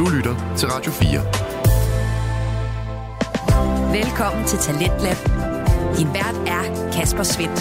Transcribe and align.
Du 0.00 0.08
lytter 0.08 0.54
til 0.56 0.68
Radio 0.68 0.92
4. 0.92 1.20
Velkommen 3.92 4.44
til 4.46 4.58
Talentlab. 4.58 5.16
Din 5.96 6.08
vært 6.14 6.36
er 6.48 6.90
Kasper 6.92 7.22
Svendt. 7.22 7.60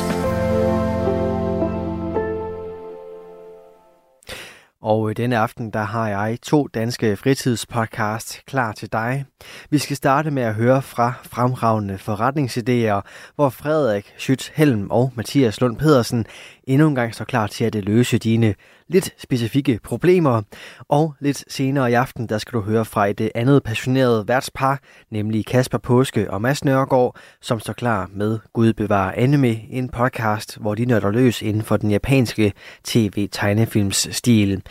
Og 4.82 5.18
denne 5.18 5.38
aften, 5.38 5.72
der 5.72 5.84
har 5.84 6.08
jeg 6.08 6.42
to 6.42 6.68
danske 6.74 7.18
fritidspodcast 7.18 8.46
klar 8.46 8.72
til 8.72 8.92
dig. 8.92 9.26
Vi 9.70 9.78
skal 9.78 9.96
starte 9.96 10.32
med 10.32 10.44
at 10.44 10.56
høre 10.56 10.82
fra 10.82 11.14
fremragende 11.24 11.96
forretningsidéer, 11.96 13.02
hvor 13.36 13.50
Frederik 13.50 14.14
Schütz 14.18 14.52
Helm 14.56 14.92
og 14.92 15.12
Mathias 15.16 15.62
Lund 15.62 15.78
Pedersen 15.78 16.26
endnu 16.64 16.88
en 16.88 16.96
gang 16.96 17.16
står 17.16 17.26
klar 17.26 17.48
til 17.48 17.66
at 17.66 17.76
løse 17.76 18.18
dine 18.18 18.56
lidt 18.90 19.14
specifikke 19.18 19.80
problemer. 19.84 20.42
Og 20.90 21.14
lidt 21.20 21.44
senere 21.48 21.92
i 21.92 21.94
aften, 21.94 22.30
der 22.30 22.38
skal 22.38 22.54
du 22.54 22.62
høre 22.62 22.86
fra 22.86 23.08
et 23.08 23.32
andet 23.36 23.64
passioneret 23.64 24.28
værtspar, 24.28 24.80
nemlig 25.12 25.46
Kasper 25.46 25.78
Påske 25.78 26.32
og 26.32 26.42
Mads 26.42 26.64
Nørgaard, 26.64 27.16
som 27.42 27.60
står 27.60 27.74
klar 27.74 28.10
med 28.14 28.40
Gud 28.54 28.74
bevarer 28.74 29.14
anime, 29.18 29.72
en 29.72 29.90
podcast, 29.90 30.58
hvor 30.58 30.76
de 30.76 30.86
nørder 30.86 31.12
løs 31.12 31.42
inden 31.42 31.64
for 31.64 31.78
den 31.78 31.92
japanske 31.92 32.54
tv-tegnefilms 32.84 34.08
stil. 34.16 34.62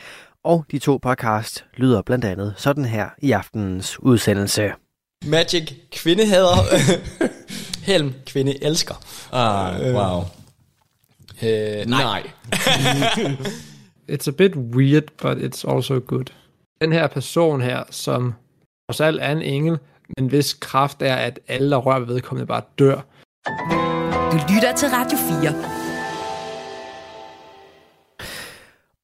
Og 0.45 0.65
de 0.71 0.79
to 0.79 0.99
podcast 1.03 1.65
lyder 1.77 2.03
blandt 2.03 2.25
andet 2.25 2.55
sådan 2.57 2.85
her 2.85 3.09
i 3.19 3.33
aftenens 3.33 4.01
udsendelse. 4.01 4.73
Magic 5.27 5.73
kvindehader. 5.93 6.57
Helm 7.93 8.15
kvinde 8.27 8.65
elsker. 8.65 8.95
Ah, 9.33 9.95
wow. 9.95 10.23
Øh, 11.43 11.87
nej. 11.87 12.23
it's 14.09 14.29
a 14.29 14.33
bit 14.33 14.57
weird, 14.57 15.05
but 15.23 15.39
it's 15.39 15.65
also 15.75 16.01
good. 16.01 16.33
Den 16.81 16.93
her 16.93 17.07
person 17.07 17.61
her, 17.61 17.83
som 17.91 18.35
også 18.89 19.05
alt 19.05 19.23
er 19.23 19.33
en 19.33 19.43
engel, 19.43 19.79
men 20.19 20.29
hvis 20.29 20.55
kraft 20.55 21.03
er, 21.03 21.15
at 21.15 21.41
alle, 21.49 21.71
der 21.71 21.77
rører 21.77 21.99
ved 21.99 22.07
vedkommende, 22.07 22.47
bare 22.47 22.63
dør. 22.79 23.01
Du 24.33 24.37
lytter 24.55 24.75
til 24.77 24.89
Radio 24.89 25.19
4. 25.43 25.79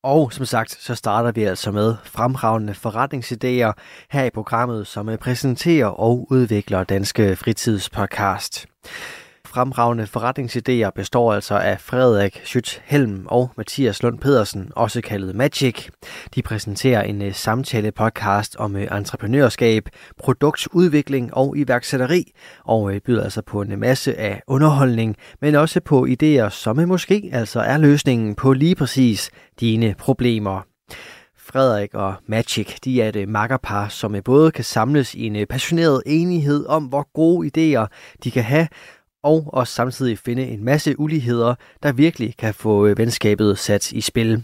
Og 0.02 0.32
som 0.32 0.44
sagt, 0.44 0.70
så 0.70 0.94
starter 0.94 1.32
vi 1.32 1.44
altså 1.44 1.70
med 1.70 1.94
fremragende 2.04 2.72
forretningsidéer 2.72 3.72
her 4.10 4.24
i 4.24 4.30
programmet, 4.30 4.86
som 4.86 5.10
præsenterer 5.20 5.86
og 5.86 6.26
udvikler 6.30 6.84
Danske 6.84 7.36
Fritidspodcast 7.36 8.66
fremragende 9.54 10.06
forretningsidéer 10.06 10.90
består 10.90 11.34
altså 11.34 11.54
af 11.54 11.80
Frederik 11.80 12.42
Schütz 12.44 12.80
Helm 12.84 13.26
og 13.26 13.50
Mathias 13.56 14.02
Lund 14.02 14.18
Pedersen, 14.18 14.72
også 14.76 15.00
kaldet 15.00 15.34
Magic. 15.34 15.88
De 16.34 16.42
præsenterer 16.42 17.02
en 17.02 17.22
øh, 17.22 17.34
samtale-podcast 17.34 18.56
om 18.56 18.76
øh, 18.76 18.96
entreprenørskab, 18.98 19.88
produktudvikling 20.18 21.34
og 21.34 21.56
iværksætteri, 21.56 22.32
og 22.64 22.94
øh, 22.94 23.00
byder 23.00 23.24
altså 23.24 23.42
på 23.42 23.62
en 23.62 23.80
masse 23.80 24.18
af 24.18 24.42
underholdning, 24.46 25.16
men 25.40 25.54
også 25.54 25.80
på 25.80 26.06
idéer, 26.06 26.48
som 26.48 26.88
måske 26.88 27.30
altså 27.32 27.60
er 27.60 27.78
løsningen 27.78 28.34
på 28.34 28.52
lige 28.52 28.74
præcis 28.74 29.30
dine 29.60 29.94
problemer. 29.98 30.60
Frederik 31.38 31.94
og 31.94 32.14
Magic, 32.26 32.80
de 32.84 33.02
er 33.02 33.08
et 33.08 33.28
makkerpar, 33.28 33.88
som 33.88 34.16
både 34.24 34.50
kan 34.50 34.64
samles 34.64 35.14
i 35.14 35.26
en 35.26 35.46
passioneret 35.46 36.02
enighed 36.06 36.66
om, 36.66 36.84
hvor 36.84 37.08
gode 37.14 37.46
idéer 37.48 37.86
de 38.24 38.30
kan 38.30 38.44
have, 38.44 38.68
og 39.24 39.44
også 39.52 39.74
samtidig 39.74 40.18
finde 40.18 40.46
en 40.46 40.64
masse 40.64 41.00
uligheder, 41.00 41.54
der 41.82 41.92
virkelig 41.92 42.34
kan 42.38 42.54
få 42.54 42.86
øh, 42.86 42.98
venskabet 42.98 43.58
sat 43.58 43.92
i 43.92 44.00
spil. 44.00 44.42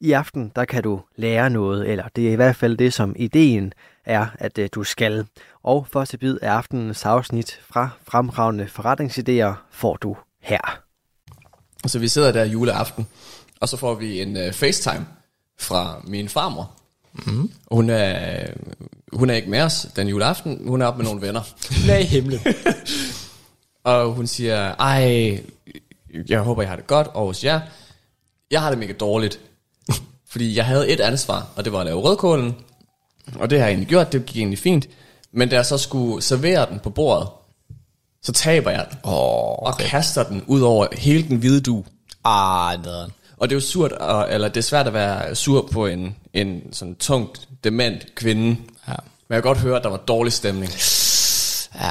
I 0.00 0.12
aften, 0.12 0.52
der 0.56 0.64
kan 0.64 0.82
du 0.82 1.00
lære 1.16 1.50
noget, 1.50 1.90
eller 1.90 2.04
det 2.16 2.28
er 2.28 2.32
i 2.32 2.34
hvert 2.34 2.56
fald 2.56 2.76
det, 2.76 2.92
som 2.92 3.14
ideen 3.18 3.72
er, 4.04 4.26
at 4.38 4.58
øh, 4.58 4.68
du 4.74 4.84
skal. 4.84 5.26
Og 5.62 5.86
første 5.92 6.18
bid 6.18 6.38
af 6.42 6.50
aftenens 6.50 7.04
afsnit 7.04 7.60
fra 7.70 7.88
fremragende 8.08 8.68
forretningsidéer 8.78 9.52
får 9.70 9.96
du 9.96 10.16
her. 10.42 10.80
Så 11.86 11.98
vi 11.98 12.08
sidder 12.08 12.32
der 12.32 12.44
juleaften, 12.44 13.06
og 13.60 13.68
så 13.68 13.76
får 13.76 13.94
vi 13.94 14.20
en 14.20 14.36
uh, 14.36 14.52
FaceTime 14.52 15.06
fra 15.58 16.02
min 16.04 16.28
farmor. 16.28 16.72
Mm. 17.26 17.50
Hun, 17.70 17.90
er, 17.90 18.46
hun 19.12 19.30
er 19.30 19.34
ikke 19.34 19.50
med 19.50 19.60
os 19.60 19.86
den 19.96 20.08
juleaften, 20.08 20.68
hun 20.68 20.82
er 20.82 20.86
op 20.86 20.96
med 20.96 21.04
nogle 21.04 21.20
venner. 21.20 21.42
Nej, 21.86 22.02
himlen. 22.02 22.40
Og 23.84 24.12
hun 24.12 24.26
siger, 24.26 24.74
ej, 24.74 25.40
jeg 26.28 26.40
håber, 26.40 26.62
jeg 26.62 26.68
har 26.68 26.76
det 26.76 26.86
godt 26.86 27.06
over 27.14 27.26
hos 27.26 27.44
jer. 27.44 27.60
Jeg 28.50 28.62
har 28.62 28.70
det 28.70 28.78
mega 28.78 28.92
dårligt. 28.92 29.40
Fordi 30.30 30.56
jeg 30.56 30.66
havde 30.66 30.88
et 30.88 31.00
ansvar, 31.00 31.48
og 31.56 31.64
det 31.64 31.72
var 31.72 31.80
at 31.80 31.86
lave 31.86 32.00
rødkålen. 32.00 32.56
Og 33.34 33.50
det 33.50 33.58
har 33.58 33.66
jeg 33.66 33.72
egentlig 33.72 33.88
gjort, 33.88 34.12
det 34.12 34.26
gik 34.26 34.36
egentlig 34.36 34.58
fint. 34.58 34.88
Men 35.32 35.48
da 35.48 35.56
jeg 35.56 35.66
så 35.66 35.78
skulle 35.78 36.22
servere 36.22 36.66
den 36.70 36.78
på 36.78 36.90
bordet, 36.90 37.28
så 38.22 38.32
taber 38.32 38.70
jeg 38.70 38.86
den. 38.90 38.98
Oh, 39.02 39.12
okay. 39.12 39.66
Og 39.66 39.78
kaster 39.78 40.22
den 40.22 40.44
ud 40.46 40.60
over 40.60 40.86
hele 40.92 41.28
den 41.28 41.36
hvide 41.36 41.60
du. 41.60 41.84
Ah, 42.24 42.82
nederen. 42.82 43.12
Og 43.36 43.50
det 43.50 43.54
er 43.54 43.56
jo 43.56 43.60
surt, 43.60 43.92
eller 44.30 44.48
det 44.48 44.56
er 44.56 44.60
svært 44.60 44.86
at 44.86 44.94
være 44.94 45.34
sur 45.34 45.68
på 45.72 45.86
en, 45.86 46.16
en 46.32 46.72
sådan 46.72 46.94
tungt, 46.94 47.48
dement 47.64 48.14
kvinde. 48.14 48.56
Ja. 48.88 48.94
Men 49.28 49.34
jeg 49.34 49.42
kan 49.42 49.48
godt 49.48 49.58
høre, 49.58 49.76
at 49.76 49.82
der 49.82 49.90
var 49.90 49.96
dårlig 49.96 50.32
stemning. 50.32 50.72
Ja. 51.80 51.90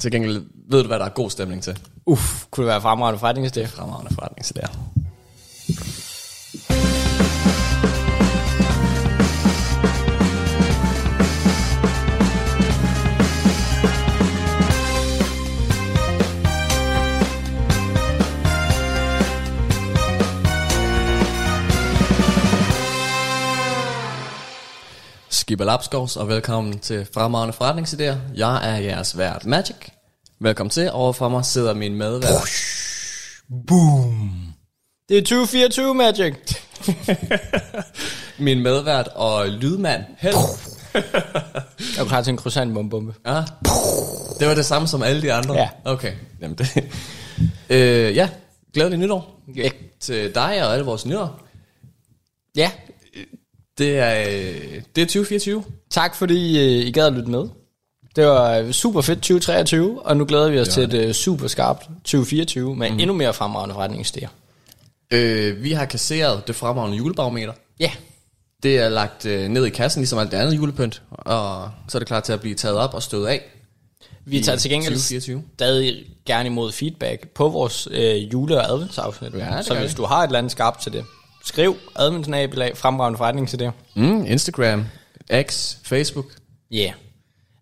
Til 0.00 0.10
gengæld 0.10 0.42
ved 0.70 0.82
du, 0.82 0.86
hvad 0.86 0.98
der 0.98 1.04
er 1.04 1.08
god 1.08 1.30
stemning 1.30 1.62
til? 1.62 1.78
Uff, 2.06 2.44
kunne 2.50 2.66
det 2.66 2.72
være 2.72 2.80
fremragende 2.80 3.20
forretningsidé? 3.20 3.66
Fremragende 3.66 4.10
forretningsidé. 4.14 4.76
Skibber 25.46 26.16
og 26.16 26.28
velkommen 26.28 26.78
til 26.78 27.06
Fremragende 27.14 27.54
Forretningsidéer. 27.54 28.16
Jeg 28.34 28.70
er 28.70 28.76
jeres 28.76 29.18
vært 29.18 29.44
Magic. 29.44 29.76
Velkommen 30.40 30.70
til. 30.70 30.90
Overfor 30.90 31.28
mig 31.28 31.44
sidder 31.44 31.74
min 31.74 31.94
medvært. 31.94 32.50
Boom. 33.66 34.54
Det 35.08 35.18
er 35.18 35.22
2024 35.22 35.94
Magic. 35.94 36.34
min 38.46 38.62
medvært 38.62 39.08
og 39.08 39.48
lydmand. 39.48 40.04
Held. 40.18 40.34
jeg 41.96 42.00
er 42.00 42.04
klar 42.04 42.22
til 42.22 42.30
en 42.30 42.38
croissant 42.38 42.74
bombe. 42.74 43.14
Ja. 43.26 43.42
Det 44.38 44.48
var 44.48 44.54
det 44.54 44.66
samme 44.66 44.88
som 44.88 45.02
alle 45.02 45.22
de 45.22 45.32
andre? 45.32 45.54
Ja. 45.54 45.68
Okay. 45.84 46.12
Jamen 46.40 46.58
det. 46.58 46.84
øh, 47.70 48.16
ja, 48.16 48.28
glædelig 48.74 48.98
nytår. 48.98 49.40
Ja. 49.56 49.68
Til 50.00 50.34
dig 50.34 50.66
og 50.66 50.72
alle 50.72 50.84
vores 50.84 51.06
nyår. 51.06 51.40
Ja. 52.56 52.70
Det 53.78 53.98
er, 53.98 54.24
det 54.96 55.02
er 55.02 55.06
2024. 55.06 55.64
Tak 55.90 56.14
fordi 56.14 56.58
øh, 56.58 56.86
I 56.86 56.90
gad 56.90 57.06
at 57.06 57.12
lytte 57.12 57.30
med. 57.30 57.48
Det 58.16 58.26
var 58.26 58.72
super 58.72 59.00
fedt 59.00 59.18
2023, 59.18 60.02
og 60.02 60.16
nu 60.16 60.24
glæder 60.24 60.48
vi 60.48 60.60
os 60.60 60.68
til 60.68 60.94
et 60.94 61.06
uh, 61.06 61.12
super 61.12 61.46
skarpt 61.46 61.82
2024 61.82 62.76
med 62.76 62.90
mm. 62.90 62.98
endnu 62.98 63.14
mere 63.14 63.34
fremragende 63.34 63.74
forretningsidéer. 63.74 64.28
Øh, 65.10 65.62
vi 65.62 65.72
har 65.72 65.84
kasseret 65.84 66.46
det 66.46 66.56
fremragende 66.56 66.96
julebarometer. 66.96 67.52
Ja. 67.80 67.84
Yeah. 67.84 67.94
Det 68.62 68.78
er 68.78 68.88
lagt 68.88 69.26
øh, 69.26 69.48
ned 69.48 69.66
i 69.66 69.70
kassen, 69.70 70.00
ligesom 70.00 70.18
alt 70.18 70.30
det 70.30 70.36
andet 70.36 70.56
julepynt, 70.56 71.02
og 71.10 71.70
så 71.88 71.98
er 71.98 72.00
det 72.00 72.08
klar 72.08 72.20
til 72.20 72.32
at 72.32 72.40
blive 72.40 72.54
taget 72.54 72.76
op 72.76 72.94
og 72.94 73.02
stået 73.02 73.26
af. 73.26 73.42
Vi 74.24 74.42
tager 74.42 74.58
til 74.58 74.70
gengæld 74.70 74.94
2024. 74.94 75.42
stadig 75.54 76.04
gerne 76.26 76.46
imod 76.46 76.72
feedback 76.72 77.28
på 77.28 77.48
vores 77.48 77.88
øh, 77.90 78.32
jule- 78.32 78.56
og 78.56 78.72
adventsafsnit. 78.72 79.34
Ja, 79.34 79.62
så 79.62 79.74
hvis 79.74 79.94
du 79.94 80.04
har 80.04 80.22
et 80.22 80.26
eller 80.26 80.38
andet 80.38 80.52
skarpt 80.52 80.82
til 80.82 80.92
det, 80.92 81.04
skriv 81.46 81.76
adventsnabelag 81.96 82.76
fremragende 82.76 83.18
forretningsidéer. 83.18 83.70
Mm, 83.94 84.26
Instagram, 84.26 84.84
X, 85.42 85.76
Facebook. 85.84 86.26
Ja. 86.70 86.76
Yeah. 86.76 86.92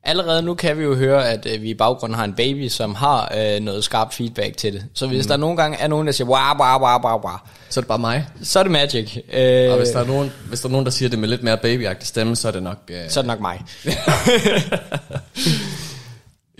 Allerede 0.06 0.42
nu 0.42 0.54
kan 0.54 0.78
vi 0.78 0.82
jo 0.82 0.94
høre, 0.94 1.28
at 1.28 1.46
øh, 1.46 1.62
vi 1.62 1.70
i 1.70 1.74
baggrunden 1.74 2.16
har 2.18 2.24
en 2.24 2.34
baby, 2.34 2.68
som 2.68 2.94
har 2.94 3.32
øh, 3.36 3.60
noget 3.60 3.84
skarpt 3.84 4.14
feedback 4.14 4.56
til 4.56 4.72
det. 4.72 4.84
Så 4.94 5.06
hvis 5.06 5.24
mm. 5.24 5.28
der 5.28 5.36
nogle 5.36 5.56
gange 5.56 5.78
er 5.78 5.88
nogen, 5.88 6.06
der 6.06 6.12
siger, 6.12 6.28
wow, 6.28 6.58
wow, 6.58 6.80
wow, 6.80 7.02
wow, 7.02 7.20
wow, 7.22 7.36
så 7.68 7.80
er 7.80 7.82
det 7.82 7.88
bare 7.88 7.98
mig. 7.98 8.26
Så 8.42 8.58
er 8.58 8.62
det 8.62 8.72
magic. 8.72 9.16
Øh, 9.32 9.70
og 9.70 9.78
hvis 9.78 9.88
der, 9.88 10.00
er 10.00 10.06
nogen, 10.06 10.32
hvis 10.48 10.60
der 10.60 10.68
er 10.68 10.70
nogen, 10.70 10.86
der 10.86 10.92
siger 10.92 11.08
det 11.08 11.18
med 11.18 11.28
lidt 11.28 11.42
mere 11.42 11.56
babyagtig 11.56 12.08
stemme, 12.08 12.36
så 12.36 12.48
er 12.48 12.52
det 12.52 12.62
nok... 12.62 12.78
Øh... 12.88 13.10
Så 13.10 13.20
er 13.20 13.22
det 13.22 13.26
nok 13.26 13.40
mig. 13.40 13.64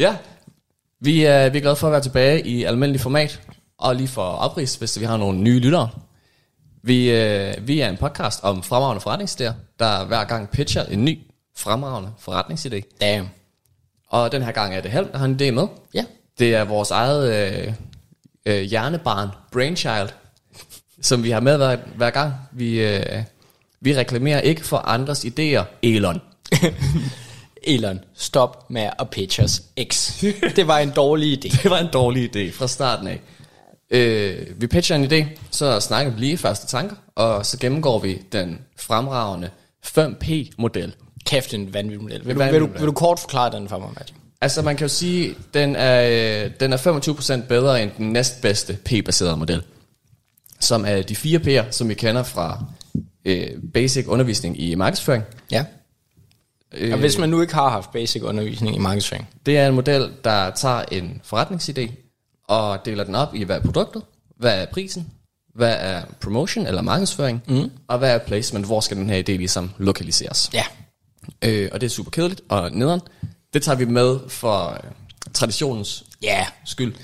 ja, 0.05 0.17
vi 1.00 1.25
er, 1.25 1.49
vi 1.49 1.59
er 1.59 1.62
glade 1.62 1.77
for 1.77 1.87
at 1.87 1.93
være 1.93 2.03
tilbage 2.03 2.47
i 2.47 2.65
almindelig 2.65 3.00
format. 3.00 3.41
Og 3.79 3.97
lige 3.97 4.09
for 4.09 4.23
opris, 4.23 4.75
hvis 4.75 5.00
vi 5.00 5.05
har 5.05 5.17
nogle 5.17 5.38
nye 5.38 5.59
lyttere. 5.59 5.88
Vi, 6.87 7.11
øh, 7.11 7.55
vi 7.67 7.81
er 7.81 7.89
en 7.89 7.97
podcast 7.97 8.41
om 8.43 8.63
fremragende 8.63 9.03
forretningsidéer, 9.03 9.53
der 9.79 10.05
hver 10.05 10.25
gang 10.25 10.51
pitcher 10.51 10.85
en 10.85 11.05
ny 11.05 11.19
fremragende 11.57 12.11
forretningsidé. 12.19 12.99
Damn. 13.01 13.29
Og 14.09 14.33
den 14.33 14.43
her 14.43 14.53
gang 14.53 14.75
er 14.75 14.81
det 14.81 14.91
Helm, 14.91 15.09
der 15.13 15.19
har 15.19 15.25
en 15.25 15.41
idé 15.43 15.51
med. 15.51 15.67
Ja. 15.95 16.05
Det 16.39 16.55
er 16.55 16.65
vores 16.65 16.91
eget 16.91 17.33
øh, 17.35 17.73
øh, 18.47 18.63
hjernebarn, 18.63 19.29
Brainchild, 19.53 20.09
som 21.03 21.25
vi 21.25 21.31
har 21.31 21.41
med 21.41 21.57
hver, 21.57 21.77
hver 21.97 22.11
gang. 22.11 22.35
Vi, 22.53 22.81
øh, 22.81 23.23
vi 23.81 23.97
reklamerer 23.97 24.41
ikke 24.41 24.65
for 24.65 24.77
andres 24.77 25.25
idéer, 25.25 25.65
Elon. 25.83 26.21
Elon, 27.63 28.01
stop 28.15 28.71
med 28.71 28.91
at 28.99 29.11
pitch 29.11 29.43
os 29.43 29.63
X. 29.93 30.21
Det 30.57 30.67
var 30.67 30.79
en 30.79 30.91
dårlig 30.91 31.45
idé. 31.45 31.63
Det 31.63 31.71
var 31.71 31.79
en 31.79 31.91
dårlig 31.93 32.37
idé 32.37 32.53
fra 32.53 32.69
starten 32.69 33.07
af. 33.07 33.21
Øh, 33.94 34.46
vi 34.56 34.67
pitcher 34.67 34.96
en 34.96 35.05
idé, 35.05 35.25
så 35.50 35.81
snakker 35.81 36.12
vi 36.12 36.20
lige 36.20 36.37
første 36.38 36.67
tanker, 36.67 36.96
og 37.14 37.46
så 37.46 37.58
gennemgår 37.58 37.99
vi 37.99 38.23
den 38.32 38.58
fremragende 38.79 39.50
5P-model. 39.87 40.94
Kæft, 41.26 41.55
en 41.55 41.75
vanvittig 41.75 42.02
model. 42.02 42.26
Vil 42.26 42.37
du, 42.37 42.43
vil, 42.43 42.61
du, 42.61 42.67
vil 42.67 42.87
du 42.87 42.93
kort 42.93 43.19
forklare 43.19 43.52
den 43.52 43.69
for 43.69 43.79
mig, 43.79 43.88
Magic? 43.99 44.14
Altså 44.41 44.62
man 44.62 44.76
kan 44.76 44.85
jo 44.85 44.88
sige, 44.88 45.35
den 45.55 45.76
er, 45.76 46.44
øh, 46.44 46.50
den 46.61 46.73
er 46.73 46.76
25% 47.43 47.46
bedre 47.46 47.82
end 47.82 47.91
den 47.99 48.12
næstbedste 48.12 48.79
P-baserede 48.85 49.37
model. 49.37 49.62
Som 50.61 50.85
er 50.87 51.02
de 51.02 51.17
fire 51.17 51.38
P'er, 51.38 51.70
som 51.70 51.88
vi 51.88 51.94
kender 51.94 52.23
fra 52.23 52.64
øh, 53.25 53.46
basic 53.75 54.06
undervisning 54.08 54.61
i 54.61 54.75
markedsføring. 54.75 55.25
Ja. 55.50 55.64
Øh, 56.73 56.93
Og 56.93 56.99
hvis 56.99 57.19
man 57.19 57.29
nu 57.29 57.41
ikke 57.41 57.55
har 57.55 57.69
haft 57.70 57.93
basic 57.93 58.23
undervisning 58.23 58.76
i 58.76 58.79
markedsføring. 58.79 59.29
Det 59.46 59.58
er 59.58 59.69
en 59.69 59.75
model, 59.75 60.11
der 60.25 60.50
tager 60.50 60.82
en 60.93 61.20
forretningsidé 61.32 62.04
og 62.49 62.85
deler 62.85 63.05
den 63.05 63.14
op 63.14 63.35
i, 63.35 63.43
hvad 63.44 63.56
er 63.56 63.61
produktet, 63.62 64.02
hvad 64.37 64.62
er 64.62 64.67
prisen, 64.73 65.06
hvad 65.55 65.76
er 65.81 66.02
promotion 66.20 66.67
eller 66.67 66.82
markedsføring, 66.82 67.43
mm. 67.49 67.70
og 67.88 67.99
hvad 67.99 68.14
er 68.14 68.19
placement, 68.19 68.67
hvor 68.67 68.81
skal 68.81 68.96
den 68.96 69.11
her 69.11 69.19
idé 69.23 69.32
ligesom 69.32 69.70
lokaliseres. 69.79 70.50
Ja. 70.55 70.64
Øh, 71.44 71.69
og 71.73 71.81
det 71.81 71.87
er 71.87 71.91
super 71.91 72.11
kedeligt 72.11 72.41
og 72.49 72.70
nederen. 72.73 73.00
Det 73.55 73.62
tager 73.62 73.76
vi 73.76 73.85
med 73.85 74.19
for 74.29 74.70
øh, 74.70 74.91
traditionens 75.32 76.05
Ja. 76.23 76.46
skyld. 76.64 76.94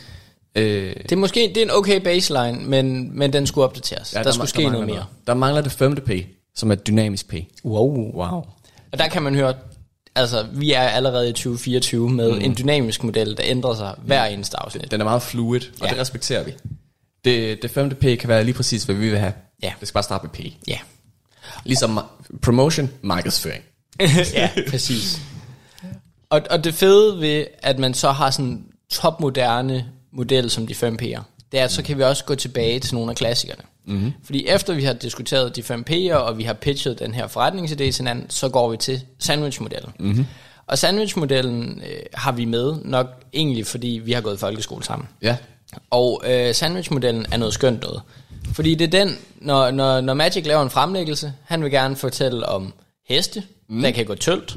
Øh, 0.55 0.95
Det 1.03 1.13
er 1.13 1.17
måske 1.17 1.41
det 1.41 1.57
er 1.57 1.63
en 1.63 1.71
okay 1.71 2.01
baseline, 2.01 2.59
men, 2.65 3.19
men 3.19 3.33
den 3.33 3.47
skulle 3.47 3.65
opdateres. 3.65 4.15
Ja, 4.15 4.23
der, 4.23 4.33
skulle 4.33 4.45
ma- 4.47 4.49
ske 4.49 4.69
noget 4.69 4.87
mere. 4.87 5.05
Der 5.27 5.35
mangler 5.35 5.61
det 5.63 5.73
femte 5.73 6.03
P, 6.03 6.11
som 6.55 6.71
er 6.71 6.75
dynamisk 6.75 7.29
P. 7.29 7.35
Wow. 7.65 8.13
Wow. 8.15 8.45
Og 8.93 8.99
der 8.99 9.09
kan 9.09 9.23
man 9.23 9.35
høre, 9.35 9.55
altså 10.15 10.47
vi 10.53 10.73
er 10.73 10.81
allerede 10.83 11.29
i 11.29 11.33
2024 11.33 12.11
med 12.11 12.33
mm. 12.33 12.41
en 12.41 12.55
dynamisk 12.59 13.05
model, 13.05 13.37
der 13.37 13.43
ændrer 13.47 13.75
sig 13.75 13.95
hver 13.99 14.25
eneste 14.25 14.61
afsnit. 14.61 14.91
Den 14.91 15.01
er 15.01 15.05
meget 15.05 15.23
fluid, 15.23 15.61
og 15.81 15.87
Ja. 15.87 15.91
det 15.91 15.99
respekterer 15.99 16.45
vi. 16.45 16.53
Det, 17.25 17.63
det 17.63 17.71
femte 17.71 17.97
P 17.97 18.01
kan 18.01 18.29
være 18.29 18.45
lige 18.45 18.55
præcis, 18.55 18.85
hvad 18.85 18.95
vi 18.95 19.09
vil 19.11 19.19
have. 19.19 19.33
Ja. 19.63 19.73
Det 19.81 19.89
skal 19.89 19.95
bare 19.95 20.03
starte 20.03 20.27
med 20.27 20.31
P. 20.31 20.55
Ja. 20.69 20.79
Ligesom 21.65 22.01
promotion, 22.43 22.91
markedsføring. 23.03 23.65
ja, 24.35 24.51
præcis. 24.71 25.21
Og, 26.31 26.43
og 26.51 26.65
det 26.65 26.75
fede 26.75 27.21
ved, 27.21 27.45
at 27.63 27.79
man 27.79 27.95
så 27.95 28.11
har 28.11 28.31
sådan 28.31 28.47
en 28.47 28.67
topmoderne 28.91 29.87
model 30.13 30.51
som 30.51 30.67
de 30.67 30.75
5 30.75 30.99
P'er, 31.03 31.23
det 31.53 31.61
er, 31.61 31.65
at 31.65 31.73
så 31.73 31.83
kan 31.83 31.99
vi 31.99 32.03
også 32.03 32.25
gå 32.25 32.35
tilbage 32.35 32.81
til 32.81 32.95
nogle 32.95 33.11
af 33.11 33.17
klassikerne. 33.17 33.63
Mm-hmm. 33.91 34.13
Fordi 34.25 34.47
efter 34.47 34.75
vi 34.75 34.85
har 34.85 34.93
diskuteret 34.93 35.57
de 35.57 35.63
5 35.63 35.85
P'er, 35.91 36.15
og 36.15 36.39
vi 36.39 36.43
har 36.43 36.53
pitchet 36.53 36.99
den 36.99 37.15
her 37.15 37.27
forretningsidé 37.27 37.75
til 37.75 37.95
hinanden, 37.99 38.31
så 38.31 38.49
går 38.49 38.71
vi 38.71 38.77
til 38.77 39.01
sandwichmodellen. 39.19 39.93
Mm-hmm. 39.99 40.27
Og 40.67 40.79
sandwichmodellen 40.79 41.83
øh, 41.87 42.01
har 42.15 42.33
vi 42.33 42.45
med 42.45 42.75
nok 42.85 43.07
egentlig, 43.33 43.67
fordi 43.67 44.01
vi 44.05 44.13
har 44.13 44.21
gået 44.21 44.35
i 44.35 44.39
folkeskole 44.39 44.85
sammen. 44.85 45.09
Ja. 45.23 45.37
Og 45.91 46.23
øh, 46.27 46.55
sandwichmodellen 46.55 47.27
er 47.33 47.37
noget 47.37 47.55
skønt 47.55 47.83
noget. 47.83 48.03
Fordi 48.53 48.75
det 48.75 48.95
er 48.95 49.05
den, 49.05 49.19
når, 49.37 49.71
når, 49.71 50.01
når 50.01 50.15
Magic 50.15 50.47
laver 50.47 50.63
en 50.63 50.71
fremlæggelse, 50.71 51.33
han 51.45 51.63
vil 51.63 51.71
gerne 51.71 51.97
fortælle 51.97 52.47
om 52.47 52.73
heste, 53.09 53.43
mm. 53.69 53.83
der 53.83 53.91
kan 53.91 54.07
gå 54.07 54.15
tøldt. 54.15 54.57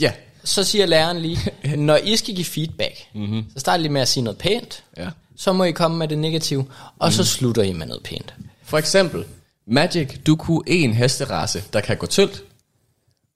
Ja. 0.00 0.12
Så 0.44 0.64
siger 0.64 0.86
læreren 0.86 1.20
lige, 1.20 1.38
når 1.76 1.96
I 1.96 2.16
skal 2.16 2.34
give 2.34 2.44
feedback, 2.44 2.94
mm-hmm. 3.14 3.44
så 3.54 3.60
start 3.60 3.80
lige 3.80 3.92
med 3.92 4.00
at 4.00 4.08
sige 4.08 4.24
noget 4.24 4.38
pænt. 4.38 4.84
Ja. 4.96 5.08
Så 5.36 5.52
må 5.52 5.64
I 5.64 5.70
komme 5.70 5.96
med 5.96 6.08
det 6.08 6.18
negative, 6.18 6.64
og 6.98 7.08
mm. 7.08 7.12
så 7.12 7.24
slutter 7.24 7.62
I 7.62 7.72
med 7.72 7.86
noget 7.86 8.02
pænt. 8.02 8.34
For 8.64 8.78
eksempel, 8.78 9.24
Magic, 9.66 10.08
du 10.26 10.36
kunne 10.36 10.62
en 10.66 10.92
hesterace, 10.92 11.64
der 11.72 11.80
kan 11.80 11.96
gå 11.96 12.06
tyndt. 12.06 12.42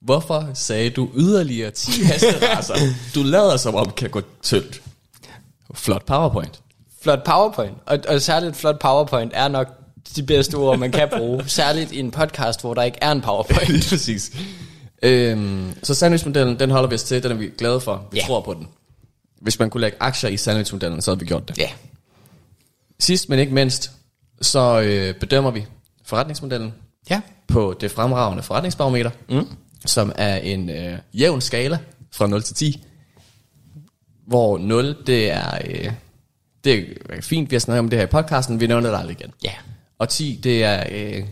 Hvorfor 0.03 0.51
sagde 0.55 0.91
du 0.91 1.09
yderligere 1.17 1.71
10 1.71 1.91
hesteracer, 2.13 2.75
du 3.15 3.23
lader 3.23 3.57
som 3.57 3.75
om 3.75 3.91
kan 3.91 4.11
gå 4.11 4.23
tyndt? 4.43 4.83
Flot 5.75 6.05
PowerPoint. 6.07 6.61
Flot 7.03 7.25
PowerPoint, 7.25 7.75
og, 7.87 7.99
og 8.09 8.23
særligt 8.23 8.57
flot 8.57 8.79
PowerPoint 8.81 9.33
er 9.35 9.49
nok 9.49 9.67
de 10.17 10.23
bedste 10.23 10.55
ord, 10.55 10.79
man 10.79 10.93
kan 10.93 11.09
bruge. 11.17 11.45
Særligt 11.59 11.93
i 11.93 11.99
en 11.99 12.11
podcast, 12.11 12.61
hvor 12.61 12.75
der 12.75 12.83
ikke 12.83 12.99
er 13.03 13.13
en 13.13 13.21
PowerPoint. 13.21 13.69
Lige 13.79 13.89
præcis. 13.89 14.31
Øhm, 15.03 15.75
så 15.83 15.95
sandwichmodellen, 15.95 16.59
den 16.59 16.71
holder 16.71 16.89
vi 16.89 16.95
os 16.95 17.03
til, 17.03 17.23
den 17.23 17.33
er 17.33 17.37
vi 17.37 17.51
glade 17.59 17.81
for. 17.81 18.07
Vi 18.13 18.19
Ja. 18.19 18.25
tror 18.27 18.41
på 18.41 18.55
den. 18.55 18.69
Hvis 19.41 19.59
man 19.59 19.71
kunne 19.71 19.81
lægge 19.81 19.97
aktier 20.01 20.31
i 20.31 20.37
sandwichmodellen, 20.37 21.03
så 21.03 21.11
havde 21.11 21.21
vi 21.21 21.27
gjort 21.27 21.49
det. 21.49 21.59
Ja, 21.59 21.71
Sidst 23.01 23.29
men 23.29 23.39
ikke 23.39 23.55
mindst, 23.55 23.91
så 24.40 24.81
øh, 24.81 25.14
bedømmer 25.14 25.50
vi 25.50 25.67
forretningsmodellen 26.05 26.75
ja. 27.11 27.20
på 27.49 27.76
det 27.81 27.90
fremragende 27.90 28.43
forretningsbarometer, 28.43 29.11
mm. 29.29 29.46
som 29.87 30.12
er 30.17 30.37
en 30.37 30.70
øh, 30.70 30.99
jævn 31.14 31.40
skala 31.40 31.79
fra 32.12 32.26
0 32.26 32.43
til 32.43 32.55
10, 32.55 32.85
hvor 34.26 34.58
0 34.58 34.96
det 35.06 35.31
er, 35.31 35.58
øh, 35.69 35.93
det 36.64 36.99
er 37.11 37.20
fint, 37.20 37.50
vi 37.50 37.55
har 37.55 37.61
snakket 37.61 37.79
om 37.79 37.88
det 37.88 37.99
her 37.99 38.06
i 38.06 38.11
podcasten, 38.11 38.61
vi 38.61 38.67
nævner 38.67 38.90
det 38.90 38.99
aldrig 38.99 39.20
igen. 39.20 39.32
Ja. 39.44 39.52
Og 39.99 40.08
10 40.08 40.40
det 40.43 40.64
er, 40.64 40.85
øh, 40.90 41.25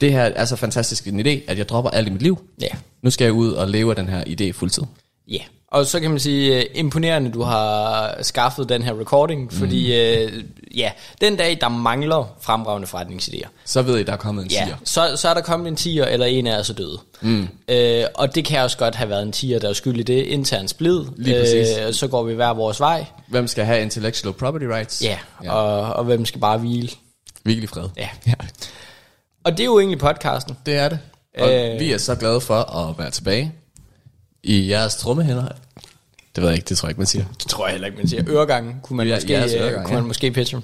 det 0.00 0.12
her 0.12 0.22
er 0.22 0.44
så 0.44 0.56
fantastisk 0.56 1.06
en 1.06 1.20
idé, 1.20 1.40
at 1.48 1.58
jeg 1.58 1.68
dropper 1.68 1.90
alt 1.90 2.08
i 2.08 2.10
mit 2.10 2.22
liv. 2.22 2.48
Ja. 2.60 2.68
Nu 3.02 3.10
skal 3.10 3.24
jeg 3.24 3.32
ud 3.32 3.52
og 3.52 3.68
leve 3.68 3.90
af 3.90 3.96
den 3.96 4.08
her 4.08 4.24
idé 4.24 4.50
fuldtid. 4.50 4.82
Ja, 5.28 5.42
og 5.68 5.86
så 5.86 6.00
kan 6.00 6.10
man 6.10 6.20
sige, 6.20 6.56
uh, 6.56 6.62
imponerende, 6.74 7.30
du 7.30 7.42
har 7.42 8.14
skaffet 8.22 8.68
den 8.68 8.82
her 8.82 9.00
recording, 9.00 9.52
fordi 9.52 9.84
uh, 9.84 10.32
ja, 10.76 10.90
den 11.20 11.36
dag, 11.36 11.58
der 11.60 11.68
mangler 11.68 12.36
fremragende 12.40 12.88
forretningsidéer, 12.88 13.48
Så 13.64 13.82
ved 13.82 13.98
I, 13.98 14.02
der 14.02 14.12
er 14.12 14.16
kommet 14.16 14.44
en 14.44 14.50
ja, 14.50 14.64
siger. 14.64 14.76
så, 14.84 15.16
så 15.16 15.28
er 15.28 15.34
der 15.34 15.40
kommet 15.40 15.68
en 15.68 15.76
tiger, 15.76 16.04
eller 16.04 16.26
en 16.26 16.46
af 16.46 16.58
os 16.58 16.70
er 16.70 16.74
døde. 16.74 16.98
Mm. 17.20 17.48
Uh, 17.72 18.04
og 18.14 18.34
det 18.34 18.44
kan 18.44 18.60
også 18.60 18.78
godt 18.78 18.94
have 18.94 19.10
været 19.10 19.22
en 19.22 19.32
tiger, 19.32 19.58
der 19.58 19.68
er 19.68 19.72
skyld 19.72 20.00
i 20.00 20.02
det, 20.02 20.22
intern 20.24 20.68
splid. 20.68 21.04
Lige 21.16 21.40
præcis. 21.40 21.68
Uh, 21.86 21.92
så 21.94 22.08
går 22.08 22.22
vi 22.22 22.34
hver 22.34 22.54
vores 22.54 22.80
vej. 22.80 23.04
Hvem 23.28 23.46
skal 23.46 23.64
have 23.64 23.82
intellectual 23.82 24.34
property 24.34 24.64
rights? 24.64 25.02
Ja, 25.02 25.18
ja. 25.44 25.52
Og, 25.52 25.92
og 25.96 26.04
hvem 26.04 26.26
skal 26.26 26.40
bare 26.40 26.58
hvile. 26.58 26.90
Virkelig 27.44 27.68
fred. 27.68 27.88
Ja. 27.96 28.08
ja. 28.26 28.32
Og 29.44 29.52
det 29.52 29.60
er 29.60 29.64
jo 29.64 29.78
egentlig 29.78 29.98
podcasten. 29.98 30.56
Det 30.66 30.76
er 30.76 30.88
det. 30.88 30.98
Og 31.38 31.52
Øh. 31.52 31.72
øh. 31.74 31.80
vi 31.80 31.92
er 31.92 31.98
så 31.98 32.14
glade 32.14 32.40
for 32.40 32.54
at 32.54 32.98
være 32.98 33.10
tilbage 33.10 33.52
i 34.46 34.70
jeres 34.70 34.96
trommehænder. 34.96 35.48
Det 36.36 36.42
ved 36.42 36.48
jeg 36.48 36.56
ikke, 36.56 36.68
det 36.68 36.78
tror 36.78 36.86
jeg 36.86 36.90
ikke, 36.90 37.00
man 37.00 37.06
siger. 37.06 37.24
Det 37.38 37.48
tror 37.48 37.66
jeg 37.66 37.72
heller 37.72 37.86
ikke, 37.86 37.98
man 37.98 38.08
siger. 38.08 38.24
Øregangen 38.28 38.80
kunne 38.82 38.96
man, 38.96 39.06
Ja, 39.06 39.14
måske, 39.14 39.32
jeres 39.32 39.52
øh, 39.54 39.72
kunne 39.72 39.82
man 39.82 39.92
ja. 39.92 40.00
måske 40.00 40.30
pitche. 40.30 40.62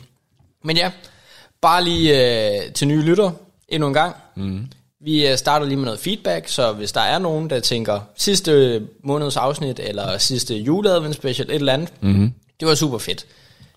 Men 0.64 0.76
ja, 0.76 0.90
bare 1.62 1.84
lige 1.84 2.36
øh, 2.66 2.72
til 2.72 2.88
nye 2.88 3.02
lytter 3.02 3.30
endnu 3.68 3.88
en 3.88 3.94
gang. 3.94 4.16
Mm. 4.36 4.66
Vi 5.04 5.28
øh, 5.28 5.38
starter 5.38 5.66
lige 5.66 5.76
med 5.76 5.84
noget 5.84 6.00
feedback, 6.00 6.48
så 6.48 6.72
hvis 6.72 6.92
der 6.92 7.00
er 7.00 7.18
nogen, 7.18 7.50
der 7.50 7.60
tænker 7.60 8.00
sidste 8.16 8.82
måneds 9.04 9.36
afsnit, 9.36 9.80
eller 9.82 10.18
sidste 10.18 10.54
juleadvent 10.56 11.14
special, 11.14 11.48
et 11.50 11.54
eller 11.54 11.72
andet, 11.72 11.92
mm-hmm. 12.00 12.32
det 12.60 12.68
var 12.68 12.74
super 12.74 12.98
fedt. 12.98 13.26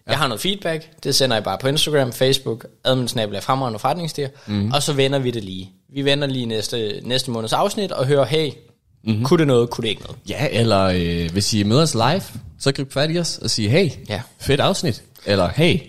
Ja. 0.07 0.11
Jeg 0.11 0.19
har 0.19 0.27
noget 0.27 0.41
feedback, 0.41 0.89
det 1.03 1.15
sender 1.15 1.35
jeg 1.35 1.43
bare 1.43 1.57
på 1.57 1.67
Instagram, 1.67 2.13
Facebook, 2.13 2.65
adminsnabel 2.83 3.41
fremragende 3.41 3.79
forretningsstier, 3.79 4.29
mm-hmm. 4.47 4.71
og 4.71 4.83
så 4.83 4.93
vender 4.93 5.19
vi 5.19 5.31
det 5.31 5.43
lige. 5.43 5.71
Vi 5.93 6.05
vender 6.05 6.27
lige 6.27 6.45
næste, 6.45 6.99
næste 7.03 7.31
måneds 7.31 7.53
afsnit 7.53 7.91
og 7.91 8.05
hører, 8.05 8.25
hey, 8.25 8.51
mm-hmm. 9.05 9.23
kunne 9.25 9.37
det 9.39 9.47
noget, 9.47 9.69
kunne 9.69 9.81
det 9.83 9.89
ikke 9.89 10.01
noget? 10.01 10.17
Ja, 10.29 10.47
eller 10.51 10.81
øh, 10.83 11.31
hvis 11.31 11.53
I 11.53 11.63
møder 11.63 11.81
os 11.81 11.93
live, 11.93 12.21
så 12.59 12.71
grib 12.71 12.93
fat 12.93 13.15
i 13.15 13.19
os 13.19 13.37
og 13.37 13.49
sige, 13.49 13.69
hey, 13.69 13.89
Ja. 14.09 14.21
fedt 14.39 14.59
afsnit. 14.59 15.03
Eller 15.25 15.47
hey, 15.49 15.79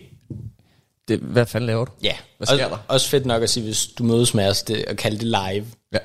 det, 1.09 1.19
hvad 1.19 1.47
fanden 1.47 1.67
laver 1.67 1.85
du? 1.85 1.93
Ja, 2.03 2.13
Hvad 2.37 2.47
sker 2.47 2.65
og, 2.65 2.71
der? 2.71 2.77
også 2.89 3.09
fedt 3.09 3.27
nok 3.27 3.43
at 3.43 3.51
sige, 3.51 3.65
hvis 3.65 3.87
du 3.87 4.05
mødes 4.05 4.35
med 4.35 4.49
os, 4.49 4.63
det, 4.63 4.77
at 4.89 4.97
kalde 4.97 5.17
det 5.19 5.27
live. 5.27 5.67
Ja. 5.93 5.99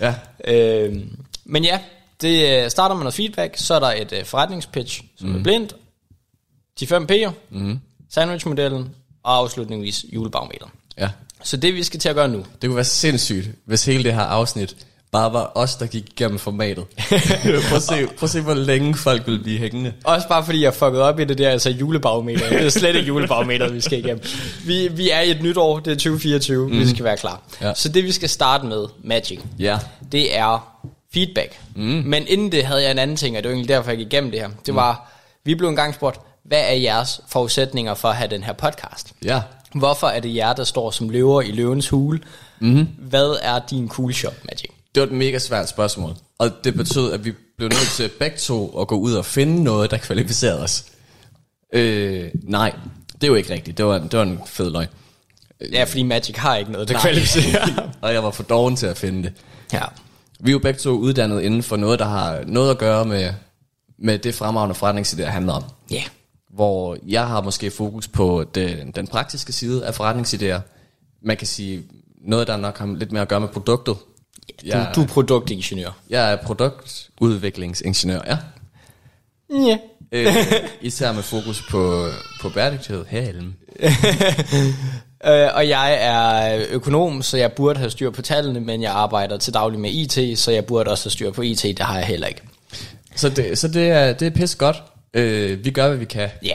ja. 0.06 0.14
Øh, 0.44 0.96
men 1.44 1.64
ja, 1.64 1.80
det 2.20 2.64
øh, 2.64 2.70
starter 2.70 2.94
med 2.94 3.02
noget 3.02 3.14
feedback, 3.14 3.56
så 3.56 3.74
er 3.74 3.78
der 3.80 3.86
et 3.92 4.12
øh, 4.12 4.24
forretningspitch, 4.24 5.02
som 5.18 5.28
mm. 5.28 5.36
er 5.38 5.42
blindt, 5.42 5.76
de 6.80 6.86
fem 6.86 7.06
P'er, 7.12 7.30
mm. 7.50 7.78
sandwichmodellen, 8.10 8.88
og 9.22 9.36
afslutningsvis 9.36 10.04
julebarometeret. 10.12 10.70
ja. 10.98 11.10
Så 11.42 11.56
det 11.56 11.74
vi 11.74 11.82
skal 11.82 12.00
til 12.00 12.08
at 12.08 12.14
gøre 12.14 12.28
nu, 12.28 12.38
Det 12.38 12.68
kunne 12.68 12.76
være 12.76 12.84
sindssygt, 12.84 13.48
hvis 13.64 13.84
hele 13.84 14.04
det 14.04 14.14
her 14.14 14.20
afsnit 14.20 14.76
bare 15.12 15.32
var 15.32 15.52
os, 15.54 15.76
der 15.76 15.86
gik 15.86 16.04
igennem 16.10 16.38
formatet. 16.38 16.84
prøv, 17.68 17.76
at 17.76 17.82
se, 17.82 18.06
prøv 18.06 18.24
at 18.26 18.30
se, 18.30 18.40
hvor 18.40 18.54
længe 18.54 18.94
folk 18.94 19.26
vil 19.26 19.42
blive 19.42 19.58
hængende. 19.58 19.92
også 20.04 20.28
bare 20.28 20.44
fordi 20.44 20.62
jeg 20.64 20.74
fucked 20.74 20.98
op 21.00 21.20
i 21.20 21.24
det 21.24 21.38
der, 21.38 21.50
altså 21.50 21.70
julebarometer. 21.70 22.48
Det 22.50 22.64
er 22.66 22.68
slet 22.70 22.96
ikke 22.96 23.06
julebarometer, 23.08 23.68
vi 23.72 23.80
skal 23.80 23.98
igennem. 23.98 24.22
Vi, 24.66 24.88
vi 24.88 25.10
er 25.10 25.20
i 25.20 25.30
et 25.30 25.42
nyt 25.42 25.56
år, 25.56 25.78
det 25.78 25.90
er 25.90 25.94
2024, 25.96 26.68
mm. 26.68 26.78
vi 26.78 26.88
skal 26.88 27.04
være 27.04 27.16
klar. 27.16 27.40
Ja. 27.60 27.74
Så 27.74 27.88
det 27.88 28.04
vi 28.04 28.12
skal 28.12 28.28
starte 28.28 28.66
med, 28.66 28.84
Magic, 29.04 29.40
Ja. 29.58 29.78
det 30.12 30.36
er 30.36 30.78
feedback. 31.14 31.58
Mm. 31.76 31.82
Men 31.82 32.24
inden 32.28 32.52
det 32.52 32.64
havde 32.64 32.82
jeg 32.82 32.90
en 32.90 32.98
anden 32.98 33.16
ting, 33.16 33.36
og 33.36 33.42
det 33.42 33.48
var 33.48 33.54
egentlig 33.54 33.68
derfor, 33.68 33.90
jeg 33.90 33.98
gik 33.98 34.06
igennem 34.06 34.30
det 34.30 34.40
her. 34.40 34.48
Det 34.66 34.74
var, 34.74 35.10
vi 35.44 35.54
blev 35.54 35.68
engang 35.68 35.94
spurgt, 35.94 36.20
hvad 36.44 36.60
er 36.68 36.74
jeres 36.74 37.20
forudsætninger 37.28 37.94
for 37.94 38.08
at 38.08 38.16
have 38.16 38.30
den 38.30 38.42
her 38.42 38.52
podcast? 38.52 39.12
Ja. 39.24 39.42
Hvorfor 39.74 40.06
er 40.06 40.20
det 40.20 40.34
jer, 40.34 40.52
der 40.52 40.64
står 40.64 40.90
som 40.90 41.08
løver 41.08 41.42
i 41.42 41.50
løvens 41.50 41.88
hule? 41.88 42.20
Mm-hmm. 42.60 42.88
Hvad 42.98 43.36
er 43.42 43.60
din 43.70 43.88
cool 43.88 44.14
shop, 44.14 44.34
Magic? 44.44 44.70
Det 44.98 45.08
var 45.08 45.12
et 45.12 45.18
mega 45.18 45.38
svært 45.38 45.68
spørgsmål. 45.68 46.14
Og 46.38 46.50
det 46.64 46.74
betød, 46.74 47.12
at 47.12 47.24
vi 47.24 47.32
blev 47.56 47.68
nødt 47.68 47.88
til 47.96 48.10
begge 48.18 48.36
to 48.36 48.80
at 48.80 48.88
gå 48.88 48.96
ud 48.96 49.12
og 49.12 49.24
finde 49.24 49.64
noget, 49.64 49.90
der 49.90 49.96
kvalificerede 49.96 50.62
os. 50.62 50.84
Øh, 51.72 52.30
nej, 52.42 52.72
det 53.12 53.24
er 53.24 53.26
jo 53.28 53.34
ikke 53.34 53.52
rigtigt. 53.52 53.78
Det 53.78 53.86
var, 53.86 53.98
det 53.98 54.12
var 54.12 54.22
en 54.22 54.40
fed 54.46 54.70
løgn. 54.70 54.88
Ja, 55.72 55.84
fordi 55.84 56.02
Magic 56.02 56.36
har 56.36 56.56
ikke 56.56 56.72
noget, 56.72 56.88
der 56.88 57.00
kvalificerer. 57.00 57.88
og 58.02 58.12
jeg 58.12 58.24
var 58.24 58.30
for 58.30 58.42
doven 58.42 58.76
til 58.76 58.86
at 58.86 58.96
finde 58.96 59.22
det. 59.22 59.32
ja. 59.72 59.82
Vi 60.40 60.50
er 60.50 60.52
jo 60.52 60.58
begge 60.58 60.78
to 60.78 60.90
uddannet 60.90 61.42
inden 61.42 61.62
for 61.62 61.76
noget, 61.76 61.98
der 61.98 62.04
har 62.04 62.42
noget 62.46 62.70
at 62.70 62.78
gøre 62.78 63.04
med, 63.04 63.32
med 63.98 64.18
det 64.18 64.34
fremragende 64.34 64.74
forretningsidé, 64.76 65.16
det 65.16 65.26
handler 65.26 65.52
om. 65.52 65.64
Ja. 65.90 65.96
Yeah. 65.96 66.06
Hvor 66.50 66.96
jeg 67.06 67.26
har 67.26 67.40
måske 67.40 67.70
fokus 67.70 68.08
på 68.08 68.44
den, 68.54 68.90
den 68.90 69.06
praktiske 69.06 69.52
side 69.52 69.86
af 69.86 70.00
forretningsidéer. 70.00 70.60
Man 71.22 71.36
kan 71.36 71.46
sige, 71.46 71.82
noget, 72.24 72.46
der 72.46 72.56
nok 72.56 72.78
har 72.78 72.86
lidt 72.86 73.12
mere 73.12 73.22
at 73.22 73.28
gøre 73.28 73.40
med 73.40 73.48
produktet. 73.48 73.96
Du, 74.48 74.66
Jeg, 74.66 74.92
du 74.94 75.02
er 75.02 75.06
produktingeniør. 75.06 75.90
jeg 76.10 76.32
er 76.32 76.36
produktudviklingsingeniør, 76.36 78.20
ja. 78.26 78.38
Ja. 79.50 79.78
Øh, 80.12 80.26
især 80.80 81.12
med 81.12 81.22
fokus 81.22 81.62
på, 81.70 82.06
på 82.40 82.48
bæredygtighed 82.48 83.04
herhjemme. 83.08 83.54
Øh, 85.24 85.48
og 85.54 85.68
jeg 85.68 85.98
er 86.00 86.60
økonom, 86.70 87.22
så 87.22 87.36
jeg 87.36 87.52
burde 87.52 87.78
have 87.78 87.90
styr 87.90 88.10
på 88.10 88.22
tallene, 88.22 88.60
men 88.60 88.82
jeg 88.82 88.92
arbejder 88.92 89.36
til 89.36 89.54
daglig 89.54 89.80
med 89.80 89.90
IT, 89.90 90.38
så 90.38 90.50
jeg 90.50 90.64
burde 90.64 90.90
også 90.90 91.04
have 91.04 91.10
styr 91.10 91.30
på 91.30 91.42
IT, 91.42 91.62
det 91.62 91.78
har 91.78 91.96
jeg 91.96 92.06
heller 92.06 92.26
ikke. 92.26 92.40
Så 93.16 93.28
det, 93.28 93.58
så 93.58 93.68
det 93.68 93.88
er, 93.90 94.12
det 94.12 94.26
er 94.26 94.30
pisse 94.30 94.58
godt. 94.58 94.82
Øh, 95.14 95.64
vi 95.64 95.70
gør, 95.70 95.88
hvad 95.88 95.96
vi 95.96 96.04
kan. 96.04 96.28
Ja. 96.44 96.52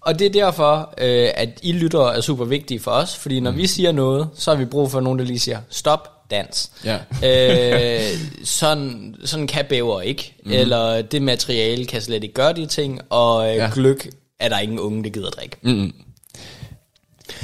Og 0.00 0.18
det 0.18 0.26
er 0.26 0.30
derfor, 0.30 0.94
øh, 0.98 1.28
at 1.34 1.48
I 1.62 1.72
lyttere 1.72 2.16
er 2.16 2.20
super 2.20 2.44
vigtige 2.44 2.80
for 2.80 2.90
os, 2.90 3.16
fordi 3.16 3.40
når 3.40 3.50
mm. 3.50 3.56
vi 3.56 3.66
siger 3.66 3.92
noget, 3.92 4.28
så 4.34 4.50
har 4.50 4.58
vi 4.58 4.64
brug 4.64 4.90
for 4.90 5.00
nogen, 5.00 5.18
der 5.18 5.24
lige 5.24 5.38
siger, 5.38 5.60
stop, 5.70 6.17
dans. 6.30 6.70
Ja. 6.84 6.98
øh, 7.24 8.18
sådan, 8.44 9.14
sådan 9.24 9.46
kan 9.46 9.64
bæver 9.68 10.00
ikke, 10.00 10.34
mm. 10.44 10.52
eller 10.52 11.02
det 11.02 11.22
materiale 11.22 11.84
kan 11.84 12.02
slet 12.02 12.22
ikke 12.22 12.34
gøre 12.34 12.52
de 12.52 12.66
ting, 12.66 13.00
og 13.10 13.50
øh, 13.50 13.56
Ja. 13.56 13.70
gløk 13.74 14.08
er 14.40 14.48
der 14.48 14.58
ingen 14.58 14.78
unge, 14.78 15.04
der 15.04 15.10
gider 15.10 15.30
drikke. 15.30 15.56
Mm. 15.62 15.94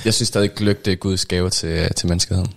Jeg 0.05 0.15
synes 0.15 0.29
stadig, 0.29 0.55
gløk 0.55 0.85
det 0.85 0.93
er 0.93 0.97
Guds 0.97 1.27
gave 1.27 1.51
til, 1.51 1.95
til 1.95 2.09
menneskeheden. 2.09 2.53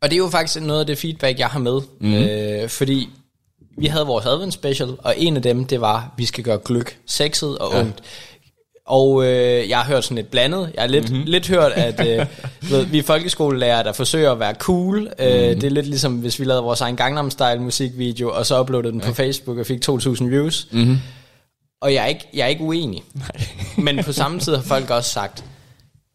Og 0.00 0.10
det 0.10 0.16
er 0.16 0.18
jo 0.18 0.28
faktisk 0.28 0.64
noget 0.64 0.80
af 0.80 0.86
det 0.86 0.98
feedback, 0.98 1.38
jeg 1.38 1.48
har 1.48 1.58
med. 1.58 1.80
Mm. 2.00 2.14
Øh, 2.14 2.68
fordi 2.68 3.08
vi 3.78 3.86
havde 3.86 4.06
vores 4.06 4.26
advent 4.26 4.54
special, 4.54 4.88
og 4.98 5.14
en 5.16 5.36
af 5.36 5.42
dem, 5.42 5.64
det 5.64 5.80
var, 5.80 6.14
vi 6.16 6.24
skal 6.24 6.44
gøre 6.44 6.58
gløk 6.64 6.98
sexet 7.06 7.58
og 7.58 7.74
ja. 7.74 7.80
ungt. 7.80 8.02
Og 8.86 9.24
øh, 9.24 9.68
jeg 9.68 9.78
har 9.78 9.84
hørt 9.84 10.04
sådan 10.04 10.16
lidt 10.16 10.30
blandet. 10.30 10.70
Jeg 10.74 10.82
har 10.82 10.88
lidt, 10.88 11.10
mm-hmm. 11.10 11.24
lidt 11.26 11.48
hørt, 11.48 11.72
at 11.72 12.06
øh, 12.06 12.26
ved, 12.70 12.84
vi 12.84 12.98
er 12.98 13.02
folkeskolelærer, 13.02 13.82
der 13.82 13.92
forsøger 13.92 14.32
at 14.32 14.40
være 14.40 14.54
cool. 14.54 15.00
Mm-hmm. 15.00 15.26
Øh, 15.26 15.56
det 15.56 15.64
er 15.64 15.70
lidt 15.70 15.86
ligesom, 15.86 16.14
hvis 16.14 16.40
vi 16.40 16.44
lavede 16.44 16.62
vores 16.62 16.80
egen 16.80 16.96
Gangnam 16.96 17.30
Style 17.30 17.58
musikvideo, 17.58 18.30
og 18.30 18.46
så 18.46 18.60
uploadede 18.60 18.92
den 18.92 19.00
ja. 19.00 19.06
på 19.06 19.14
Facebook 19.14 19.58
og 19.58 19.66
fik 19.66 19.88
2.000 19.88 20.24
views. 20.24 20.68
Mm-hmm. 20.70 20.98
Og 21.80 21.94
jeg 21.94 22.02
er 22.02 22.06
ikke, 22.06 22.28
jeg 22.34 22.42
er 22.42 22.48
ikke 22.48 22.64
uenig. 22.64 23.02
Men 23.76 24.04
på 24.04 24.12
samme 24.12 24.40
tid 24.40 24.54
har 24.54 24.62
folk 24.62 24.90
også 24.90 25.10
sagt, 25.10 25.44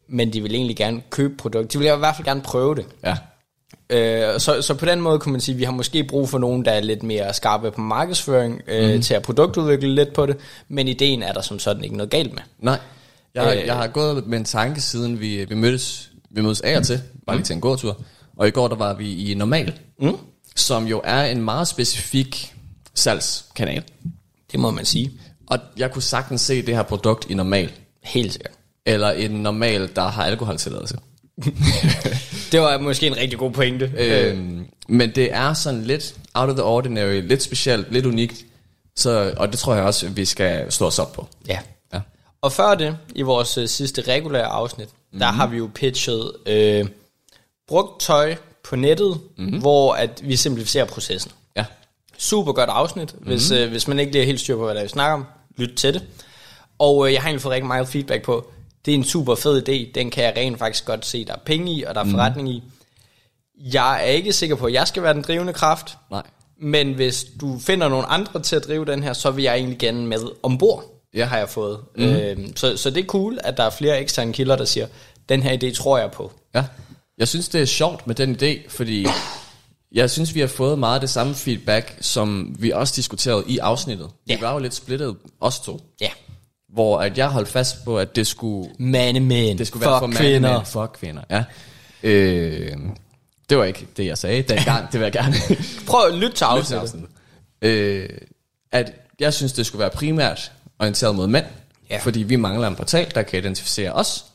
men 0.09 0.33
de 0.33 0.41
vil 0.41 0.55
egentlig 0.55 0.77
gerne 0.77 1.01
købe 1.09 1.37
produkt. 1.37 1.73
De 1.73 1.77
vil 1.77 1.87
i 1.87 1.97
hvert 1.97 2.15
fald 2.15 2.25
gerne 2.25 2.41
prøve 2.41 2.75
det. 2.75 2.85
Ja. 3.03 3.17
Øh, 3.91 4.39
så, 4.39 4.61
så 4.61 4.73
på 4.73 4.85
den 4.85 5.01
måde 5.01 5.19
kunne 5.19 5.31
man 5.31 5.41
sige, 5.41 5.53
at 5.55 5.59
vi 5.59 5.63
har 5.63 5.71
måske 5.71 6.03
brug 6.03 6.29
for 6.29 6.37
nogen, 6.37 6.65
der 6.65 6.71
er 6.71 6.79
lidt 6.79 7.03
mere 7.03 7.33
skarpe 7.33 7.71
på 7.71 7.81
markedsføring, 7.81 8.61
øh, 8.67 8.95
mm. 8.95 9.01
til 9.01 9.13
at 9.13 9.21
produktudvikle 9.21 9.95
lidt 9.95 10.13
på 10.13 10.25
det, 10.25 10.37
men 10.67 10.87
ideen 10.87 11.23
er 11.23 11.33
der 11.33 11.41
som 11.41 11.59
sådan 11.59 11.83
ikke 11.83 11.97
noget 11.97 12.09
galt 12.09 12.33
med. 12.33 12.41
Nej. 12.59 12.79
Jeg, 13.35 13.57
Øh. 13.57 13.65
jeg 13.67 13.75
har 13.75 13.87
gået 13.87 14.27
med 14.27 14.37
en 14.37 14.45
tanke, 14.45 14.81
siden 14.81 15.19
vi, 15.19 15.45
vi 15.45 15.55
mødtes, 15.55 16.09
vi 16.29 16.41
mødtes 16.41 16.61
af 16.61 16.77
og 16.77 16.83
til, 16.85 17.01
bare 17.27 17.35
lige 17.35 17.45
til 17.45 17.53
en 17.53 17.61
gåtur. 17.61 17.97
Og 18.37 18.47
i 18.47 18.51
går, 18.51 18.67
der 18.67 18.75
var 18.75 18.93
vi 18.93 19.31
i 19.31 19.33
Normal, 19.33 19.73
mm. 19.99 20.17
som 20.55 20.87
jo 20.87 21.01
er 21.03 21.25
en 21.25 21.41
meget 21.41 21.67
specifik 21.67 22.53
salgskanal. 22.95 23.83
Det 24.51 24.59
må 24.59 24.71
man 24.71 24.85
sige. 24.85 25.11
Og 25.47 25.59
jeg 25.77 25.91
kunne 25.91 26.01
sagtens 26.01 26.41
se 26.41 26.61
det 26.61 26.75
her 26.75 26.83
produkt 26.83 27.29
i 27.29 27.33
Normal, 27.33 27.71
Helt 28.03 28.33
sikkert. 28.33 28.51
eller 28.85 29.11
en 29.11 29.31
Normal, 29.31 29.89
der 29.95 30.07
har 30.07 30.23
alkoholtilladelse. 30.23 30.97
Det 32.51 32.61
var 32.61 32.77
måske 32.77 33.07
en 33.07 33.17
rigtig 33.17 33.39
god 33.39 33.51
pointe. 33.51 33.91
Øh. 33.97 34.31
Øhm, 34.31 34.65
men 34.87 35.15
det 35.15 35.33
er 35.33 35.53
sådan 35.53 35.83
lidt 35.83 36.15
out 36.33 36.49
of 36.49 36.55
the 36.55 36.63
ordinary, 36.63 37.21
lidt 37.21 37.43
specielt, 37.43 37.91
lidt 37.91 38.05
unikt. 38.05 38.45
Så, 38.95 39.33
og 39.37 39.51
det 39.51 39.59
tror 39.59 39.75
jeg 39.75 39.83
også, 39.83 40.09
vi 40.09 40.25
skal 40.25 40.71
stå 40.71 40.85
os 40.85 40.99
op 40.99 41.13
på. 41.13 41.27
Ja. 41.47 41.59
Ja. 41.93 41.99
Og 42.41 42.51
før 42.51 42.75
det, 42.75 42.97
i 43.15 43.21
vores 43.21 43.57
øh, 43.57 43.67
sidste 43.67 44.01
regulære 44.01 44.45
afsnit, 44.45 44.89
mm. 45.13 45.19
der 45.19 45.25
har 45.25 45.47
vi 45.47 45.57
jo 45.57 45.69
pitchet 45.73 46.31
øh, 46.45 46.85
brugt 47.67 48.01
tøj 48.01 48.35
på 48.63 48.75
nettet, 48.75 49.19
mm. 49.37 49.59
hvor 49.59 49.93
at 49.93 50.21
vi 50.23 50.35
simplificerer 50.35 50.85
processen. 50.85 51.31
Ja. 51.57 51.65
Super 52.17 52.51
godt 52.51 52.69
afsnit. 52.69 53.15
Hvis, 53.19 53.51
øh, 53.51 53.69
hvis 53.69 53.87
man 53.87 53.99
ikke 53.99 54.11
lige 54.11 54.21
er 54.21 54.25
helt 54.25 54.39
styr 54.39 54.55
på, 54.55 54.63
hvad 54.63 54.73
der 54.73 54.79
er, 54.79 54.85
vi 54.85 54.89
snakker 54.89 55.13
om, 55.13 55.25
lyt 55.57 55.75
til 55.77 55.93
det. 55.93 56.03
Og 56.79 57.07
øh, 57.07 57.13
jeg 57.13 57.21
har 57.21 57.27
egentlig 57.27 57.41
fået 57.41 57.53
rigtig 57.53 57.67
meget 57.67 57.87
feedback 57.87 58.23
på, 58.23 58.51
det 58.85 58.93
er 58.93 58.95
en 58.95 59.03
super 59.03 59.35
fed 59.35 59.69
idé, 59.69 59.91
den 59.95 60.09
kan 60.09 60.23
jeg 60.23 60.33
rent 60.37 60.59
faktisk 60.59 60.85
godt 60.85 61.05
se, 61.05 61.25
der 61.25 61.33
er 61.33 61.39
penge 61.45 61.73
i, 61.73 61.83
og 61.83 61.95
der 61.95 62.01
er 62.01 62.09
forretning 62.09 62.49
i. 62.49 62.63
Jeg 63.59 64.01
er 64.03 64.09
ikke 64.09 64.33
sikker 64.33 64.55
på, 64.55 64.65
at 64.65 64.73
jeg 64.73 64.87
skal 64.87 65.03
være 65.03 65.13
den 65.13 65.21
drivende 65.21 65.53
kraft, 65.53 65.97
Nej. 66.11 66.23
men 66.61 66.93
hvis 66.93 67.25
du 67.41 67.59
finder 67.59 67.89
nogle 67.89 68.05
andre 68.05 68.41
til 68.41 68.55
at 68.55 68.67
drive 68.67 68.85
den 68.85 69.03
her, 69.03 69.13
så 69.13 69.31
vil 69.31 69.43
jeg 69.43 69.55
egentlig 69.55 69.79
gerne 69.79 70.07
med 70.07 70.19
ombord, 70.43 70.83
ja. 71.13 71.25
har 71.25 71.37
jeg 71.37 71.49
fået. 71.49 71.79
Mm. 71.97 72.03
Øhm, 72.03 72.55
så, 72.55 72.77
så 72.77 72.89
det 72.89 73.03
er 73.03 73.07
cool, 73.07 73.39
at 73.43 73.57
der 73.57 73.63
er 73.63 73.69
flere 73.69 73.99
eksterne 73.99 74.33
kilder, 74.33 74.55
der 74.55 74.65
siger, 74.65 74.87
den 75.29 75.43
her 75.43 75.57
idé 75.57 75.75
tror 75.75 75.97
jeg 75.97 76.11
på. 76.11 76.31
Ja. 76.55 76.65
Jeg 77.17 77.27
synes, 77.27 77.49
det 77.49 77.61
er 77.61 77.65
sjovt 77.65 78.07
med 78.07 78.15
den 78.15 78.35
idé, 78.41 78.69
fordi 78.69 79.07
jeg 79.91 80.09
synes, 80.09 80.35
vi 80.35 80.39
har 80.39 80.47
fået 80.47 80.79
meget 80.79 80.95
af 80.95 81.01
det 81.01 81.09
samme 81.09 81.35
feedback, 81.35 81.97
som 82.01 82.55
vi 82.59 82.71
også 82.71 82.93
diskuterede 82.95 83.43
i 83.47 83.57
afsnittet. 83.57 84.09
Ja. 84.29 84.35
Vi 84.35 84.41
var 84.41 84.53
jo 84.53 84.59
lidt 84.59 84.73
splittet, 84.73 85.15
os 85.39 85.59
to. 85.59 85.81
Ja. 86.01 86.09
Hvor 86.73 86.99
at 86.99 87.17
jeg 87.17 87.27
holdt 87.27 87.49
fast 87.49 87.85
på, 87.85 87.99
at 87.99 88.15
det 88.15 88.27
skulle, 88.27 88.69
Mande 88.79 89.19
mænd, 89.19 89.57
det 89.57 89.67
skulle 89.67 89.85
være 89.85 89.99
for 89.99 90.07
kvinder. 90.07 90.63
for 90.63 90.85
kvinder. 90.85 91.21
Ja. 91.29 91.43
Øh, 92.03 92.71
det 93.49 93.57
var 93.57 93.63
ikke 93.63 93.87
det, 93.97 94.05
jeg 94.05 94.17
sagde 94.17 94.41
dengang. 94.41 94.91
Det 94.91 94.99
vil 94.99 95.05
jeg 95.05 95.11
gerne 95.11 95.35
Prøv 95.87 96.07
at 96.07 96.13
lytte 96.13 96.35
til 96.35 96.43
afsnittet. 96.45 97.05
Øh, 97.61 98.09
at 98.71 98.91
jeg 99.19 99.33
synes, 99.33 99.53
det 99.53 99.65
skulle 99.65 99.79
være 99.79 99.89
primært 99.89 100.51
orienteret 100.79 101.15
mod 101.15 101.27
mænd, 101.27 101.45
Ja. 101.89 101.97
fordi 101.97 102.19
vi 102.23 102.35
mangler 102.35 102.67
en 102.67 102.75
portal, 102.75 103.11
der 103.15 103.21
kan 103.21 103.39
identificere 103.39 103.91
os. 103.93 104.25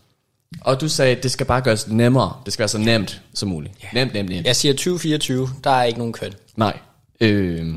Og 0.61 0.81
du 0.81 0.89
sagde, 0.89 1.17
at 1.17 1.23
det 1.23 1.31
skal 1.31 1.47
bare 1.47 1.61
gøres 1.61 1.89
nemmere. 1.89 2.37
Det 2.45 2.53
skal 2.53 2.61
være 2.63 2.69
så 2.69 2.79
nemt 2.79 3.23
som 3.35 3.49
muligt. 3.49 3.75
Nemt, 3.95 4.15
nemt, 4.15 4.29
nemt. 4.29 4.47
Jeg 4.47 4.57
siger 4.57 4.75
2024, 4.75 5.49
der 5.65 5.71
er 5.71 5.85
ikke 5.85 5.99
nogen 5.99 6.13
køn. 6.13 6.33
Nej. 6.57 6.79
Øh, 7.21 7.75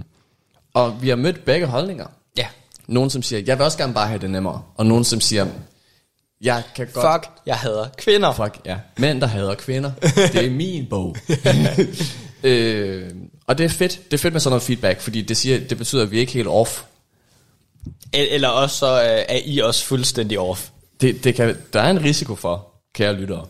og 0.73 1.01
vi 1.01 1.09
har 1.09 1.15
mødt 1.15 1.45
begge 1.45 1.65
holdninger. 1.65 2.05
Ja. 2.37 2.47
Nogen, 2.89 3.09
som 3.09 3.23
siger, 3.23 3.41
jeg 3.45 3.57
vil 3.57 3.65
også 3.65 3.77
gerne 3.77 3.93
bare 3.93 4.07
have 4.07 4.21
det 4.21 4.29
nemmere. 4.29 4.61
Og 4.75 4.85
nogen, 4.85 5.03
som 5.03 5.21
siger, 5.21 5.47
jeg 6.41 6.63
kan 6.75 6.87
godt... 6.93 7.23
Fuck, 7.23 7.31
jeg 7.45 7.55
hader 7.55 7.87
kvinder. 7.97 8.33
Fuck, 8.33 8.59
ja. 8.65 8.77
Mænd, 8.97 9.21
der 9.21 9.27
hader 9.27 9.55
kvinder. 9.55 9.91
Det 10.33 10.45
er 10.45 10.49
min 10.51 10.87
bog. 10.89 11.15
øh, 12.43 13.09
og 13.47 13.57
det 13.57 13.63
er 13.65 13.69
fedt. 13.69 13.99
Det 14.05 14.13
er 14.13 14.17
fedt 14.17 14.33
med 14.33 14.41
sådan 14.41 14.51
noget 14.51 14.63
feedback, 14.63 15.01
fordi 15.01 15.21
det, 15.21 15.37
siger, 15.37 15.59
det 15.59 15.77
betyder, 15.77 16.01
at 16.03 16.11
vi 16.11 16.15
er 16.17 16.21
ikke 16.21 16.33
helt 16.33 16.47
off. 16.47 16.81
El- 18.13 18.27
Eller 18.31 18.47
også 18.49 18.77
så 18.77 19.01
øh, 19.03 19.25
er 19.29 19.39
I 19.45 19.59
også 19.59 19.85
fuldstændig 19.85 20.39
off. 20.39 20.69
Det, 21.01 21.23
det 21.23 21.35
kan, 21.35 21.57
der 21.73 21.81
er 21.81 21.89
en 21.89 22.03
risiko 22.03 22.35
for, 22.35 22.67
kære 22.95 23.13
lyttere, 23.13 23.45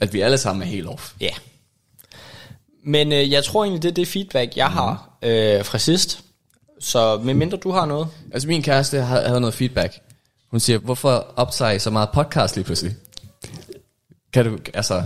at 0.00 0.12
vi 0.12 0.20
alle 0.20 0.38
sammen 0.38 0.62
er 0.62 0.66
helt 0.66 0.86
off. 0.86 1.12
Ja. 1.20 1.30
Men 2.86 3.12
øh, 3.12 3.30
jeg 3.32 3.44
tror 3.44 3.64
egentlig, 3.64 3.82
det 3.82 3.88
er 3.88 3.94
det 3.94 4.08
feedback, 4.08 4.56
jeg 4.56 4.68
har 4.68 5.18
øh, 5.22 5.64
fra 5.64 5.78
sidst. 5.78 6.20
Så 6.84 7.20
medmindre 7.22 7.56
du 7.56 7.70
har 7.70 7.86
noget. 7.86 8.08
Altså 8.32 8.48
min 8.48 8.62
kæreste 8.62 9.00
havde, 9.00 9.28
havde 9.28 9.40
noget 9.40 9.54
feedback. 9.54 10.00
Hun 10.50 10.60
siger, 10.60 10.78
hvorfor 10.78 11.26
optager 11.36 11.70
I 11.70 11.78
så 11.78 11.90
meget 11.90 12.08
podcast 12.14 12.56
lige 12.56 12.64
pludselig? 12.64 12.94
Kan 14.32 14.44
du, 14.44 14.58
altså, 14.74 15.02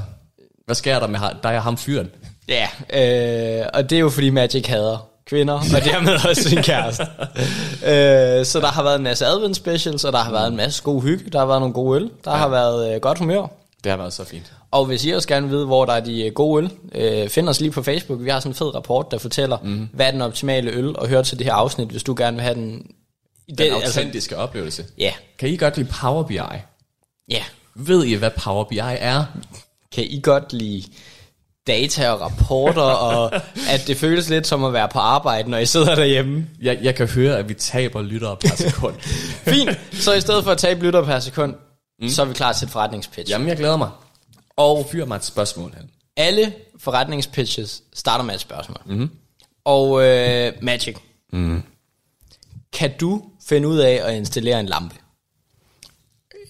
hvad 0.64 0.74
sker 0.74 0.98
der 0.98 1.06
med 1.06 1.18
dig 1.42 1.56
og 1.56 1.62
ham 1.62 1.76
fyren? 1.76 2.10
Ja, 2.48 2.68
øh, 2.92 3.66
og 3.74 3.90
det 3.90 3.96
er 3.96 4.00
jo 4.00 4.10
fordi 4.10 4.30
Magic 4.30 4.66
hader 4.66 5.08
kvinder, 5.26 5.54
og 5.54 5.84
dermed 5.92 6.28
også 6.28 6.42
sin 6.42 6.62
kæreste. 6.62 7.02
øh, 7.86 8.44
så 8.46 8.60
der 8.60 8.66
har 8.66 8.82
været 8.82 8.96
en 8.96 9.02
masse 9.02 9.26
advent 9.26 9.56
specials, 9.56 10.04
og 10.04 10.12
der 10.12 10.18
har 10.18 10.32
været 10.32 10.48
en 10.48 10.56
masse 10.56 10.82
god 10.82 11.02
hygge, 11.02 11.30
der 11.30 11.38
har 11.38 11.46
været 11.46 11.60
nogle 11.60 11.74
gode 11.74 12.00
øl, 12.00 12.10
der 12.24 12.30
ja. 12.30 12.36
har 12.36 12.48
været 12.48 12.94
øh, 12.94 13.00
godt 13.00 13.18
humør. 13.18 13.46
Det 13.88 13.92
har 13.92 14.02
været 14.02 14.12
så 14.12 14.24
fint. 14.24 14.52
Og 14.70 14.84
hvis 14.84 15.04
I 15.04 15.10
også 15.10 15.28
gerne 15.28 15.48
vil 15.48 15.56
vide, 15.56 15.66
hvor 15.66 15.84
der 15.84 15.92
er 15.92 16.00
de 16.00 16.26
øh, 16.26 16.32
gode 16.32 16.64
øl, 16.64 16.70
øh, 17.22 17.28
find 17.28 17.48
os 17.48 17.60
lige 17.60 17.70
på 17.70 17.82
Facebook. 17.82 18.24
Vi 18.24 18.30
har 18.30 18.40
sådan 18.40 18.50
en 18.50 18.54
fed 18.54 18.74
rapport, 18.74 19.10
der 19.10 19.18
fortæller, 19.18 19.58
mm. 19.62 19.88
hvad 19.92 20.06
er 20.06 20.10
den 20.10 20.22
optimale 20.22 20.70
øl, 20.70 20.98
og 20.98 21.08
hør 21.08 21.22
til 21.22 21.38
det 21.38 21.46
her 21.46 21.52
afsnit, 21.54 21.88
hvis 21.88 22.02
du 22.02 22.14
gerne 22.18 22.36
vil 22.36 22.42
have 22.42 22.54
den... 22.54 22.86
Den 23.58 23.72
altså, 23.72 24.00
autentiske 24.00 24.36
oplevelse. 24.36 24.84
ja, 24.98 25.12
Kan 25.38 25.48
I 25.48 25.56
godt 25.56 25.76
lide 25.76 25.88
Power 26.00 26.22
BI? 26.22 26.38
ja. 27.30 27.42
Ved 27.74 28.04
I, 28.04 28.14
hvad 28.14 28.30
Power 28.30 28.64
BI 28.64 28.78
er? 28.78 29.24
Kan 29.94 30.04
I 30.04 30.20
godt 30.22 30.52
lide 30.52 30.82
data 31.66 32.10
og 32.10 32.20
rapporter, 32.20 32.82
og 33.10 33.34
at 33.70 33.84
det 33.86 33.96
føles 33.96 34.28
lidt 34.28 34.46
som 34.46 34.64
at 34.64 34.72
være 34.72 34.88
på 34.88 34.98
arbejde, 34.98 35.50
når 35.50 35.58
I 35.58 35.66
sidder 35.66 35.94
derhjemme? 35.94 36.46
Jeg, 36.62 36.78
jeg 36.82 36.94
kan 36.94 37.08
høre, 37.08 37.38
at 37.38 37.48
vi 37.48 37.54
taber 37.54 38.02
lyttere 38.02 38.36
per 38.36 38.56
sekund. 38.56 38.94
Fint, 39.54 39.80
så 39.92 40.12
i 40.12 40.20
stedet 40.20 40.44
for 40.44 40.50
at 40.50 40.58
tabe 40.58 40.84
lytter 40.84 41.04
per 41.04 41.18
sekund, 41.18 41.54
mm. 42.02 42.08
så 42.08 42.22
er 42.22 42.26
vi 42.26 42.34
klar 42.34 42.52
til 42.52 42.66
et 42.66 42.70
forretningspitch. 42.70 43.30
Jamen, 43.30 43.48
jeg 43.48 43.56
glæder 43.56 43.76
mig. 43.76 43.90
Og 44.56 44.88
fyr 44.92 45.04
mig 45.04 45.16
et 45.16 45.24
spørgsmål 45.24 45.74
her. 45.74 45.82
Alle 46.16 46.54
forretningspitches 46.78 47.82
starter 47.94 48.24
med 48.24 48.34
et 48.34 48.40
spørgsmål. 48.40 48.80
Mm-hmm. 48.86 49.10
Og 49.64 50.04
øh, 50.04 50.52
Magic, 50.62 50.96
mm. 51.32 51.62
kan 52.72 52.90
du 53.00 53.22
finde 53.48 53.68
ud 53.68 53.78
af 53.78 54.00
at 54.04 54.14
installere 54.14 54.60
en 54.60 54.66
lampe? 54.66 54.94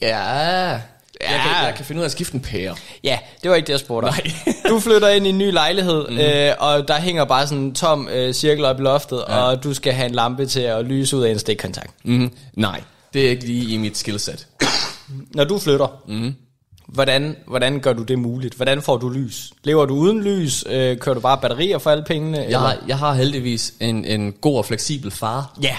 Ja, 0.03 0.81
Ja. 1.21 1.33
Jeg, 1.33 1.41
kan, 1.41 1.67
jeg 1.67 1.75
kan 1.77 1.85
finde 1.85 1.99
ud 1.99 2.03
af 2.03 2.09
at 2.09 2.13
skifte 2.13 2.35
en 2.35 2.41
pære. 2.41 2.77
Ja, 3.05 3.19
det 3.43 3.51
var 3.51 3.57
ikke 3.57 3.67
det, 3.67 3.73
jeg 3.73 3.81
spurgte 3.81 4.07
Nej. 4.07 4.21
du 4.69 4.81
flytter 4.81 5.09
ind 5.09 5.27
i 5.27 5.29
en 5.29 5.39
ny 5.39 5.53
lejlighed, 5.53 6.09
mm. 6.09 6.19
øh, 6.19 6.55
og 6.59 6.89
der 6.89 7.01
hænger 7.01 7.25
bare 7.25 7.47
sådan 7.47 7.65
en 7.65 7.75
tom 7.75 8.09
øh, 8.09 8.35
cirkel 8.35 8.65
op 8.65 8.81
i 8.81 8.83
loftet, 8.83 9.25
ja. 9.29 9.37
og 9.37 9.65
du 9.65 9.75
skal 9.75 9.93
have 9.93 10.07
en 10.09 10.15
lampe 10.15 10.47
til 10.47 10.61
at 10.61 10.85
lyse 10.85 11.17
ud 11.17 11.23
af 11.23 11.31
en 11.31 11.39
stikkontakt. 11.39 11.91
Mm. 12.05 12.33
Nej, 12.55 12.83
det 13.15 13.27
er 13.27 13.31
ikke 13.31 13.45
lige 13.45 13.75
i 13.75 13.77
mit 13.77 13.99
skillset. 13.99 14.47
Når 15.35 15.45
du 15.45 15.59
flytter, 15.59 16.03
mm. 16.09 16.35
hvordan, 16.89 17.37
hvordan 17.47 17.81
gør 17.81 17.93
du 17.93 18.03
det 18.03 18.19
muligt? 18.19 18.55
Hvordan 18.55 18.83
får 18.83 18.97
du 18.97 19.09
lys? 19.09 19.53
Lever 19.65 19.87
du 19.87 19.95
uden 19.95 20.23
lys? 20.23 20.65
Øh, 20.67 20.99
kører 20.99 21.15
du 21.15 21.21
bare 21.21 21.39
batterier 21.39 21.79
for 21.79 21.91
alle 21.91 22.05
pengene? 22.05 22.47
Jeg 22.49 22.61
har, 22.61 22.77
jeg 22.89 22.99
har 22.99 23.15
heldigvis 23.15 23.75
en, 23.81 24.05
en 24.05 24.33
god 24.33 24.59
og 24.59 24.65
fleksibel 24.65 25.11
far. 25.11 25.59
Ja, 25.63 25.77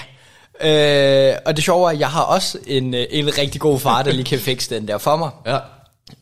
Øh, 0.64 1.34
og 1.44 1.56
det 1.56 1.64
sjove 1.64 1.86
er, 1.86 1.92
at 1.94 2.00
jeg 2.00 2.10
har 2.10 2.22
også 2.22 2.58
en, 2.66 2.94
øh, 2.94 3.06
en 3.10 3.38
rigtig 3.38 3.60
god 3.60 3.80
far, 3.80 4.02
der 4.02 4.12
lige 4.12 4.24
kan 4.24 4.38
fikse 4.38 4.74
den 4.74 4.88
der 4.88 4.98
for 4.98 5.16
mig. 5.16 5.30
Ja. 5.46 5.58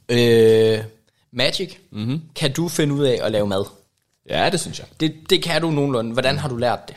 Øh, 0.08 0.84
Magic, 1.32 1.74
mm-hmm. 1.92 2.22
kan 2.34 2.52
du 2.52 2.68
finde 2.68 2.94
ud 2.94 3.04
af 3.04 3.20
at 3.22 3.32
lave 3.32 3.46
mad? 3.46 3.64
Ja, 4.30 4.50
det 4.50 4.60
synes 4.60 4.78
jeg. 4.78 4.86
Det, 5.00 5.14
det 5.30 5.42
kan 5.42 5.62
du 5.62 5.70
nogenlunde. 5.70 6.12
Hvordan 6.12 6.38
har 6.38 6.48
du 6.48 6.56
lært 6.56 6.78
det? 6.88 6.96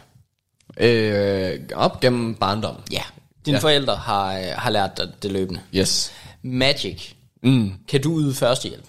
Øh, 0.78 1.60
op 1.76 2.00
gennem 2.00 2.36
barndom. 2.36 2.76
Ja, 2.92 3.02
dine 3.46 3.58
ja. 3.58 3.62
forældre 3.62 3.96
har, 3.96 4.38
øh, 4.38 4.46
har 4.58 4.70
lært 4.70 4.98
dig 4.98 5.08
det 5.24 5.32
løbende. 5.32 5.60
Yes. 5.76 6.12
Magic, 6.42 7.12
mm. 7.44 7.74
kan 7.88 8.02
du 8.02 8.20
yde 8.20 8.34
førstehjælp? 8.34 8.86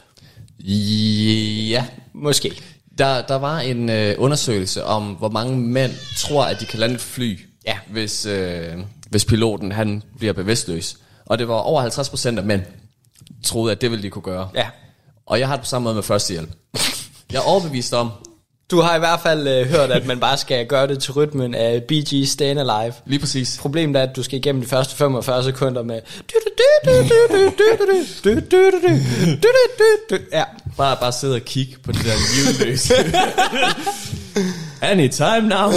Ja. 1.71 1.87
Måske. 2.13 2.53
Der, 2.99 3.23
der 3.23 3.35
var 3.35 3.61
en 3.61 3.89
øh, 3.91 4.15
undersøgelse 4.19 4.85
om, 4.85 5.05
hvor 5.13 5.29
mange 5.29 5.59
mænd 5.59 5.93
tror, 6.19 6.45
at 6.45 6.61
de 6.61 6.67
kan 6.67 6.79
lande 6.81 6.95
et 6.95 7.01
fly, 7.01 7.41
Ja. 7.67 7.79
hvis, 7.91 8.27
øh, 8.27 8.79
hvis 9.11 9.25
piloten 9.25 9.73
han 9.73 10.03
bliver 10.19 10.33
bevidstløs. 10.33 10.97
Og 11.27 11.39
det 11.39 11.49
var 11.49 11.55
over 11.55 11.83
50% 11.83 12.39
af 12.39 12.45
mænd, 12.45 12.63
troede, 13.45 13.73
at 13.73 13.81
det 13.81 13.91
ville 13.91 14.03
de 14.03 14.11
kunne 14.11 14.23
gøre. 14.23 14.49
Ja. 14.55 14.67
Og 15.27 15.41
jeg 15.41 15.49
har 15.49 15.55
det 15.57 15.61
på 15.61 15.67
samme 15.67 15.85
måde 15.85 15.95
med 15.95 16.03
førstehjælp. 16.03 16.51
Jeg 17.33 17.39
er 17.39 17.43
overbevist 17.43 17.95
om, 17.95 18.11
Du 18.73 18.81
har 18.81 18.97
i 18.97 18.99
hvert 18.99 19.21
fald 19.21 19.49
øh, 19.49 19.67
hørt, 19.67 19.91
at 19.91 20.07
man 20.07 20.21
bare 20.21 20.37
skal 20.37 20.67
gøre 20.67 20.87
det 20.87 21.03
til 21.03 21.13
rytmen 21.13 21.55
af 21.55 21.83
BG 21.89 22.13
Stayin' 22.25 22.43
Alive. 22.43 22.93
lige 23.07 23.19
præcis. 23.21 23.59
Problemet 23.61 23.97
er, 23.97 24.03
at 24.03 24.17
du 24.17 24.23
skal 24.23 24.39
igennem 24.39 24.63
de 24.63 24.69
første 24.69 24.97
45 24.97 25.45
sekunder 25.45 25.83
med... 25.83 26.01
Ja, 30.33 30.45
Bare, 30.77 30.97
bare 31.01 31.13
sidde 31.13 31.35
og 31.35 31.41
kigge 31.41 31.77
på 31.85 31.93
det 31.93 32.01
der 32.05 32.13
livløse. 32.35 32.95
Anytime 34.83 35.41
now. 35.49 35.71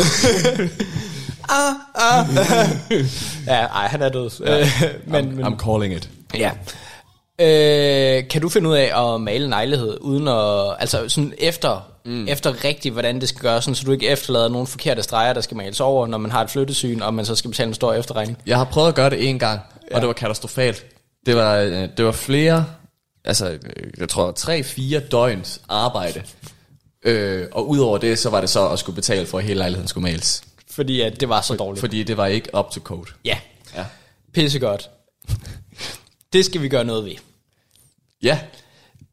ja 3.48 3.66
ej, 3.66 3.88
han 3.88 4.02
er 4.02 4.10
død. 4.10 4.30
Øh, 4.44 4.68
men, 5.08 5.26
I'm, 5.26 5.36
men, 5.36 5.46
I'm 5.46 5.58
calling 5.58 5.94
it. 5.96 6.10
ja. 6.38 6.52
Øh, 7.40 8.28
kan 8.30 8.42
du 8.42 8.50
finde 8.50 8.70
ud 8.70 8.76
af 8.76 9.14
at 9.14 9.22
male 9.22 9.44
en 9.44 9.50
lejlighed 9.50 9.98
uden 10.02 10.28
at, 10.28 10.76
altså 10.80 11.10
sådan 11.10 11.34
efter, 11.38 11.95
mm. 12.06 12.28
efter 12.28 12.64
rigtigt, 12.64 12.94
hvordan 12.94 13.22
det 13.22 13.30
skal 13.30 13.42
gøres, 13.42 13.64
sådan, 13.64 13.76
så 13.76 13.84
du 13.84 13.92
ikke 13.92 14.08
efterlader 14.08 14.48
nogle 14.50 14.68
forkerte 14.68 15.04
streger, 15.04 15.34
der 15.34 15.42
skal 15.42 15.58
males 15.58 15.80
over, 15.80 16.08
når 16.08 16.18
man 16.18 16.32
har 16.32 16.44
et 16.44 16.50
flyttesyn, 16.50 17.02
og 17.02 17.14
man 17.14 17.26
så 17.26 17.36
skal 17.36 17.50
betale 17.50 17.68
en 17.68 17.74
stor 17.74 17.94
efterregning? 17.94 18.38
Jeg 18.46 18.58
har 18.58 18.64
prøvet 18.66 18.88
at 18.88 18.96
gøre 18.96 19.10
det 19.10 19.30
en 19.30 19.40
gang, 19.40 19.60
ja. 19.92 19.96
og 19.96 20.02
det 20.02 20.08
var 20.08 20.14
katastrofalt. 20.14 20.86
Det 21.26 21.36
var, 21.36 21.56
øh, 21.58 21.90
det 21.98 22.06
var 22.06 22.12
flere, 22.12 22.66
altså 23.26 23.50
øh, 23.52 23.60
jeg 23.98 24.10
tror 24.10 24.32
tre-fire 24.32 25.00
døgns 25.00 25.62
arbejde. 25.70 26.24
Øh, 27.04 27.48
og 27.52 27.70
udover 27.70 27.98
det, 27.98 28.20
så 28.20 28.30
var 28.30 28.42
det 28.42 28.50
så 28.50 28.70
at 28.70 28.80
skulle 28.80 28.96
betale 28.96 29.26
for, 29.26 29.38
at 29.38 29.44
hele 29.44 29.58
lejligheden 29.58 29.88
skulle 29.88 30.04
males. 30.12 30.44
Fordi 30.72 31.02
at 31.02 31.20
det 31.20 31.30
var 31.30 31.42
så 31.42 31.56
dårligt. 31.56 31.80
Fordi 31.80 32.04
det 32.04 32.18
var 32.18 32.26
ikke 32.26 32.50
up 32.58 32.72
to 32.72 32.80
code. 32.82 33.12
Ja, 33.26 33.38
Ja. 33.76 33.86
pissegodt. 34.34 34.90
det 36.34 36.46
skal 36.46 36.62
vi 36.62 36.70
gøre 36.70 36.84
noget 36.84 37.06
ved. 37.06 37.14
Ja, 38.24 38.40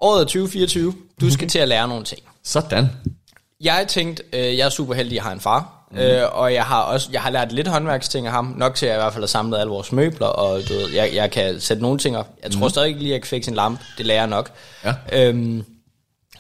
Året 0.01 0.21
er 0.21 0.25
2024. 0.25 0.95
Du 1.21 1.31
skal 1.31 1.49
til 1.55 1.59
at 1.59 1.69
lære 1.69 1.89
nogle 1.89 2.05
ting. 2.05 2.21
Sådan. 2.45 2.89
Jeg 3.61 3.85
tænkte, 3.89 4.23
øh, 4.33 4.59
jeg 4.59 4.67
er 4.67 4.71
super 4.71 4.95
heldig, 4.95 5.15
jeg 5.15 5.23
har 5.23 5.33
en 5.33 5.41
far. 5.41 5.79
Mm. 5.93 5.99
Øh, 5.99 6.29
og 6.33 6.55
jeg 6.55 6.65
har 6.65 6.83
også 6.83 7.09
jeg 7.13 7.23
har 7.23 7.31
lært 7.31 7.53
lidt 7.53 7.69
håndværksting 7.69 8.27
af 8.27 8.33
ham. 8.33 8.55
Nok 8.57 8.75
til, 8.75 8.87
at 8.87 8.91
jeg 8.91 8.99
i 8.99 9.03
hvert 9.03 9.13
fald 9.13 9.23
har 9.23 9.27
samlet 9.29 9.59
alle 9.59 9.71
vores 9.71 9.93
møbler. 9.93 10.27
Og 10.27 10.69
du 10.69 10.75
ved, 10.75 10.91
jeg, 10.91 11.11
jeg 11.15 11.31
kan 11.31 11.61
sætte 11.61 11.83
nogle 11.83 11.99
ting 11.99 12.17
op. 12.17 12.29
Jeg 12.43 12.51
tror 12.51 12.67
mm. 12.67 12.71
stadig 12.71 12.89
ikke 12.89 13.01
lige, 13.01 13.11
at 13.11 13.13
jeg 13.13 13.23
kan 13.23 13.29
fikse 13.29 13.51
en 13.51 13.55
lampe. 13.55 13.85
Det 13.99 14.07
lærer 14.07 14.21
jeg 14.21 14.27
nok. 14.27 14.51
Ja. 14.85 14.95
Øhm, 15.13 15.65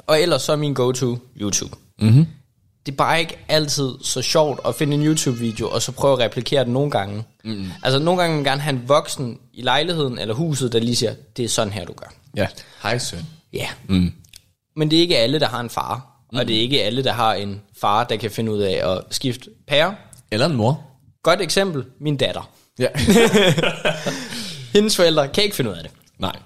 og 0.06 0.20
ellers 0.20 0.42
så 0.42 0.52
er 0.52 0.56
min 0.56 0.74
go-to 0.74 1.18
YouTube. 1.40 1.76
Mm-hmm. 2.00 2.26
Det 2.86 2.92
er 2.92 2.96
bare 2.96 3.20
ikke 3.20 3.38
altid 3.48 3.90
så 4.02 4.22
sjovt 4.22 4.60
at 4.66 4.74
finde 4.74 4.94
en 4.94 5.06
YouTube-video, 5.06 5.68
og 5.68 5.82
så 5.82 5.92
prøve 5.92 6.12
at 6.12 6.18
replikere 6.18 6.64
den 6.64 6.72
nogle 6.72 6.90
gange. 6.90 7.24
Mm. 7.44 7.70
Altså 7.82 7.98
nogle 7.98 8.20
gange 8.20 8.36
vil 8.36 8.44
man 8.44 8.50
gerne 8.50 8.62
have 8.62 8.76
en 8.76 8.88
voksen 8.88 9.38
i 9.52 9.62
lejligheden 9.62 10.18
eller 10.18 10.34
huset, 10.34 10.72
der 10.72 10.78
lige 10.78 10.96
siger, 10.96 11.14
det 11.36 11.44
er 11.44 11.48
sådan 11.48 11.72
her, 11.72 11.84
du 11.84 11.92
gør. 11.92 12.06
Ja. 12.36 12.46
Hej 12.82 12.98
søn. 12.98 13.26
Ja. 13.52 13.68
Mm. 13.88 14.12
Men 14.76 14.90
det 14.90 14.96
er 14.96 15.00
ikke 15.00 15.18
alle, 15.18 15.40
der 15.40 15.46
har 15.48 15.60
en 15.60 15.70
far. 15.70 16.24
Mm. 16.32 16.38
Og 16.38 16.48
det 16.48 16.56
er 16.56 16.60
ikke 16.60 16.82
alle, 16.82 17.04
der 17.04 17.12
har 17.12 17.34
en 17.34 17.60
far, 17.80 18.04
der 18.04 18.16
kan 18.16 18.30
finde 18.30 18.52
ud 18.52 18.58
af 18.58 18.92
at 18.92 19.00
skifte 19.10 19.50
pære. 19.68 19.94
Eller 20.30 20.46
en 20.46 20.56
mor. 20.56 20.84
Godt 21.22 21.40
eksempel, 21.40 21.84
min 22.00 22.16
datter. 22.16 22.50
Ja. 22.78 22.88
Hendes 24.74 24.96
forældre 24.96 25.28
kan 25.28 25.44
ikke 25.44 25.56
finde 25.56 25.70
ud 25.70 25.76
af 25.76 25.82
det. 25.82 25.92
Nej. 26.18 26.36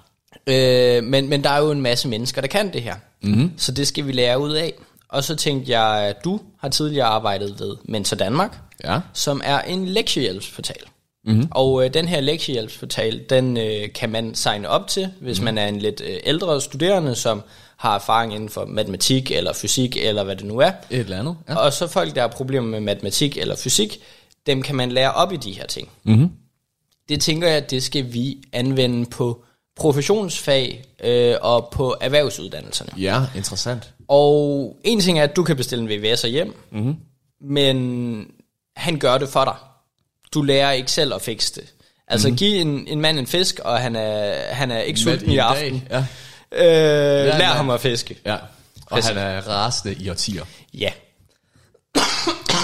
Øh, 0.47 1.03
men, 1.03 1.29
men 1.29 1.43
der 1.43 1.49
er 1.49 1.57
jo 1.57 1.71
en 1.71 1.81
masse 1.81 2.07
mennesker, 2.07 2.41
der 2.41 2.47
kan 2.47 2.73
det 2.73 2.81
her. 2.81 2.95
Mm-hmm. 3.23 3.51
Så 3.57 3.71
det 3.71 3.87
skal 3.87 4.07
vi 4.07 4.11
lære 4.11 4.39
ud 4.39 4.53
af. 4.53 4.73
Og 5.09 5.23
så 5.23 5.35
tænkte 5.35 5.71
jeg, 5.71 6.03
at 6.03 6.23
du 6.23 6.39
har 6.59 6.69
tidligere 6.69 7.07
arbejdet 7.07 7.55
ved 7.59 7.75
Mentor 7.85 8.17
Danmark, 8.17 8.57
Ja. 8.83 8.99
som 9.13 9.41
er 9.43 9.59
en 9.61 9.87
lektiehjælpsportal. 9.87 10.81
Mm-hmm. 11.25 11.47
Og 11.51 11.85
øh, 11.85 11.93
den 11.93 12.07
her 12.07 12.21
lektiehjælpsportal, 12.21 13.23
den 13.29 13.57
øh, 13.57 13.93
kan 13.95 14.09
man 14.09 14.35
signe 14.35 14.69
op 14.69 14.87
til, 14.87 15.09
hvis 15.21 15.39
mm-hmm. 15.39 15.55
man 15.55 15.63
er 15.63 15.67
en 15.67 15.79
lidt 15.79 16.01
øh, 16.05 16.17
ældre 16.23 16.61
studerende, 16.61 17.15
som 17.15 17.43
har 17.77 17.95
erfaring 17.95 18.33
inden 18.33 18.49
for 18.49 18.65
matematik 18.65 19.31
eller 19.31 19.53
fysik 19.53 19.97
eller 19.97 20.23
hvad 20.23 20.35
det 20.35 20.45
nu 20.45 20.57
er. 20.57 20.71
Et 20.89 20.99
eller 20.99 21.19
andet. 21.19 21.37
Ja. 21.49 21.55
Og 21.55 21.73
så 21.73 21.87
folk, 21.87 22.15
der 22.15 22.21
har 22.21 22.27
problemer 22.27 22.67
med 22.67 22.79
matematik 22.79 23.37
eller 23.37 23.55
fysik, 23.55 23.99
dem 24.47 24.61
kan 24.61 24.75
man 24.75 24.91
lære 24.91 25.13
op 25.13 25.33
i 25.33 25.37
de 25.37 25.51
her 25.51 25.65
ting. 25.65 25.89
Mm-hmm. 26.03 26.31
Det 27.09 27.21
tænker 27.21 27.47
jeg, 27.47 27.69
det 27.69 27.83
skal 27.83 28.13
vi 28.13 28.37
anvende 28.53 29.05
på 29.05 29.43
professionsfag 29.75 30.83
øh, 31.03 31.35
og 31.41 31.69
på 31.71 31.95
erhvervsuddannelserne. 32.01 32.91
Ja, 32.97 33.21
interessant. 33.35 33.93
Og 34.07 34.77
en 34.83 34.99
ting 34.99 35.19
er, 35.19 35.23
at 35.23 35.35
du 35.35 35.43
kan 35.43 35.55
bestille 35.55 35.93
en 35.95 36.03
VVS'er 36.03 36.27
hjem, 36.27 36.55
mm-hmm. 36.71 36.95
men 37.41 38.27
han 38.75 38.99
gør 38.99 39.17
det 39.17 39.29
for 39.29 39.43
dig. 39.43 39.55
Du 40.33 40.41
lærer 40.41 40.71
ikke 40.71 40.91
selv 40.91 41.13
at 41.13 41.21
fikse 41.21 41.55
det. 41.55 41.73
Altså 42.07 42.27
mm-hmm. 42.27 42.37
giv 42.37 42.61
en, 42.61 42.87
en 42.87 43.01
mand 43.01 43.19
en 43.19 43.27
fisk, 43.27 43.59
og 43.59 43.79
han 43.79 43.95
er, 43.95 44.53
han 44.53 44.71
er 44.71 44.79
ikke 44.79 44.99
sulten 44.99 45.29
i 45.29 45.33
en 45.33 45.39
aften. 45.39 45.87
Ja. 45.89 46.05
Øh, 46.51 46.61
lær 46.61 47.37
ja. 47.37 47.43
ham 47.43 47.69
at 47.69 47.81
fiske. 47.81 48.17
ja. 48.25 48.35
Og 48.35 48.41
Præcis. 48.89 49.09
han 49.09 49.17
er 49.17 49.41
rasende 49.41 49.95
i 49.99 50.09
årtier. 50.09 50.43
Ja. 50.73 50.89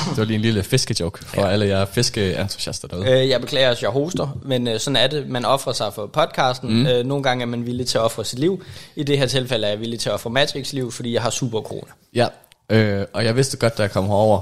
Det 0.09 0.17
var 0.17 0.23
lige 0.23 0.35
en 0.35 0.41
lille 0.41 0.63
fiskejoke 0.63 1.25
for 1.25 1.41
ja. 1.41 1.49
alle 1.49 1.65
jer 1.67 1.85
fiskeentusiaster 1.85 2.87
derude. 2.87 3.09
Øh, 3.11 3.29
jeg 3.29 3.41
beklager, 3.41 3.69
at 3.69 3.81
jeg 3.81 3.89
hoster, 3.89 4.37
men 4.45 4.67
øh, 4.67 4.79
sådan 4.79 4.97
er 4.97 5.07
det. 5.07 5.29
Man 5.29 5.45
offrer 5.45 5.73
sig 5.73 5.93
for 5.93 6.05
podcasten. 6.05 6.73
Mm. 6.79 6.87
Øh, 6.87 7.05
nogle 7.05 7.23
gange 7.23 7.41
er 7.41 7.45
man 7.45 7.65
villig 7.65 7.87
til 7.87 7.97
at 7.97 8.03
ofre 8.03 8.25
sit 8.25 8.39
liv. 8.39 8.63
I 8.95 9.03
det 9.03 9.17
her 9.17 9.25
tilfælde 9.27 9.65
er 9.67 9.71
jeg 9.71 9.79
villig 9.79 9.99
til 9.99 10.09
at 10.09 10.13
ofre 10.13 10.29
Matrix 10.29 10.73
liv, 10.73 10.91
fordi 10.91 11.13
jeg 11.13 11.21
har 11.21 11.29
super 11.29 11.61
corona. 11.61 11.91
Ja, 12.15 12.27
øh, 12.69 13.05
og 13.13 13.25
jeg 13.25 13.35
vidste 13.35 13.57
godt, 13.57 13.77
da 13.77 13.81
jeg 13.81 13.91
kom 13.91 14.05
herover. 14.05 14.41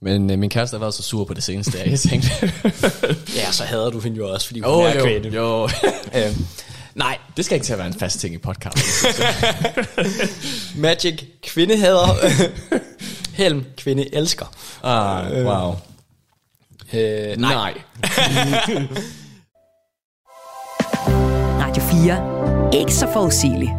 Men 0.00 0.30
øh, 0.30 0.38
min 0.38 0.50
kæreste 0.50 0.74
har 0.74 0.80
været 0.80 0.94
så 0.94 1.02
sur 1.02 1.24
på 1.24 1.34
det 1.34 1.42
seneste, 1.42 1.80
at 1.80 1.90
jeg 1.90 2.00
tænkte... 2.00 2.28
Ja, 3.40 3.52
så 3.52 3.64
hader 3.64 3.90
du 3.90 4.00
hende 4.00 4.16
jo 4.16 4.32
også, 4.32 4.46
fordi 4.46 4.60
hun 4.60 4.70
Åh, 4.74 4.84
er 4.84 4.94
jo, 4.94 5.04
kvinde. 5.04 5.28
jo. 5.28 5.68
Øh, 6.16 6.36
nej, 6.94 7.18
Det 7.36 7.44
skal 7.44 7.54
ikke 7.54 7.64
til 7.64 7.72
at 7.72 7.78
være 7.78 7.88
en 7.88 7.98
fast 7.98 8.20
ting 8.20 8.34
i 8.34 8.38
podcasten. 8.38 9.10
Magic 10.82 11.20
kvinde 11.42 11.76
hader. 11.76 12.06
Helm 13.42 13.64
kvinde 13.76 14.14
elsker. 14.14 14.46
ah, 14.82 15.46
wow. 15.46 15.74
Øh, 16.92 17.36
nej. 17.36 17.54
Nej. 17.54 17.74
Radio 21.60 21.82
4. 21.82 22.80
Ikke 22.80 22.94
så 22.94 23.08
forudsigeligt. 23.12 23.70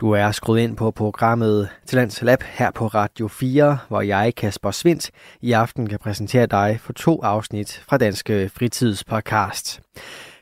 Du 0.00 0.10
er 0.10 0.32
skruet 0.32 0.60
ind 0.60 0.76
på 0.76 0.90
programmet 0.90 1.68
Talents 1.86 2.22
Lab 2.22 2.42
her 2.42 2.70
på 2.70 2.86
Radio 2.86 3.28
4, 3.28 3.78
hvor 3.88 4.00
jeg, 4.00 4.32
Kasper 4.36 4.70
Svindt, 4.70 5.10
i 5.40 5.52
aften 5.52 5.88
kan 5.88 5.98
præsentere 5.98 6.46
dig 6.46 6.78
for 6.82 6.92
to 6.92 7.20
afsnit 7.22 7.82
fra 7.88 7.98
Danske 7.98 8.50
Fritidspodcast. 8.54 9.80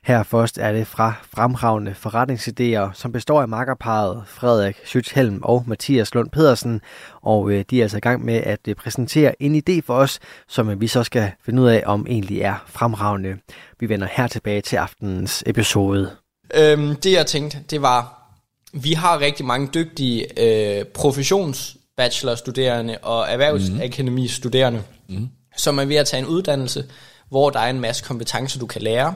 Her 0.05 0.23
først 0.23 0.59
er 0.59 0.73
det 0.73 0.87
fra 0.87 1.13
fremragende 1.35 1.95
forretningsidéer, 2.05 2.93
som 2.95 3.13
består 3.13 3.43
af 3.43 3.49
makkerparet 3.49 4.23
Frederik 4.27 4.77
Schützhelm 4.77 5.39
og 5.43 5.65
Mathias 5.67 6.15
Lund 6.15 6.31
Pedersen, 6.31 6.81
og 7.23 7.51
øh, 7.51 7.65
de 7.71 7.79
er 7.79 7.83
altså 7.83 7.97
i 7.97 8.01
gang 8.01 8.25
med 8.25 8.35
at 8.35 8.61
øh, 8.69 8.75
præsentere 8.75 9.43
en 9.43 9.57
idé 9.57 9.81
for 9.87 9.95
os, 9.95 10.19
som 10.49 10.71
øh, 10.71 10.81
vi 10.81 10.87
så 10.87 11.05
skal 11.05 11.31
finde 11.45 11.63
ud 11.63 11.69
af, 11.69 11.83
om 11.87 12.07
egentlig 12.09 12.41
er 12.41 12.65
fremragende. 12.67 13.37
Vi 13.81 13.89
vender 13.89 14.09
her 14.13 14.27
tilbage 14.27 14.61
til 14.61 14.77
aftenens 14.77 15.43
episode. 15.47 16.11
Øhm, 16.55 16.97
det 16.97 17.13
jeg 17.13 17.27
tænkte, 17.27 17.59
det 17.71 17.83
var, 17.83 18.31
vi 18.73 18.93
har 18.93 19.21
rigtig 19.21 19.47
mange 19.47 19.69
dygtige 19.75 20.41
øh, 20.41 20.85
professionsbachelorstuderende 20.85 22.99
og 23.03 23.27
erhvervsakademistuderende, 23.29 24.83
mm. 25.09 25.29
som 25.57 25.79
er 25.79 25.85
ved 25.85 25.97
at 25.97 26.07
tage 26.07 26.23
en 26.23 26.29
uddannelse, 26.29 26.85
hvor 27.29 27.51
der 27.51 27.61
er 27.61 27.71
en 27.71 27.81
masse 27.81 28.05
kompetencer, 28.05 28.61
du 28.61 28.67
kan 28.67 28.83
lære. 28.83 29.15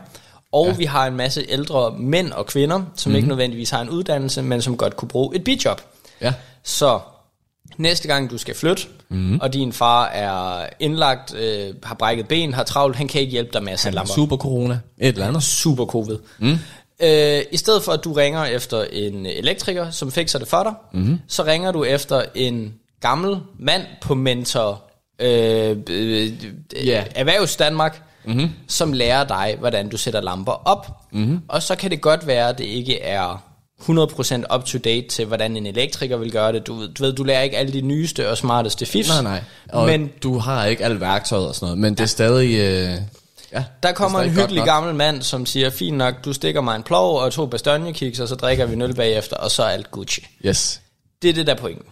Og 0.55 0.67
ja. 0.67 0.73
vi 0.73 0.85
har 0.85 1.07
en 1.07 1.17
masse 1.17 1.45
ældre 1.49 1.95
mænd 1.99 2.33
og 2.33 2.47
kvinder, 2.47 2.77
som 2.77 3.11
mm-hmm. 3.11 3.17
ikke 3.17 3.29
nødvendigvis 3.29 3.71
har 3.71 3.81
en 3.81 3.89
uddannelse, 3.89 4.43
men 4.43 4.63
som 4.63 4.77
godt 4.77 4.97
kunne 4.97 5.09
bruge 5.09 5.37
et 5.37 5.45
bidjob. 5.45 5.81
Ja. 6.21 6.33
Så 6.63 7.01
næste 7.77 8.09
gang 8.09 8.31
du 8.31 8.39
skal 8.39 8.55
flytte, 8.55 8.83
mm. 9.09 9.41
og 9.41 9.53
din 9.53 9.73
far 9.73 10.07
er 10.07 10.67
indlagt, 10.81 11.35
øh, 11.35 11.75
har 11.83 11.95
brækket 11.95 12.29
ben, 12.29 12.55
har 12.55 12.63
travlt, 12.63 12.97
han 12.97 13.09
kan 13.09 13.21
ikke 13.21 13.31
hjælpe 13.31 13.51
dig 13.53 13.63
med 13.63 13.73
at 13.73 13.81
sætte 13.81 13.95
lamper. 13.95 14.15
Super 14.15 14.37
corona. 14.37 14.79
Et 14.99 15.09
eller 15.09 15.29
andet. 15.29 15.43
Super 15.43 15.87
covid. 15.87 16.19
Mm. 16.39 16.59
Øh, 17.03 17.43
I 17.53 17.57
stedet 17.57 17.83
for 17.83 17.93
at 17.93 18.05
du 18.05 18.13
ringer 18.13 18.45
efter 18.45 18.85
en 18.93 19.27
elektriker, 19.27 19.91
som 19.91 20.13
fikser 20.13 20.39
det 20.39 20.49
for 20.49 20.63
dig, 20.63 20.73
mm. 20.93 21.21
så 21.29 21.45
ringer 21.45 21.73
du 21.73 21.85
efter 21.85 22.23
en 22.35 22.75
gammel 23.01 23.41
mand 23.59 23.83
på 24.03 24.15
mentor 24.15 24.83
øh, 25.19 25.77
øh, 25.91 26.33
Ja. 26.85 27.05
Erhvervs 27.15 27.57
Danmark, 27.57 28.03
mm-hmm. 28.27 28.51
som 28.69 28.93
lærer 28.93 29.25
dig, 29.25 29.57
hvordan 29.59 29.89
du 29.89 29.97
sætter 29.97 30.21
lamper 30.21 30.53
op. 30.69 30.87
Mm-hmm. 31.13 31.41
Og 31.49 31.63
så 31.63 31.77
kan 31.77 31.91
det 31.91 32.01
godt 32.01 32.27
være, 32.27 32.49
at 32.49 32.59
det 32.59 32.65
ikke 32.65 33.01
er 33.01 33.43
100% 33.83 34.55
up 34.57 34.65
to 34.65 34.79
date 34.79 35.09
til, 35.09 35.25
hvordan 35.25 35.57
en 35.57 35.67
elektriker 35.67 36.17
vil 36.17 36.33
gøre 36.33 36.53
det. 36.53 36.67
Du, 36.67 36.75
ved- 36.75 36.89
du 36.89 37.03
ved, 37.03 37.13
du 37.13 37.25
lærer 37.25 37.43
ikke 37.43 37.57
alle 37.59 37.73
de 37.73 37.81
nyeste 37.81 38.31
og 38.31 38.37
smarteste 38.39 38.87
fifs. 38.87 39.09
Nej, 39.09 39.23
nej. 39.23 39.43
Og 39.73 39.87
Men 39.87 40.11
du 40.23 40.39
har 40.39 40.65
ikke 40.67 40.85
alt 40.85 41.01
værktøjet 41.01 41.49
og 41.49 41.55
sådan 41.55 41.67
noget, 41.67 41.79
men 41.79 41.95
det 41.95 42.01
er 42.01 42.07
stadig... 42.07 42.55
Øh, 42.59 42.99
ja, 43.53 43.65
der 43.83 43.93
kommer 43.93 44.19
er 44.19 44.23
en 44.23 44.31
hyggelig 44.31 44.65
gammel 44.65 44.95
mand, 44.95 45.23
som 45.23 45.47
siger, 45.47 45.71
fint 45.71 45.97
nok, 45.97 46.15
du 46.25 46.33
stikker 46.33 46.61
mig 46.61 46.77
en 46.77 46.83
plov 46.83 47.19
og 47.19 47.33
to 47.33 47.47
bastanjekiks, 47.47 48.21
og 48.21 48.29
så 48.29 48.35
drikker 48.35 48.67
vi 48.67 48.73
en 48.73 48.83
øl 48.83 48.95
bagefter, 48.95 49.37
og 49.37 49.51
så 49.51 49.63
er 49.63 49.69
alt 49.69 49.91
Gucci. 49.91 50.27
Yes. 50.47 50.81
Det 51.23 51.31
er 51.31 51.35
det, 51.35 51.47
der 51.47 51.55
er 51.55 51.59
pointen. 51.59 51.85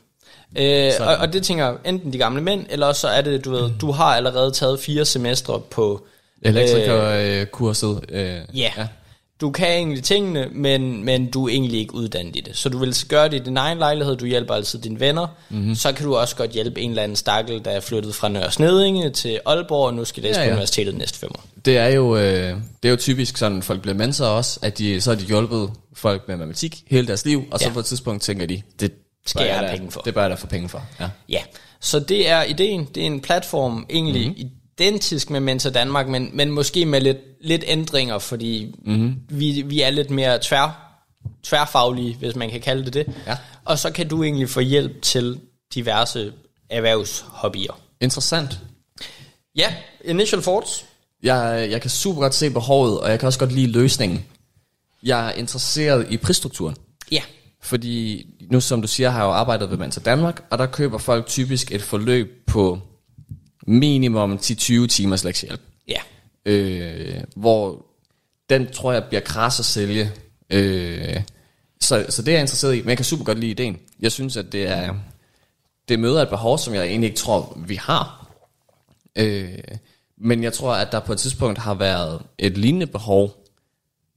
Øh, 0.56 0.92
og, 1.00 1.16
og 1.16 1.32
det 1.32 1.42
tænker 1.42 1.74
enten 1.84 2.12
de 2.12 2.18
gamle 2.18 2.42
mænd, 2.42 2.66
eller 2.70 2.86
også 2.86 3.00
så 3.00 3.08
er 3.08 3.20
det, 3.22 3.44
du 3.44 3.50
ved, 3.50 3.70
du 3.80 3.90
har 3.90 4.04
allerede 4.04 4.50
taget 4.50 4.80
fire 4.80 5.04
semestre 5.04 5.60
på... 5.60 6.06
Elektrikerkurset. 6.42 8.00
Øh, 8.08 8.24
Ja. 8.24 8.40
ja. 8.54 8.86
Du 9.40 9.50
kan 9.50 9.66
egentlig 9.68 10.04
tingene, 10.04 10.48
men, 10.52 11.04
men 11.04 11.26
du 11.30 11.44
er 11.46 11.52
egentlig 11.52 11.80
ikke 11.80 11.94
uddannet 11.94 12.36
i 12.36 12.40
det. 12.40 12.56
Så 12.56 12.68
du 12.68 12.78
vil 12.78 12.94
gøre 13.08 13.28
det 13.28 13.40
i 13.40 13.44
din 13.44 13.56
egen 13.56 13.78
lejlighed, 13.78 14.16
du 14.16 14.26
hjælper 14.26 14.54
altid 14.54 14.78
dine 14.78 15.00
venner. 15.00 15.26
Mhm. 15.48 15.58
Mm-hmm. 15.58 15.74
Så 15.74 15.92
kan 15.92 16.06
du 16.06 16.16
også 16.16 16.36
godt 16.36 16.50
hjælpe 16.50 16.80
en 16.80 16.90
eller 16.90 17.02
anden 17.02 17.16
stakkel, 17.16 17.64
der 17.64 17.70
er 17.70 17.80
flyttet 17.80 18.14
fra 18.14 18.28
Nørre 18.28 18.50
Snedinge 18.52 19.10
til 19.10 19.40
Aalborg, 19.46 19.86
og 19.86 19.94
nu 19.94 20.04
skal 20.04 20.22
læse 20.22 20.40
Ja, 20.40 20.44
ja, 20.44 20.50
på 20.50 20.54
universitetet 20.54 20.94
næste 20.96 21.18
fem 21.18 21.30
år. 21.34 21.44
Det 21.64 21.76
er 21.78 21.88
jo 21.88 22.16
øh, 22.16 22.22
det 22.82 22.88
er 22.88 22.90
jo 22.90 22.96
typisk 22.96 23.36
sådan, 23.36 23.62
folk 23.62 23.82
bliver 23.82 23.94
mentorer 23.96 24.28
også, 24.30 24.58
at 24.62 24.78
de, 24.78 25.00
så 25.00 25.10
har 25.10 25.18
de 25.18 25.24
hjulpet 25.24 25.70
folk 25.94 26.28
med 26.28 26.36
matematik 26.36 26.82
hele 26.90 27.06
deres 27.06 27.24
liv, 27.24 27.44
og 27.50 27.58
så 27.60 27.66
Ja. 27.66 27.72
på 27.72 27.78
et 27.80 27.84
tidspunkt 27.86 28.22
tænker 28.22 28.46
de, 28.46 28.62
det 28.80 28.92
Skal 29.26 29.46
jeg 29.46 29.58
have 29.58 29.76
penge 29.76 29.90
for. 29.90 30.00
Det 30.00 30.14
bør 30.14 30.20
jeg 30.20 30.30
da 30.30 30.34
få 30.34 30.46
penge 30.46 30.68
for. 30.68 30.82
Ja. 31.00 31.08
Ja, 31.28 31.40
så 31.80 32.00
det 32.00 32.28
er 32.28 32.42
ideen. 32.42 32.88
Det 32.94 33.02
er 33.02 33.06
en 33.06 33.20
platform, 33.20 33.86
egentlig 33.90 34.28
Mhm. 34.28 34.36
mm-hmm. 34.38 34.50
Identisk 34.78 35.30
med 35.30 35.40
Mentor 35.40 35.70
Danmark, 35.70 36.08
men, 36.08 36.30
men 36.32 36.50
måske 36.50 36.86
med 36.86 37.00
lidt, 37.00 37.18
lidt 37.40 37.64
ændringer, 37.66 38.18
fordi 38.18 38.74
Mhm. 38.78 38.94
mm-hmm. 38.94 39.16
vi, 39.28 39.62
vi 39.66 39.80
er 39.80 39.90
lidt 39.90 40.10
mere 40.10 40.38
tvær, 40.42 40.98
tværfaglige, 41.42 42.14
hvis 42.16 42.36
man 42.36 42.50
kan 42.50 42.60
kalde 42.60 42.84
det 42.84 42.94
det. 42.94 43.06
Ja. 43.26 43.36
Og 43.64 43.78
så 43.78 43.90
kan 43.90 44.08
du 44.08 44.22
egentlig 44.22 44.48
få 44.48 44.60
hjælp 44.60 45.02
til 45.02 45.40
diverse 45.74 46.32
erhvervshobbyer. 46.70 47.80
Interessant. 48.00 48.58
Ja, 49.56 49.74
initial 50.04 50.42
thoughts. 50.42 50.84
Jeg, 51.22 51.68
jeg 51.70 51.80
kan 51.80 51.90
super 51.90 52.20
godt 52.20 52.34
se 52.34 52.50
behovet, 52.50 53.00
og 53.00 53.10
jeg 53.10 53.18
kan 53.18 53.26
også 53.26 53.38
godt 53.38 53.52
lide 53.52 53.66
løsningen. 53.72 54.24
Jeg 55.02 55.28
er 55.28 55.32
interesseret 55.32 56.06
i 56.10 56.16
prisstrukturen. 56.16 56.76
Ja, 57.12 57.22
Fordi 57.62 58.26
nu 58.50 58.60
som 58.60 58.82
du 58.82 58.88
siger, 58.88 59.10
har 59.10 59.18
jeg 59.18 59.24
jo 59.26 59.30
arbejdet 59.30 59.70
ved 59.70 59.76
Mentor 59.78 60.02
Danmark, 60.02 60.44
og 60.50 60.58
der 60.58 60.66
køber 60.66 60.98
folk 60.98 61.26
typisk 61.26 61.72
et 61.72 61.82
forløb 61.82 62.46
på 62.46 62.78
minimum 63.66 64.34
10-20 64.34 64.86
timers 64.86 65.24
lektiehjælp. 65.24 65.60
ja, 65.88 66.00
Øh, 66.46 67.20
hvor 67.36 67.86
den 68.50 68.72
tror 68.72 68.92
jeg 68.92 69.04
bliver 69.04 69.20
kras 69.20 69.58
at 69.60 69.64
sælge. 69.64 70.10
Øh, 70.50 71.20
så, 71.80 72.06
så 72.08 72.22
det 72.22 72.28
er 72.28 72.32
jeg 72.32 72.40
interesseret 72.40 72.74
i, 72.74 72.80
men 72.80 72.88
jeg 72.88 72.96
kan 72.96 73.04
super 73.04 73.24
godt 73.24 73.38
lide 73.38 73.50
ideen. 73.50 73.78
Jeg 74.00 74.12
synes, 74.12 74.36
at 74.36 74.52
det 74.52 74.68
er 74.68 74.94
det 75.88 76.00
møder 76.00 76.22
et 76.22 76.28
behov, 76.28 76.58
som 76.58 76.74
jeg 76.74 76.84
egentlig 76.86 77.08
ikke 77.08 77.18
tror, 77.18 77.58
vi 77.66 77.74
har. 77.74 78.26
Øh, 79.16 79.58
men 80.18 80.42
jeg 80.42 80.52
tror, 80.52 80.74
at 80.74 80.92
der 80.92 81.00
på 81.00 81.12
et 81.12 81.18
tidspunkt 81.18 81.58
har 81.58 81.74
været 81.74 82.22
et 82.38 82.58
lignende 82.58 82.86
behov 82.86 83.36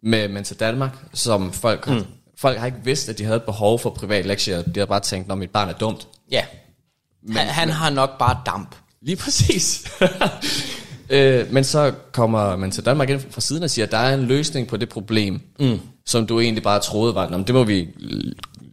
med 0.03 0.27
Mentor 0.27 0.55
Danmark, 0.55 0.97
som 1.13 1.53
folk, 1.53 1.88
mm. 1.88 2.03
folk 2.38 2.58
har 2.58 2.65
ikke 2.65 2.81
vidst, 2.84 3.10
at 3.10 3.17
de 3.17 3.23
havde 3.23 3.38
et 3.38 3.43
behov 3.43 3.79
for 3.79 3.89
privat 3.89 4.25
lektier. 4.25 4.62
De 4.62 4.79
har 4.79 4.86
bare 4.86 4.99
tænkt, 4.99 5.27
når 5.27 5.36
mit 5.36 5.49
barn 5.49 5.69
er 5.69 5.73
dumt. 5.73 6.08
ja. 6.31 6.45
Men, 7.27 7.38
han, 7.38 7.47
han 7.47 7.69
har 7.69 7.89
nok 7.89 8.17
bare 8.19 8.41
damp. 8.45 8.75
Lige 9.06 9.15
præcis. 9.15 9.91
øh, 11.10 11.54
men 11.54 11.63
så 11.63 11.94
kommer 12.12 12.56
man 12.56 12.72
til 12.72 12.86
Danmark 12.86 13.10
ind 13.10 13.22
fra 13.30 13.41
siden 13.41 13.63
og 13.63 13.70
siger, 13.70 13.86
at 13.86 13.91
der 13.91 13.98
er 13.98 14.13
en 14.13 14.24
løsning 14.24 14.68
på 14.68 14.78
det 14.78 14.89
problem, 14.89 15.41
mm. 15.60 15.80
som 16.06 16.28
du 16.28 16.39
egentlig 16.39 16.63
bare 16.63 16.80
troede 16.80 17.15
var, 17.15 17.30
"Nå, 17.30 17.38
men 17.38 17.48
det 17.48 17.56
må 17.56 17.63
vi 17.63 17.88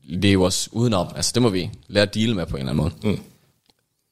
leve 0.04 0.46
os 0.46 0.68
udenom. 0.72 1.06
Altså 1.16 1.30
det 1.34 1.42
må 1.42 1.48
vi 1.48 1.70
lære 1.88 2.02
at 2.02 2.14
deale 2.14 2.34
med 2.34 2.46
på 2.46 2.56
en 2.56 2.68
eller 2.68 2.72
anden 2.82 2.92
måde. 3.04 3.14
Mm. 3.16 3.22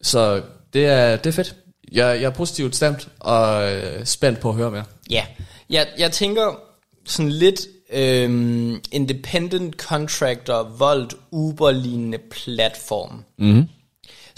Så 0.03 0.43
det 0.73 0.87
er, 0.87 1.17
det 1.17 1.27
er 1.27 1.33
fedt. 1.33 1.55
Jeg, 1.93 2.07
jeg 2.21 2.27
er 2.27 2.31
positivt 2.31 2.77
stemt 2.77 3.09
og 3.19 3.73
øh, 3.73 4.05
spændt 4.07 4.41
på 4.41 4.49
at 4.49 4.55
høre 4.55 4.71
mere. 4.71 4.85
Ja, 5.11 5.25
jeg, 5.71 5.87
jeg 5.99 6.13
tænker 6.13 6.59
sådan 7.07 7.33
lidt 7.33 7.61
øhm, 7.93 8.81
independent 8.93 9.75
contractor, 9.77 10.63
Volt, 10.79 11.15
Uber-lignende 11.31 12.19
platform. 12.31 13.25
Mm-hmm. 13.39 13.69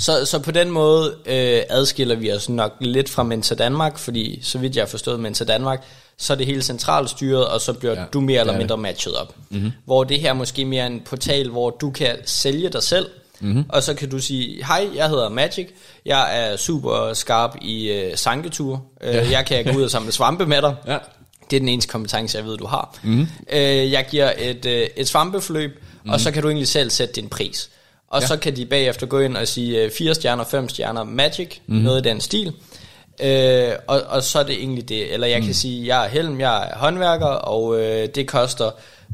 Så, 0.02 0.24
så 0.24 0.38
på 0.38 0.50
den 0.50 0.70
måde 0.70 1.14
øh, 1.26 1.62
adskiller 1.68 2.14
vi 2.14 2.32
os 2.32 2.48
nok 2.48 2.72
lidt 2.80 3.08
fra 3.08 3.22
Mentor 3.22 3.56
Danmark, 3.56 3.98
fordi 3.98 4.40
så 4.42 4.58
vidt 4.58 4.76
jeg 4.76 4.82
har 4.82 4.88
forstået 4.88 5.20
Mentor 5.20 5.44
Danmark, 5.44 5.84
så 6.16 6.32
er 6.32 6.36
det 6.36 6.46
hele 6.46 6.62
centralt 6.62 7.10
styret, 7.10 7.46
og 7.46 7.60
så 7.60 7.72
bliver 7.72 8.00
Ja, 8.00 8.04
du 8.12 8.20
mere 8.20 8.40
eller 8.40 8.52
det 8.52 8.56
er 8.56 8.62
mindre 8.62 8.76
matchet 8.76 9.14
op. 9.14 9.34
Mm-hmm. 9.50 9.72
Hvor 9.84 10.04
det 10.04 10.20
her 10.20 10.32
måske 10.32 10.64
mere 10.64 10.82
er 10.82 10.86
en 10.86 11.00
portal, 11.04 11.48
hvor 11.48 11.70
du 11.70 11.90
kan 11.90 12.16
sælge 12.24 12.68
dig 12.68 12.82
selv, 12.82 13.06
mm-hmm. 13.40 13.64
og 13.68 13.82
så 13.82 13.94
kan 13.94 14.10
du 14.10 14.18
sige, 14.18 14.64
hej, 14.64 14.88
jeg 14.94 15.08
hedder 15.08 15.28
Magic, 15.28 15.68
jeg 16.06 16.38
er 16.38 16.56
super 16.56 17.12
skarp 17.14 17.56
i 17.60 17.88
øh, 17.88 18.16
sanketur, 18.16 18.84
øh, 19.00 19.14
ja. 19.14 19.30
jeg 19.30 19.46
kan 19.46 19.64
gå 19.64 19.78
ud 19.78 19.82
og 19.82 19.90
samle 19.90 20.12
svampe 20.12 20.46
med 20.46 20.62
dig. 20.62 20.74
Ja. 20.86 20.98
Det 21.50 21.56
er 21.56 21.60
den 21.60 21.68
eneste 21.68 21.90
kompetence, 21.90 22.38
jeg 22.38 22.46
ved, 22.46 22.56
du 22.56 22.66
har. 22.66 22.98
Mm. 23.02 23.26
Øh, 23.52 23.92
jeg 23.92 24.06
giver 24.10 24.32
et, 24.38 24.66
øh, 24.66 24.86
et 24.96 25.08
svampefløb, 25.08 25.82
mm. 26.04 26.10
og 26.10 26.20
så 26.20 26.30
kan 26.30 26.42
du 26.42 26.48
egentlig 26.48 26.68
selv 26.68 26.90
sætte 26.90 27.14
din 27.14 27.28
pris. 27.28 27.70
Og 28.12 28.20
ja. 28.20 28.26
så 28.26 28.36
kan 28.36 28.56
de 28.56 28.66
bagefter 28.66 29.06
gå 29.06 29.20
ind 29.20 29.36
og 29.36 29.48
sige 29.48 29.84
øh, 29.84 29.90
4 29.90 30.14
stjerner, 30.14 30.44
5 30.44 30.68
stjerner, 30.68 31.04
magic, 31.04 31.58
mm. 31.66 31.76
noget 31.76 32.06
i 32.06 32.08
den 32.08 32.20
stil. 32.20 32.52
Øh, 33.22 33.72
og, 33.86 34.02
og 34.08 34.22
så 34.22 34.38
er 34.38 34.42
det 34.42 34.54
egentlig 34.54 34.88
det. 34.88 35.12
Eller 35.12 35.26
jeg 35.26 35.38
mm. 35.38 35.44
kan 35.44 35.54
sige, 35.54 35.86
jeg 35.86 36.04
er 36.04 36.08
Helm, 36.08 36.40
jeg 36.40 36.68
er 36.70 36.78
håndværker, 36.78 37.26
og 37.26 37.80
øh, 37.80 38.08
det 38.14 38.26
koster 38.26 38.70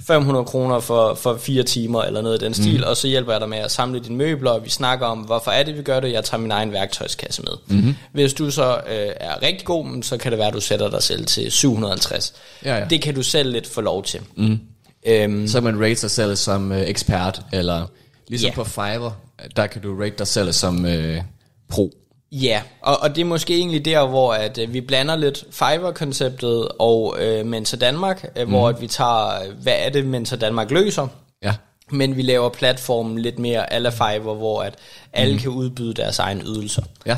500 0.07 0.45
kroner 0.45 0.81
for, 0.81 1.15
for 1.15 1.37
fire 1.37 1.63
timer, 1.63 2.03
eller 2.03 2.23
noget 2.23 2.43
i 2.43 2.45
den 2.45 2.55
stil, 2.55 2.85
og 2.85 2.97
så 2.97 3.07
hjælper 3.09 3.33
jeg 3.33 3.41
dig 3.41 3.49
med 3.49 3.59
at 3.59 3.71
samle 3.71 4.01
dine 4.01 4.17
møbler, 4.17 4.51
og 4.51 4.65
vi 4.65 4.71
snakker 4.71 5.07
om, 5.07 5.19
hvorfor 5.19 5.51
er 5.51 5.63
det, 5.63 5.79
vi 5.79 5.83
gør 5.83 6.01
det, 6.01 6.13
jeg 6.13 6.25
tager 6.25 6.41
min 6.41 6.51
egen 6.51 6.73
værktøjskasse 6.73 7.43
med. 7.43 7.77
Mm-hmm. 7.77 7.95
Hvis 8.13 8.35
du 8.35 8.51
så 8.51 8.81
øh, 8.91 9.09
er 9.21 9.43
rigtig 9.43 9.67
god, 9.67 10.03
så 10.03 10.17
kan 10.17 10.33
det 10.33 10.39
være, 10.39 10.49
at 10.49 10.55
du 10.55 10.61
sætter 10.61 10.91
dig 10.91 11.03
selv 11.03 11.27
til 11.27 11.53
750. 11.53 12.35
Ja, 12.65 12.77
ja. 12.77 12.85
Det 12.85 13.03
kan 13.03 13.15
du 13.15 13.23
selv 13.23 13.53
lidt 13.53 13.67
få 13.67 13.81
lov 13.81 14.05
til. 14.05 14.21
Mm. 14.37 14.59
Øhm, 15.07 15.49
Så 15.49 15.61
man 15.61 15.81
rate 15.85 15.97
sig 15.97 16.11
selv 16.11 16.37
som 16.37 16.73
øh, 16.73 16.81
ekspert, 16.81 17.41
eller 17.53 17.87
ligesom 18.29 18.49
Ja. 18.49 18.55
på 18.55 18.65
Fiverr, 18.65 19.17
der 19.57 19.67
kan 19.67 19.83
du 19.83 20.01
rate 20.01 20.15
dig 20.19 20.27
selv 20.27 20.53
som 20.53 20.87
øh, 20.87 21.23
pro. 21.69 21.91
Ja, 22.33 22.63
og, 22.83 23.01
og 23.03 23.15
det 23.17 23.21
er 23.21 23.25
måske 23.25 23.55
egentlig 23.57 23.85
der, 23.85 24.07
hvor 24.07 24.33
at, 24.35 24.59
øh, 24.59 24.73
vi 24.73 24.81
blander 24.81 25.17
lidt 25.17 25.45
Fiverr-konceptet 25.51 26.69
og 26.79 27.17
øh, 27.21 27.47
Mentor 27.47 27.79
Danmark, 27.79 28.31
øh, 28.37 28.45
mm. 28.47 28.51
hvor 28.53 28.69
at 28.69 28.81
vi 28.81 28.87
tager, 28.87 29.53
hvad 29.63 29.75
er 29.79 29.91
det, 29.91 30.07
Mentor 30.07 30.37
Danmark 30.37 30.71
løser, 30.71 31.09
Ja. 31.43 31.55
men 31.91 32.17
vi 32.17 32.23
laver 32.23 32.49
platformen 32.49 33.19
lidt 33.19 33.39
mere 33.39 33.73
ala 33.73 33.91
Fiverr, 33.91 34.35
hvor 34.35 34.63
at 34.63 34.75
alle 35.13 35.35
mm. 35.35 35.41
kan 35.41 35.51
udbyde 35.51 35.95
deres 35.95 36.19
egne 36.19 36.45
ydelser. 36.45 36.83
Ja, 37.07 37.17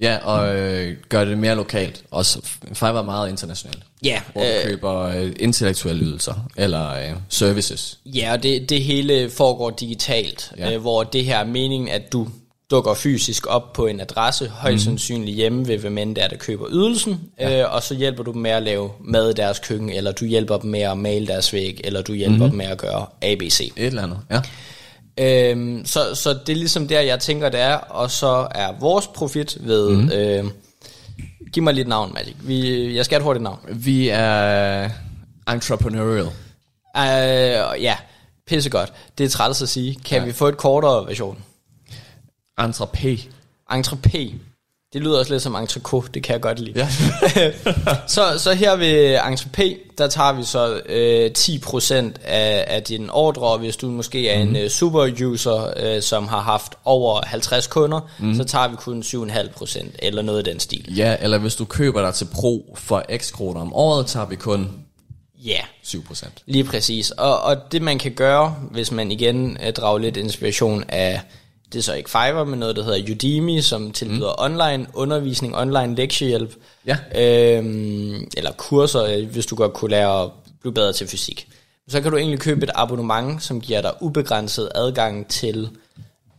ja 0.00 0.16
og 0.22 0.56
øh, 0.56 0.96
gør 1.08 1.24
det 1.24 1.38
mere 1.38 1.54
lokalt. 1.54 2.02
Også 2.10 2.40
Fiverr 2.72 2.92
er 2.98 3.02
meget 3.02 3.30
internationalt. 3.30 3.82
Ja, 4.04 4.20
Hvor 4.32 4.42
du 4.42 4.46
øh, 4.48 4.64
køber 4.64 5.00
øh, 5.02 5.32
intellektuelle 5.40 6.04
ydelser, 6.04 6.34
eller 6.56 6.90
øh, 6.92 7.16
services. 7.28 7.98
Ja, 8.06 8.32
og 8.32 8.42
det, 8.42 8.70
det 8.70 8.82
hele 8.82 9.30
foregår 9.30 9.70
digitalt, 9.70 10.52
Ja. 10.58 10.72
øh, 10.74 10.80
hvor 10.80 11.02
det 11.04 11.24
her 11.24 11.38
er 11.38 11.44
meningen, 11.44 11.88
at 11.88 12.12
du 12.12 12.28
dukker 12.70 12.94
fysisk 12.94 13.46
op 13.46 13.72
på 13.72 13.86
en 13.86 14.00
adresse, 14.00 14.48
højst 14.48 14.72
Mhm. 14.74 14.78
sandsynligt 14.78 15.36
hjemme 15.36 15.68
ved, 15.68 15.78
hvem 15.78 15.98
end 15.98 16.16
det 16.16 16.24
er, 16.24 16.28
der 16.28 16.36
køber 16.36 16.66
ydelsen, 16.70 17.20
ja. 17.40 17.60
øh, 17.62 17.74
og 17.74 17.82
så 17.82 17.94
hjælper 17.94 18.22
du 18.22 18.32
dem 18.32 18.40
med 18.42 18.50
at 18.50 18.62
lave 18.62 18.90
mad 19.04 19.30
i 19.30 19.32
deres 19.32 19.58
køkken, 19.58 19.90
eller 19.90 20.12
du 20.12 20.24
hjælper 20.24 20.56
dem 20.58 20.70
med 20.70 20.80
at 20.80 20.98
male 20.98 21.26
deres 21.26 21.52
væg, 21.52 21.80
eller 21.84 22.02
du 22.02 22.14
hjælper 22.14 22.36
mm-hmm. 22.36 22.48
dem 22.50 22.56
med 22.58 22.66
at 22.66 22.78
gøre 22.78 23.06
ABC. 23.22 23.60
Et 23.76 23.86
eller 23.86 24.02
andet, 24.02 24.18
ja. 24.30 24.40
Øhm, 25.18 25.86
så, 25.86 26.14
så 26.14 26.38
det 26.46 26.52
er 26.52 26.56
ligesom 26.56 26.88
der, 26.88 27.00
jeg 27.00 27.20
tænker, 27.20 27.48
det 27.48 27.60
er, 27.60 27.74
og 27.74 28.10
så 28.10 28.48
er 28.50 28.72
vores 28.80 29.06
profit 29.06 29.56
ved... 29.60 29.90
Mm-hmm. 29.90 30.10
Øh, 30.10 30.44
giv 31.52 31.62
mig 31.62 31.74
lige 31.74 31.82
et 31.82 31.88
navn, 31.88 32.12
Magic. 32.14 32.34
Vi, 32.42 32.96
jeg 32.96 33.04
skal 33.04 33.14
have 33.14 33.20
et 33.20 33.24
hurtigt 33.24 33.42
navn. 33.42 33.58
Vi 33.68 34.08
er 34.08 34.90
entrepreneurial. 35.52 36.26
Øh, 36.96 37.82
ja, 37.82 37.96
pissegodt. 38.46 38.92
Det 39.18 39.24
er 39.24 39.28
træls 39.28 39.62
at 39.62 39.68
sige. 39.68 40.00
Kan 40.04 40.18
ja. 40.18 40.24
vi 40.24 40.32
få 40.32 40.48
et 40.48 40.56
kortere 40.56 41.06
version? 41.06 41.38
Entrepé. 42.60 43.20
Entrepé. 43.72 44.32
Det 44.92 45.02
lyder 45.02 45.18
også 45.18 45.32
lidt 45.32 45.42
som 45.42 45.54
entrecote, 45.54 46.08
det 46.14 46.22
kan 46.22 46.32
jeg 46.32 46.40
godt 46.40 46.58
lide. 46.60 46.78
Ja. 46.78 46.88
så, 48.06 48.38
så 48.38 48.52
her 48.54 48.76
ved 48.76 49.18
Entre 49.28 49.48
P, 49.52 49.60
der 49.98 50.08
tager 50.08 50.32
vi 50.32 50.44
så 50.44 50.80
øh, 50.86 51.30
10% 51.38 51.94
af, 52.24 52.64
af 52.68 52.82
din 52.82 53.10
ordre, 53.10 53.42
og 53.42 53.58
hvis 53.58 53.76
du 53.76 53.90
måske 53.90 54.28
er 54.28 54.44
mm. 54.44 54.50
en 54.50 54.56
øh, 54.56 54.70
super-user, 54.70 55.72
øh, 55.76 56.02
som 56.02 56.28
har 56.28 56.40
haft 56.40 56.72
over 56.84 57.20
50 57.26 57.66
kunder, 57.66 58.00
mm. 58.18 58.34
så 58.34 58.44
tager 58.44 58.68
vi 58.68 58.76
kun 58.76 59.02
7,5% 59.02 59.86
eller 59.98 60.22
noget 60.22 60.38
af 60.38 60.44
den 60.44 60.60
stil. 60.60 60.94
ja, 60.96 61.16
eller 61.20 61.38
hvis 61.38 61.54
du 61.54 61.64
køber 61.64 62.00
dig 62.02 62.14
til 62.14 62.24
Pro 62.34 62.76
for 62.78 63.04
x 63.16 63.32
kroner 63.32 63.60
om 63.60 63.74
året, 63.74 64.06
tager 64.06 64.26
vi 64.26 64.36
kun 64.36 64.70
Ja, 65.44 65.50
yeah. 65.50 66.04
7%. 66.10 66.28
lige 66.46 66.64
præcis. 66.64 67.10
Og, 67.10 67.40
og 67.40 67.56
det 67.72 67.82
man 67.82 67.98
kan 67.98 68.12
gøre, 68.12 68.56
hvis 68.70 68.92
man 68.92 69.10
igen 69.10 69.58
øh, 69.66 69.72
drager 69.72 69.98
lidt 69.98 70.16
inspiration 70.16 70.84
af, 70.88 71.20
det 71.72 71.78
er 71.78 71.82
så 71.82 71.94
ikke 71.94 72.10
Fiverr, 72.10 72.44
men 72.44 72.58
noget, 72.58 72.76
der 72.76 72.84
hedder 72.84 73.02
Udemy, 73.10 73.60
som 73.60 73.92
tilbyder 73.92 74.48
mm. 74.48 74.54
online 74.54 74.86
undervisning, 74.94 75.56
online 75.56 75.94
lektiehjælp, 75.94 76.54
Ja. 76.86 76.96
øhm, 77.58 78.28
eller 78.36 78.52
kurser, 78.52 79.02
øh, 79.04 79.26
hvis 79.28 79.46
du 79.46 79.56
godt 79.56 79.72
kunne 79.72 79.90
lære 79.90 80.22
at 80.22 80.30
blive 80.60 80.74
bedre 80.74 80.92
til 80.92 81.08
fysik. 81.08 81.48
Så 81.88 82.00
kan 82.00 82.10
du 82.10 82.16
egentlig 82.16 82.40
købe 82.40 82.62
et 82.64 82.70
abonnement, 82.74 83.42
som 83.42 83.60
giver 83.60 83.80
dig 83.82 83.92
ubegrænset 84.00 84.68
adgang 84.74 85.28
til 85.28 85.68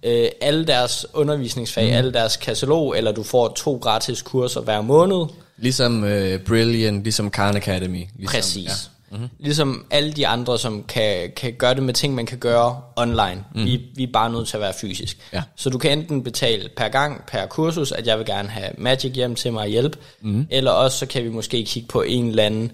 øh, 0.04 0.28
alle 0.42 0.66
deres 0.66 1.06
undervisningsfag, 1.14 1.86
mm. 1.90 1.94
alle 1.98 2.14
deres 2.14 2.38
katalog, 2.38 2.98
eller 2.98 3.12
du 3.12 3.24
får 3.24 3.48
to 3.48 3.76
gratis 3.82 4.22
kurser 4.22 4.62
hver 4.62 4.82
måned. 4.82 5.26
Ligesom 5.58 6.04
uh, 6.04 6.38
Brilliant, 6.48 7.04
ligesom 7.04 7.32
Khan 7.32 7.56
Academy. 7.56 8.06
Ligesom, 8.18 8.38
Præcis. 8.38 8.66
Ja. 8.66 8.72
Mm-hmm. 9.12 9.30
Ligesom 9.40 9.86
alle 9.92 10.12
de 10.12 10.28
andre, 10.28 10.60
som 10.60 10.84
kan, 10.84 11.32
kan 11.36 11.54
gøre 11.54 11.76
det 11.76 11.84
med 11.84 11.94
ting, 11.94 12.16
man 12.16 12.26
kan 12.26 12.38
gøre 12.38 12.82
online. 12.96 13.44
Mm. 13.56 13.66
Vi, 13.66 13.82
vi 13.96 14.04
er 14.04 14.12
bare 14.14 14.30
nødt 14.30 14.48
til 14.48 14.58
at 14.58 14.62
være 14.62 14.74
fysisk. 14.82 15.18
Ja. 15.34 15.44
Så 15.56 15.70
du 15.70 15.78
kan 15.78 16.00
enten 16.00 16.24
betale 16.24 16.70
per 16.78 16.88
gang, 16.88 17.24
per 17.28 17.46
kursus, 17.46 17.92
at 17.92 18.08
jeg 18.08 18.18
vil 18.18 18.26
gerne 18.26 18.50
have 18.50 18.70
Magic 18.78 19.12
hjem 19.12 19.36
til 19.36 19.54
mig 19.54 19.64
at 19.64 19.70
hjælpe, 19.70 19.98
mm. 20.22 20.48
eller 20.50 20.72
også 20.72 20.98
så 20.98 21.06
kan 21.06 21.24
vi 21.24 21.30
måske 21.30 21.66
kigge 21.66 21.88
på 21.88 22.02
en 22.02 22.28
eller 22.28 22.44
anden, 22.44 22.72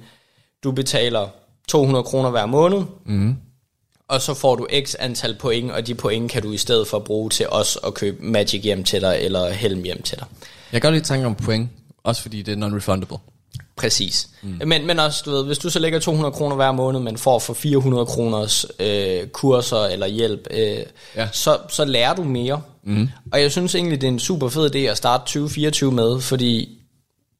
du 0.63 0.71
betaler 0.71 1.27
200 1.67 2.03
kroner 2.03 2.29
hver 2.29 2.45
måned, 2.45 2.83
mm. 3.05 3.35
og 4.07 4.21
så 4.21 4.33
får 4.33 4.55
du 4.55 4.67
x 4.85 4.95
antal 4.99 5.35
point, 5.35 5.71
og 5.71 5.87
de 5.87 5.95
point 5.95 6.31
kan 6.31 6.41
du 6.41 6.51
i 6.51 6.57
stedet 6.57 6.87
for 6.87 6.99
bruge 6.99 7.29
til 7.29 7.47
os 7.49 7.77
at 7.87 7.93
købe 7.93 8.25
Magic 8.25 8.61
hjem 8.61 8.83
til 8.83 9.01
dig, 9.01 9.17
eller 9.21 9.49
Helm 9.49 9.83
hjem 9.83 10.01
til 10.01 10.17
dig. 10.17 10.27
Jeg 10.71 10.81
kan 10.81 10.87
godt 10.87 10.95
lide 10.95 11.05
tanken 11.05 11.25
om 11.25 11.35
point, 11.35 11.69
også 12.03 12.21
fordi 12.21 12.41
det 12.41 12.51
er 12.51 12.67
non-refundable. 12.67 13.34
Præcis. 13.77 14.27
Mm. 14.41 14.61
Men, 14.65 14.88
men 14.88 14.99
også, 14.99 15.21
du 15.25 15.31
ved, 15.31 15.45
hvis 15.45 15.57
du 15.57 15.69
så 15.69 15.79
lægger 15.79 15.99
200 15.99 16.31
kroner 16.31 16.55
hver 16.55 16.71
måned, 16.71 16.99
men 16.99 17.17
får 17.17 17.39
for 17.39 17.53
400 17.53 18.05
kroners 18.05 18.65
øh, 18.79 19.27
kurser 19.27 19.77
eller 19.85 20.07
hjælp, 20.07 20.47
øh, 20.51 20.77
Ja. 21.15 21.27
så, 21.31 21.57
så 21.69 21.85
lærer 21.85 22.15
du 22.15 22.23
mere. 22.23 22.61
Mm. 22.83 23.09
Og 23.31 23.41
jeg 23.41 23.51
synes 23.51 23.75
egentlig, 23.75 24.01
det 24.01 24.07
er 24.07 24.11
en 24.11 24.19
super 24.19 24.49
fed 24.49 24.75
idé 24.75 24.77
at 24.77 24.97
starte 24.97 25.21
2024 25.21 25.91
med, 25.91 26.21
fordi 26.21 26.77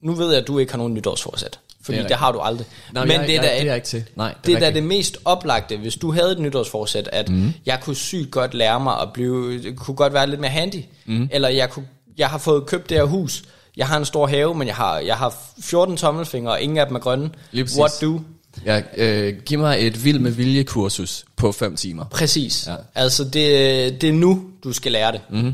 nu 0.04 0.14
ved 0.14 0.30
jeg, 0.30 0.42
at 0.42 0.48
du 0.48 0.60
ikke 0.60 0.72
har 0.72 0.78
nogen 0.78 0.94
nytårsforsæt. 0.94 1.60
Fordi 1.82 1.98
Det 1.98 2.10
det, 2.10 2.18
har 2.18 2.32
du 2.32 2.40
aldrig. 2.40 2.68
Nej, 2.94 3.06
men 3.06 3.12
jeg, 3.12 3.28
det 3.28 3.36
er 3.36 3.42
jeg, 3.42 3.52
det 3.52 3.62
er 3.62 3.66
jeg 3.66 3.76
ikke 3.76 3.88
til. 3.88 4.04
Nej, 4.16 4.34
det, 4.34 4.46
det 4.46 4.56
er 4.56 4.60
da 4.60 4.72
det 4.72 4.84
mest 4.84 5.18
oplagte, 5.26 5.78
hvis 5.78 5.96
du 5.96 6.12
havde 6.12 6.32
et 6.32 6.40
nytårsforsæt, 6.40 7.10
at 7.12 7.30
mm. 7.30 7.54
jeg 7.66 7.80
kunne 7.82 7.96
sygt 7.96 8.32
godt 8.32 8.54
lære 8.54 8.80
mig 8.80 9.02
at 9.02 9.14
blive, 9.14 9.62
kunne 9.76 9.96
godt 9.96 10.14
være 10.14 10.28
lidt 10.30 10.40
mere 10.42 10.52
handy. 10.52 10.84
Mm. 11.06 11.30
Eller 11.32 11.50
jeg, 11.50 11.70
kunne, 11.70 11.88
jeg 12.18 12.28
har 12.30 12.38
fået 12.38 12.66
købt 12.66 12.90
det 12.90 12.98
her 12.98 13.04
hus, 13.04 13.44
jeg 13.78 13.88
har 13.88 13.98
en 13.98 14.06
stor 14.06 14.28
have, 14.28 14.56
men 14.56 14.68
jeg 14.68 14.76
har, 14.76 15.00
jeg 15.00 15.16
har 15.16 15.36
14 15.60 15.98
tommelfingre, 15.98 16.52
og 16.52 16.62
ingen 16.62 16.78
af 16.78 16.88
dem 16.88 16.96
er 16.96 17.00
grønne. 17.00 17.30
What 17.54 17.92
do? 18.02 18.22
Ja, 18.66 18.82
øh, 18.98 19.34
giv 19.46 19.60
mig 19.60 19.88
et 19.88 20.04
vild 20.04 20.20
med 20.20 20.32
vilje 20.32 20.64
kursus 20.64 21.26
på 21.36 21.52
5 21.52 21.76
timer. 21.76 22.06
Præcis. 22.06 22.68
Ja. 22.68 22.76
Altså, 22.96 23.24
det, 23.24 24.02
det 24.02 24.10
er 24.10 24.14
nu, 24.14 24.44
du 24.64 24.74
skal 24.74 24.92
lære 24.92 25.12
det. 25.12 25.22
Mm. 25.30 25.54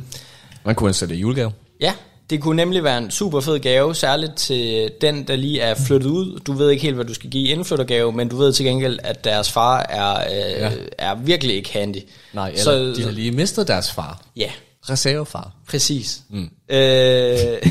Man 0.65 0.75
kunne 0.75 0.93
sætte 0.93 1.15
julegave. 1.15 1.51
Ja, 1.79 1.93
det 2.29 2.41
kunne 2.41 2.55
nemlig 2.55 2.83
være 2.83 2.97
en 2.97 3.11
super 3.11 3.39
fed 3.39 3.59
gave, 3.59 3.95
særligt 3.95 4.35
til 4.35 4.91
den, 5.01 5.23
der 5.27 5.35
lige 5.35 5.59
er 5.61 5.75
flyttet 5.75 6.09
ud. 6.09 6.39
Du 6.39 6.53
ved 6.53 6.69
ikke 6.69 6.83
helt, 6.83 6.95
hvad 6.95 7.05
du 7.05 7.13
skal 7.13 7.29
give 7.29 7.47
indflyttergave, 7.47 8.11
men 8.11 8.29
du 8.29 8.37
ved 8.37 8.53
til 8.53 8.65
gengæld, 8.65 8.99
at 9.03 9.23
deres 9.23 9.51
far 9.51 9.85
er, 9.89 10.19
øh, 10.19 10.61
ja. 10.61 10.71
er 10.97 11.15
virkelig 11.15 11.55
ikke 11.55 11.73
handy. 11.73 11.97
Nej, 12.33 12.49
eller 12.49 12.63
så, 12.63 12.93
de 12.97 13.03
har 13.03 13.11
lige 13.11 13.31
mistet 13.31 13.67
deres 13.67 13.91
far. 13.91 14.21
Ja, 14.35 14.51
Reservefar. 14.89 15.51
præcis. 15.67 16.21
Mm. 16.29 16.49
Øh, 16.69 16.77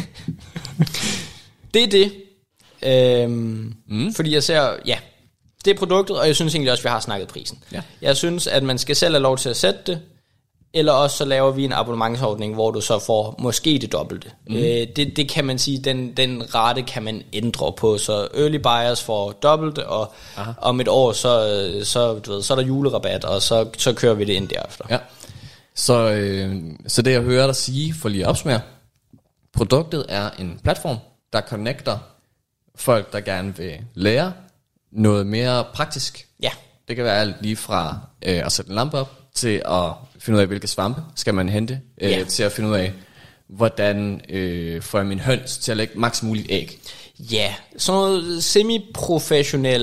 det 1.75 1.83
er 1.83 1.87
det. 1.91 2.13
Øhm, 2.83 3.75
mm. 3.89 4.15
Fordi 4.15 4.35
jeg 4.35 4.43
ser, 4.43 4.77
ja, 4.87 4.99
det 5.65 5.71
er 5.71 5.79
produktet, 5.79 6.19
og 6.19 6.27
jeg 6.27 6.37
synes 6.37 6.55
egentlig 6.55 6.73
også, 6.73 6.81
at 6.81 6.85
vi 6.85 6.89
har 6.91 7.01
snakket 7.01 7.29
prisen. 7.29 7.59
Ja. 7.73 7.83
Jeg 8.03 8.17
synes, 8.17 8.47
at 8.47 8.63
man 8.63 8.79
skal 8.79 8.97
selv 8.97 9.15
have 9.15 9.23
lov 9.23 9.39
til 9.39 9.49
at 9.49 9.57
sætte 9.57 9.81
det, 9.87 10.01
eller 10.75 10.93
også 10.93 11.17
så 11.17 11.25
laver 11.25 11.51
vi 11.51 11.65
en 11.65 11.73
abonnementsordning, 11.73 12.55
hvor 12.55 12.71
du 12.71 12.81
så 12.81 12.99
får 12.99 13.35
måske 13.39 13.79
det 13.81 13.93
dobbelte. 13.93 14.31
Mm. 14.47 14.57
Øh, 14.57 14.87
det, 14.97 15.17
det 15.17 15.29
kan 15.29 15.45
man 15.45 15.59
sige, 15.59 15.79
den, 15.79 16.13
den 16.17 16.55
rate 16.55 16.83
kan 16.83 17.03
man 17.03 17.23
ændre 17.33 17.73
på, 17.73 17.99
så 17.99 18.29
early 18.35 18.57
buyers 18.57 19.03
får 19.03 19.33
dobbelt, 19.33 19.79
og 19.79 20.13
Aha. 20.37 20.53
om 20.59 20.81
et 20.81 20.89
år, 20.89 21.13
så, 21.13 21.71
så, 21.85 22.19
du 22.19 22.33
ved, 22.33 22.43
så 22.43 22.55
er 22.55 22.59
der 22.59 22.67
julerabat, 22.67 23.25
og 23.25 23.43
så, 23.43 23.69
så 23.79 23.93
kører 23.93 24.15
vi 24.15 24.25
det 24.25 24.33
ind 24.33 24.49
derefter. 24.49 24.85
Ja. 24.91 24.99
Så, 25.81 26.11
øh, 26.11 26.57
så 26.87 27.03
det 27.03 27.13
jeg 27.13 27.21
hører 27.23 27.47
dig 27.47 27.57
sige, 27.57 27.95
for 27.95 28.09
lige 28.09 28.25
at 28.25 28.29
opsummere, 28.29 28.61
produktet 29.53 30.07
er 30.09 30.31
en 30.31 30.61
platform, 30.63 30.97
der 31.33 31.41
connecter 31.41 31.99
folk, 32.75 33.13
der 33.13 33.21
gerne 33.21 33.57
vil 33.57 33.79
lære 33.95 34.33
noget 34.93 35.27
mere 35.27 35.65
praktisk. 35.75 36.27
Ja. 36.43 36.51
Det 36.89 36.97
kan 36.97 37.05
være 37.05 37.21
alt 37.21 37.37
lige 37.43 37.57
fra 37.57 37.99
øh, 38.27 38.47
at 38.47 38.53
sætte 38.53 38.69
en 38.69 38.75
lampe 38.75 38.99
op, 38.99 39.17
til 39.35 39.63
at 39.65 39.93
finde 40.19 40.37
ud 40.37 40.41
af, 40.41 40.47
hvilke 40.47 40.67
svampe 40.67 41.03
skal 41.15 41.35
man 41.35 41.49
hente, 41.49 41.81
øh, 42.01 42.11
Ja. 42.11 42.25
til 42.25 42.43
at 42.43 42.53
finde 42.53 42.69
ud 42.69 42.75
af, 42.75 42.93
hvordan 43.49 44.21
øh, 44.29 44.83
får 44.83 44.99
jeg 44.99 45.07
min 45.07 45.21
høns 45.21 45.59
til 45.59 45.71
at 45.71 45.77
lægge 45.77 45.99
maks 45.99 46.23
muligt 46.23 46.47
æg. 46.51 46.79
Ja, 47.19 47.55
sådan 47.77 48.01
noget 48.01 48.45
semi-professionel 48.45 49.83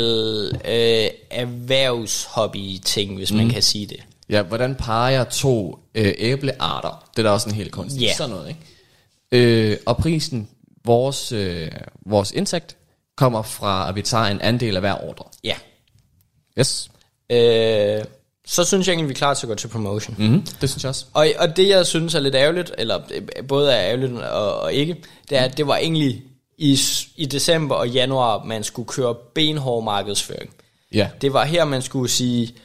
øh, 0.65 1.09
erhvervshobby-ting, 1.31 3.15
hvis 3.15 3.31
mm. 3.31 3.37
man 3.37 3.49
kan 3.49 3.61
sige 3.61 3.87
det. 3.87 3.99
Ja, 4.29 4.41
hvordan 4.41 4.75
parer 4.75 5.11
jeg 5.11 5.29
to 5.29 5.79
øh, 5.95 6.13
æblearter? 6.17 7.09
Det 7.11 7.19
er 7.19 7.23
da 7.23 7.29
også 7.29 7.49
en 7.49 7.55
helt 7.55 7.71
kunst. 7.71 8.01
Ja. 8.01 8.13
Sådan 8.13 8.35
noget, 8.35 8.49
ikke? 8.49 9.71
Øh, 9.71 9.77
og 9.85 9.97
prisen, 9.97 10.49
vores, 10.85 11.31
øh, 11.31 11.71
vores 12.05 12.31
indtægt, 12.31 12.77
kommer 13.17 13.41
fra, 13.41 13.89
at 13.89 13.95
vi 13.95 14.01
tager 14.01 14.25
en 14.25 14.41
andel 14.41 14.75
af 14.75 14.81
hver 14.81 15.07
ordre. 15.09 15.25
Ja. 15.43 15.55
Yes. 16.59 16.89
Øh, 17.29 18.03
så 18.47 18.63
synes 18.63 18.87
jeg 18.87 18.93
egentlig, 18.93 19.09
vi 19.09 19.13
er 19.13 19.17
klar 19.17 19.33
til 19.33 19.45
at 19.45 19.49
gå 19.49 19.55
til 19.55 19.67
promotion. 19.67 20.15
Mm. 20.19 20.23
Mm-hmm. 20.23 20.47
Det 20.61 20.69
synes 20.69 20.83
jeg 20.83 20.89
også. 20.89 21.05
Og, 21.13 21.27
og 21.39 21.57
det, 21.57 21.69
jeg 21.69 21.85
synes 21.85 22.15
er 22.15 22.19
lidt 22.19 22.35
ærgerligt, 22.35 22.71
eller 22.77 22.99
øh, 23.13 23.47
både 23.47 23.73
er 23.73 23.89
ærgerligt 23.89 24.13
og, 24.13 24.59
og 24.59 24.73
ikke, 24.73 24.95
det 25.29 25.37
er, 25.37 25.41
at 25.41 25.57
det 25.57 25.67
var 25.67 25.77
egentlig 25.77 26.23
i, 26.57 26.79
i 27.15 27.25
december 27.25 27.75
og 27.75 27.89
januar, 27.89 28.43
man 28.43 28.63
skulle 28.63 28.87
køre 28.87 29.15
benhård 29.35 29.83
markedsføring. 29.83 30.49
Ja. 30.93 31.09
Det 31.21 31.33
var 31.33 31.45
her, 31.45 31.65
man 31.65 31.81
skulle 31.81 32.09
sige, 32.09 32.55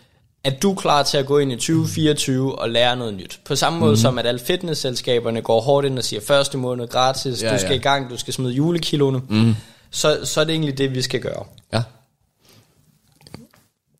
at 0.44 0.62
du 0.62 0.70
er 0.72 0.74
klar 0.76 1.02
til 1.02 1.18
at 1.18 1.26
gå 1.26 1.38
ind 1.38 1.52
i 1.52 1.56
2024 1.56 2.58
og 2.58 2.70
lære 2.70 2.96
noget 2.96 3.14
nyt. 3.14 3.40
På 3.44 3.56
samme 3.56 3.78
måde 3.78 3.90
mm. 3.92 3.96
som, 3.96 4.18
at 4.18 4.26
alle 4.26 4.40
fitnessselskaberne 4.40 5.42
går 5.42 5.60
hårdt 5.60 5.86
ind 5.86 5.98
og 5.98 6.04
siger, 6.04 6.20
første 6.20 6.58
måned 6.58 6.88
gratis, 6.88 7.42
Ja, 7.42 7.52
du 7.52 7.58
skal 7.58 7.70
ja. 7.70 7.76
i 7.76 7.82
gang, 7.82 8.10
du 8.10 8.16
skal 8.16 8.34
smide 8.34 8.52
julekiloene. 8.52 9.20
Mm. 9.28 9.54
Så, 9.90 10.20
så 10.24 10.40
er 10.40 10.44
det 10.44 10.52
egentlig 10.52 10.78
det, 10.78 10.94
vi 10.94 11.02
skal 11.02 11.20
gøre. 11.20 11.44
Ja. 11.72 11.82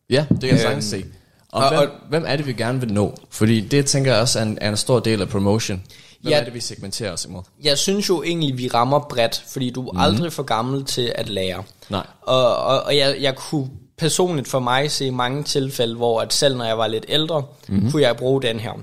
Ja, 0.09 0.25
det 0.31 0.39
kan 0.39 0.49
jeg 0.49 0.59
sagtens 0.59 0.85
se. 0.85 1.05
Og, 1.51 1.63
og- 1.63 1.69
hvem, 1.69 1.79
og- 1.79 1.95
hvem 2.09 2.23
er 2.27 2.35
det, 2.35 2.47
vi 2.47 2.53
gerne 2.53 2.79
vil 2.79 2.93
nå? 2.93 3.15
Fordi 3.29 3.59
det 3.61 3.85
tænker 3.85 4.11
jeg 4.11 4.21
også 4.21 4.39
er 4.39 4.43
en, 4.43 4.57
er 4.61 4.69
en 4.69 4.77
stor 4.77 4.99
del 4.99 5.21
af 5.21 5.29
promotion. 5.29 5.83
Hvem 6.21 6.31
Ja. 6.31 6.39
er 6.39 6.43
det, 6.43 6.53
vi 6.53 6.59
segmenterer 6.59 7.11
os 7.13 7.25
imod? 7.25 7.41
Jeg 7.63 7.77
synes 7.77 8.09
jo 8.09 8.23
egentlig, 8.23 8.57
vi 8.57 8.67
rammer 8.67 8.99
bredt, 8.99 9.43
fordi 9.47 9.69
du 9.69 9.87
er 9.87 9.91
mm. 9.91 9.99
aldrig 9.99 10.33
for 10.33 10.43
gammel 10.43 10.85
til 10.85 11.11
at 11.15 11.29
lære. 11.29 11.63
Nej. 11.89 12.05
Og, 12.21 12.55
og, 12.55 12.83
og 12.83 12.97
jeg, 12.97 13.17
jeg 13.21 13.35
kunne 13.35 13.69
personligt 13.97 14.47
for 14.47 14.59
mig 14.59 14.91
se 14.91 15.11
mange 15.11 15.43
tilfælde, 15.43 15.95
hvor 15.95 16.21
at 16.21 16.33
selv 16.33 16.57
når 16.57 16.65
jeg 16.65 16.77
var 16.77 16.87
lidt 16.87 17.05
ældre, 17.07 17.43
mm. 17.67 17.91
kunne 17.91 18.01
jeg 18.01 18.17
bruge 18.17 18.41
den 18.41 18.59
her. 18.59 18.73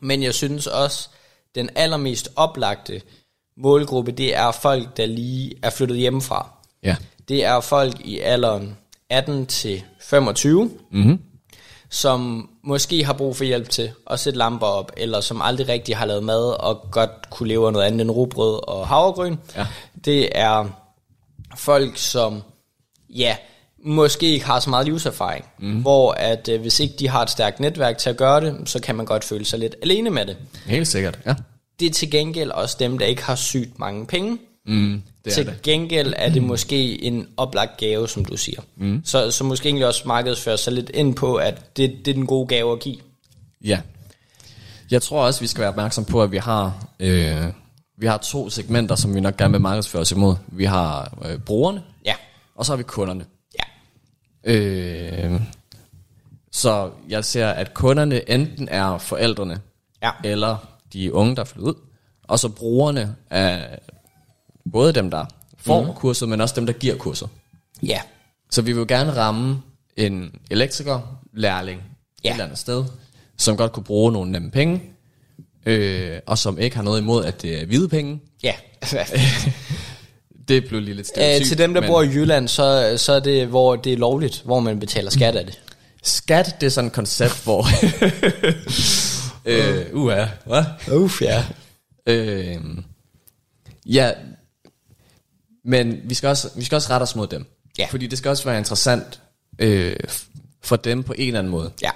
Men 0.00 0.22
jeg 0.22 0.34
synes 0.34 0.66
også, 0.66 1.08
den 1.54 1.70
allermest 1.74 2.28
oplagte 2.36 3.02
målgruppe, 3.56 4.12
det 4.12 4.36
er 4.36 4.50
folk, 4.50 4.96
der 4.96 5.06
lige 5.06 5.54
er 5.62 5.70
flyttet 5.70 5.98
hjemmefra. 5.98 6.50
Ja. 6.82 6.96
Det 7.28 7.44
er 7.44 7.60
folk 7.60 8.00
i 8.00 8.18
alderen 8.18 8.76
18 9.10 9.46
til 9.46 9.82
25, 10.00 10.70
Mm-hmm. 10.90 11.20
som 11.90 12.50
måske 12.64 13.04
har 13.04 13.12
brug 13.12 13.36
for 13.36 13.44
hjælp 13.44 13.68
til 13.68 13.90
at 14.06 14.20
sætte 14.20 14.38
lamper 14.38 14.66
op, 14.66 14.92
eller 14.96 15.20
som 15.20 15.42
aldrig 15.42 15.68
rigtig 15.68 15.96
har 15.96 16.06
lavet 16.06 16.24
mad, 16.24 16.60
og 16.60 16.88
godt 16.90 17.30
kunne 17.30 17.48
leve 17.48 17.66
af 17.66 17.72
noget 17.72 17.86
andet 17.86 18.00
end 18.00 18.10
rugbrød 18.10 18.68
og 18.68 18.88
havregryn. 18.88 19.36
Ja. 19.56 19.66
Det 20.04 20.28
er 20.38 20.68
folk, 21.56 21.96
som 21.96 22.42
ja, 23.08 23.36
måske 23.84 24.26
ikke 24.26 24.44
har 24.46 24.60
så 24.60 24.70
meget 24.70 24.86
livserfaring, 24.86 25.44
mm. 25.58 25.80
hvor 25.80 26.12
at 26.12 26.48
øh, 26.48 26.60
hvis 26.60 26.80
ikke 26.80 26.94
de 26.98 27.08
har 27.08 27.22
et 27.22 27.30
stærkt 27.30 27.60
netværk 27.60 27.98
til 27.98 28.10
at 28.10 28.16
gøre 28.16 28.40
det, 28.40 28.56
så 28.68 28.80
kan 28.80 28.94
man 28.94 29.06
godt 29.06 29.24
føle 29.24 29.44
sig 29.44 29.58
lidt 29.58 29.74
alene 29.82 30.10
med 30.10 30.26
det. 30.26 30.36
Helt 30.66 30.88
sikkert, 30.88 31.18
ja. 31.26 31.34
Det 31.80 31.86
er 31.86 31.90
til 31.90 32.10
gengæld 32.10 32.50
også 32.50 32.76
dem, 32.80 32.98
der 32.98 33.06
ikke 33.06 33.22
har 33.24 33.34
sygt 33.34 33.78
mange 33.78 34.06
penge. 34.06 34.38
Mm, 34.66 35.02
det 35.24 35.30
er 35.30 35.34
til 35.34 35.46
det. 35.46 35.62
gengæld 35.62 36.12
er 36.16 36.28
det 36.32 36.42
måske 36.42 37.02
en 37.04 37.28
oplagt 37.36 37.76
gave, 37.76 38.08
som 38.08 38.24
du 38.24 38.36
siger. 38.36 38.60
Mm. 38.76 39.02
Så, 39.04 39.30
så 39.30 39.44
måske 39.44 39.66
egentlig 39.66 39.86
også 39.86 40.02
markedsføre 40.06 40.58
sig 40.58 40.72
lidt 40.72 40.90
ind 40.94 41.14
på, 41.14 41.34
at 41.34 41.76
det, 41.76 41.90
det 42.04 42.08
er 42.08 42.14
den 42.14 42.26
gode 42.26 42.46
gave 42.46 42.72
at 42.72 42.80
give. 42.80 42.96
Ja. 43.64 43.80
Jeg 44.90 45.02
tror 45.02 45.24
også, 45.26 45.40
vi 45.40 45.46
skal 45.46 45.60
være 45.60 45.68
opmærksom 45.70 46.04
på, 46.04 46.22
at 46.22 46.32
vi 46.32 46.36
har 46.38 46.86
øh, 47.00 47.44
vi 47.98 48.06
har 48.06 48.16
to 48.16 48.50
segmenter, 48.50 48.94
som 48.94 49.14
vi 49.14 49.20
nok 49.20 49.36
gerne 49.36 49.52
vil 49.52 49.60
markedsføre 49.60 50.02
os 50.02 50.12
imod. 50.12 50.34
Vi 50.46 50.64
har 50.64 51.18
øh, 51.24 51.38
brugerne, 51.38 51.82
Ja. 52.06 52.14
og 52.56 52.66
så 52.66 52.72
har 52.72 52.76
vi 52.76 52.82
kunderne. 52.82 53.24
Øh, 54.44 55.40
så 56.52 56.90
jeg 57.08 57.24
ser, 57.24 57.48
at 57.48 57.74
kunderne 57.74 58.30
enten 58.30 58.68
er 58.68 58.98
forældrene, 58.98 59.60
Ja. 60.02 60.10
eller 60.24 60.56
de 60.92 61.14
unge, 61.14 61.36
der 61.36 61.42
er 61.42 61.46
flyttet 61.46 61.68
ud, 61.68 61.74
og 62.22 62.38
så 62.38 62.48
brugerne 62.48 63.16
er 63.30 63.76
både 64.72 64.92
dem, 64.92 65.10
der 65.10 65.24
får 65.56 65.82
mm. 65.84 65.94
kurser, 65.94 66.26
men 66.26 66.40
også 66.40 66.54
dem, 66.56 66.66
der 66.66 66.72
giver 66.72 66.96
kurser. 66.96 67.26
Ja. 67.82 68.00
Så 68.50 68.62
vi 68.62 68.72
vil 68.72 68.86
gerne 68.86 69.16
ramme 69.16 69.62
en 69.96 70.34
elektriker, 70.50 71.18
lærling. 71.32 71.82
Ja. 72.24 72.28
et 72.28 72.32
eller 72.32 72.44
andet 72.44 72.58
sted, 72.58 72.84
som 73.36 73.56
godt 73.56 73.72
kunne 73.72 73.84
bruge 73.84 74.12
nogle 74.12 74.32
nemme 74.32 74.50
penge, 74.50 74.82
øh, 75.66 76.20
og 76.26 76.38
som 76.38 76.58
ikke 76.58 76.76
har 76.76 76.82
noget 76.82 77.00
imod, 77.00 77.24
at 77.24 77.42
det 77.42 77.62
er 77.62 77.66
hvide 77.66 77.88
penge. 77.88 78.20
Ja. 78.42 78.54
Det 80.48 80.68
blev 80.68 80.80
lige 80.80 80.94
lidt 80.94 81.06
Æ, 81.06 81.10
stereotypt. 81.14 81.48
til 81.48 81.58
dem, 81.58 81.74
der 81.74 81.80
men 81.80 81.88
bor 81.88 82.02
i 82.02 82.06
Jylland, 82.06 82.48
så, 82.48 82.94
så 82.96 83.12
er 83.12 83.20
det, 83.20 83.46
hvor 83.46 83.76
det 83.76 83.92
er 83.92 83.96
lovligt, 83.96 84.42
hvor 84.44 84.60
man 84.60 84.80
betaler 84.80 85.10
skat 85.10 85.36
af 85.36 85.46
det. 85.46 85.60
Skat, 86.02 86.56
det 86.60 86.66
er 86.66 86.70
sådan 86.70 86.86
et 86.86 86.92
koncept, 86.92 87.44
hvor... 87.44 87.66
øh, 89.50 89.86
uha, 89.92 90.26
hvad? 90.46 90.64
Uff, 90.92 91.22
ja. 91.22 91.44
Øh, 92.06 92.56
ja, 93.86 94.12
men 95.64 96.00
vi 96.04 96.14
skal, 96.14 96.28
også, 96.28 96.50
vi 96.56 96.64
skal 96.64 96.76
også 96.76 96.90
rette 96.90 97.02
os 97.02 97.16
mod 97.16 97.26
dem. 97.26 97.46
Ja. 97.78 97.86
Fordi 97.90 98.06
det 98.06 98.18
skal 98.18 98.28
også 98.28 98.44
være 98.44 98.58
interessant 98.58 99.20
øh, 99.58 99.96
for 100.62 100.76
dem 100.76 101.02
på 101.02 101.12
en 101.12 101.26
eller 101.26 101.38
anden 101.38 101.50
måde. 101.50 101.70
Ja. 101.82 101.90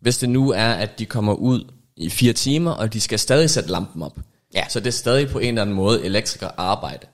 Hvis 0.00 0.18
det 0.18 0.28
nu 0.28 0.50
er, 0.50 0.68
at 0.68 0.98
de 0.98 1.06
kommer 1.06 1.34
ud 1.34 1.72
i 1.96 2.10
fire 2.10 2.32
timer, 2.32 2.70
og 2.70 2.92
de 2.92 3.00
skal 3.00 3.18
stadig 3.18 3.50
sætte 3.50 3.70
lampen 3.70 4.02
op. 4.02 4.18
Ja. 4.54 4.64
Så 4.68 4.80
det 4.80 4.86
er 4.86 4.90
stadig 4.90 5.28
på 5.28 5.38
en 5.38 5.48
eller 5.48 5.62
anden 5.62 5.76
måde 5.76 6.04
elektriker 6.04 6.50
arbejde. 6.56 7.06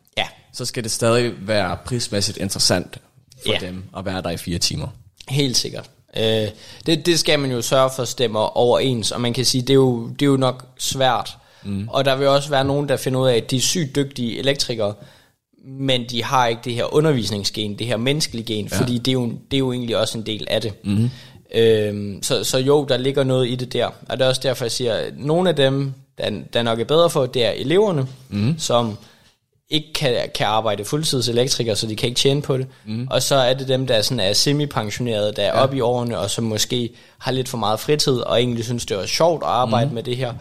Så 0.53 0.65
skal 0.65 0.83
det 0.83 0.91
stadig 0.91 1.33
være 1.41 1.77
prismæssigt 1.85 2.39
interessant 2.39 2.99
for 3.47 3.53
Ja. 3.53 3.67
dem 3.67 3.85
at 3.97 4.05
være 4.05 4.23
der 4.23 4.31
i 4.31 4.37
fire 4.37 4.59
timer. 4.59 4.89
Helt 5.29 5.57
sikkert. 5.57 5.91
Øh, 6.17 6.49
det, 6.87 7.07
det 7.07 7.19
skal 7.19 7.39
man 7.39 7.51
jo 7.51 7.63
sørge 7.63 7.91
for 7.97 8.05
stemmer 8.05 8.57
overens, 8.57 9.11
og 9.13 9.21
man 9.21 9.33
kan 9.33 9.45
sige, 9.45 9.63
det 9.63 9.71
er 9.71 9.75
jo, 9.75 10.09
det 10.09 10.23
er 10.23 10.31
jo 10.31 10.37
nok 10.37 10.67
svært. 10.79 11.37
Mm. 11.65 11.89
Og 11.89 12.05
der 12.05 12.17
vil 12.17 12.29
også 12.29 12.51
være 12.51 12.65
nogen, 12.65 12.89
der 12.89 12.97
finder 12.97 13.21
ud 13.21 13.29
af, 13.29 13.37
at 13.37 13.51
de 13.51 13.57
er 13.57 13.61
sygt 13.61 13.97
dygtige 13.97 14.39
elektrikere, 14.39 14.95
men 15.65 16.05
de 16.11 16.25
har 16.25 16.47
ikke 16.47 16.61
det 16.65 16.75
her 16.75 16.95
undervisningsgen, 16.95 17.79
det 17.79 17.87
her 17.87 17.97
menneskelige 17.97 18.45
gen, 18.55 18.69
ja. 18.73 18.79
fordi 18.81 18.99
det 18.99 19.09
er, 19.09 19.13
jo, 19.13 19.27
det 19.51 19.55
er 19.57 19.59
jo 19.59 19.73
egentlig 19.73 19.97
også 19.97 20.19
en 20.19 20.27
del 20.27 20.47
af 20.51 20.61
det. 20.61 20.73
Mm. 20.85 21.11
Øhm, 21.55 22.23
så, 22.23 22.45
så 22.45 22.59
jo, 22.59 22.85
der 22.89 22.97
ligger 22.97 23.25
noget 23.25 23.49
i 23.49 23.55
det 23.55 23.73
der. 23.73 23.87
Og 24.09 24.19
det 24.19 24.25
er 24.25 24.29
også 24.29 24.41
derfor, 24.45 24.65
jeg 24.65 24.73
siger, 24.73 24.95
at 24.95 25.13
nogle 25.19 25.49
af 25.49 25.57
dem, 25.57 25.93
der, 26.19 26.31
der 26.53 26.63
nok 26.63 26.81
er 26.81 26.85
bedre 26.85 27.11
for, 27.11 27.27
det 27.27 27.45
er 27.45 27.51
eleverne, 27.51 28.07
mm. 28.29 28.59
som 28.59 28.99
ikke 29.71 29.93
kan, 29.93 30.15
kan 30.35 30.47
arbejde 30.47 30.85
fuldtids 30.85 31.29
elektriker, 31.29 31.75
så 31.75 31.87
de 31.87 31.97
kan 31.97 32.09
ikke 32.09 32.19
tjene 32.19 32.43
på 32.43 32.59
det. 32.59 32.67
Mm. 32.87 33.09
Og 33.11 33.23
så 33.23 33.35
er 33.35 33.55
det 33.55 33.69
dem, 33.69 33.87
der 33.87 34.03
sådan 34.03 34.21
er 34.21 34.33
semi-pensionerede, 34.33 35.33
der 35.33 35.43
er 35.43 35.57
ja. 35.57 35.63
oppe 35.63 35.77
i 35.77 35.81
årene, 35.81 36.19
og 36.19 36.31
som 36.31 36.45
måske 36.45 36.91
har 37.19 37.33
lidt 37.33 37.49
for 37.49 37.59
meget 37.59 37.81
fritid, 37.81 38.19
og 38.19 38.41
egentlig 38.41 38.65
synes, 38.65 38.87
det 38.87 38.97
er 38.97 39.07
sjovt 39.07 39.43
at 39.43 39.49
arbejde 39.49 39.89
mm. 39.89 39.95
med 39.95 40.03
det 40.03 40.17
her. 40.17 40.35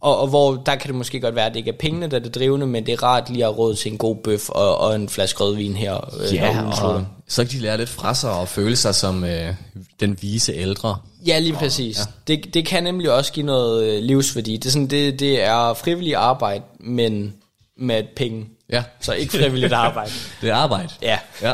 Og, 0.00 0.18
og 0.20 0.28
hvor 0.28 0.62
der 0.66 0.76
kan 0.76 0.88
det 0.88 0.94
måske 0.94 1.20
godt 1.20 1.34
være, 1.34 1.46
at 1.46 1.52
det 1.52 1.58
ikke 1.58 1.70
er 1.70 1.76
pengene, 1.78 2.06
der 2.06 2.16
er 2.16 2.20
det 2.20 2.34
drivende, 2.34 2.66
men 2.66 2.86
det 2.86 2.92
er 2.92 3.02
rart 3.02 3.30
lige 3.30 3.44
at 3.44 3.58
råd 3.58 3.74
til 3.74 3.92
en 3.92 3.98
god 3.98 4.16
bøf 4.16 4.48
og, 4.48 4.78
og 4.78 4.94
en 4.94 5.08
flaske 5.08 5.44
rødvin 5.44 5.76
her. 5.76 6.14
øh, 6.20 6.28
slutter. 6.28 6.82
og 6.82 7.04
så 7.28 7.44
kan 7.44 7.52
de 7.52 7.58
lære 7.58 7.76
lidt 7.76 7.88
fra 7.88 8.14
sig 8.14 8.30
og 8.30 8.48
føle 8.48 8.76
sig 8.76 8.94
som 8.94 9.24
øh, 9.24 9.54
den 10.00 10.18
vise 10.20 10.52
ældre. 10.52 10.96
Ja, 11.26 11.38
lige 11.38 11.52
præcis. 11.52 11.98
Ja. 11.98 12.02
Det, 12.26 12.54
det 12.54 12.66
kan 12.66 12.84
nemlig 12.84 13.12
også 13.12 13.32
give 13.32 13.46
noget 13.46 13.84
øh, 13.84 14.02
livsværdi. 14.02 14.56
Det 14.56 14.66
er, 14.66 14.70
sådan, 14.70 14.86
det, 14.86 15.20
det 15.20 15.42
er 15.42 15.74
frivillig 15.74 16.14
arbejde, 16.14 16.64
men 16.80 17.34
med 17.78 18.02
penge. 18.16 18.46
Ja. 18.70 18.82
Så 19.00 19.12
ikke 19.12 19.32
frivilligt 19.32 19.72
arbejde. 19.72 20.10
Det 20.40 20.50
er 20.50 20.54
arbejde. 20.54 20.88
Ja. 21.02 21.18
Ja. 21.42 21.52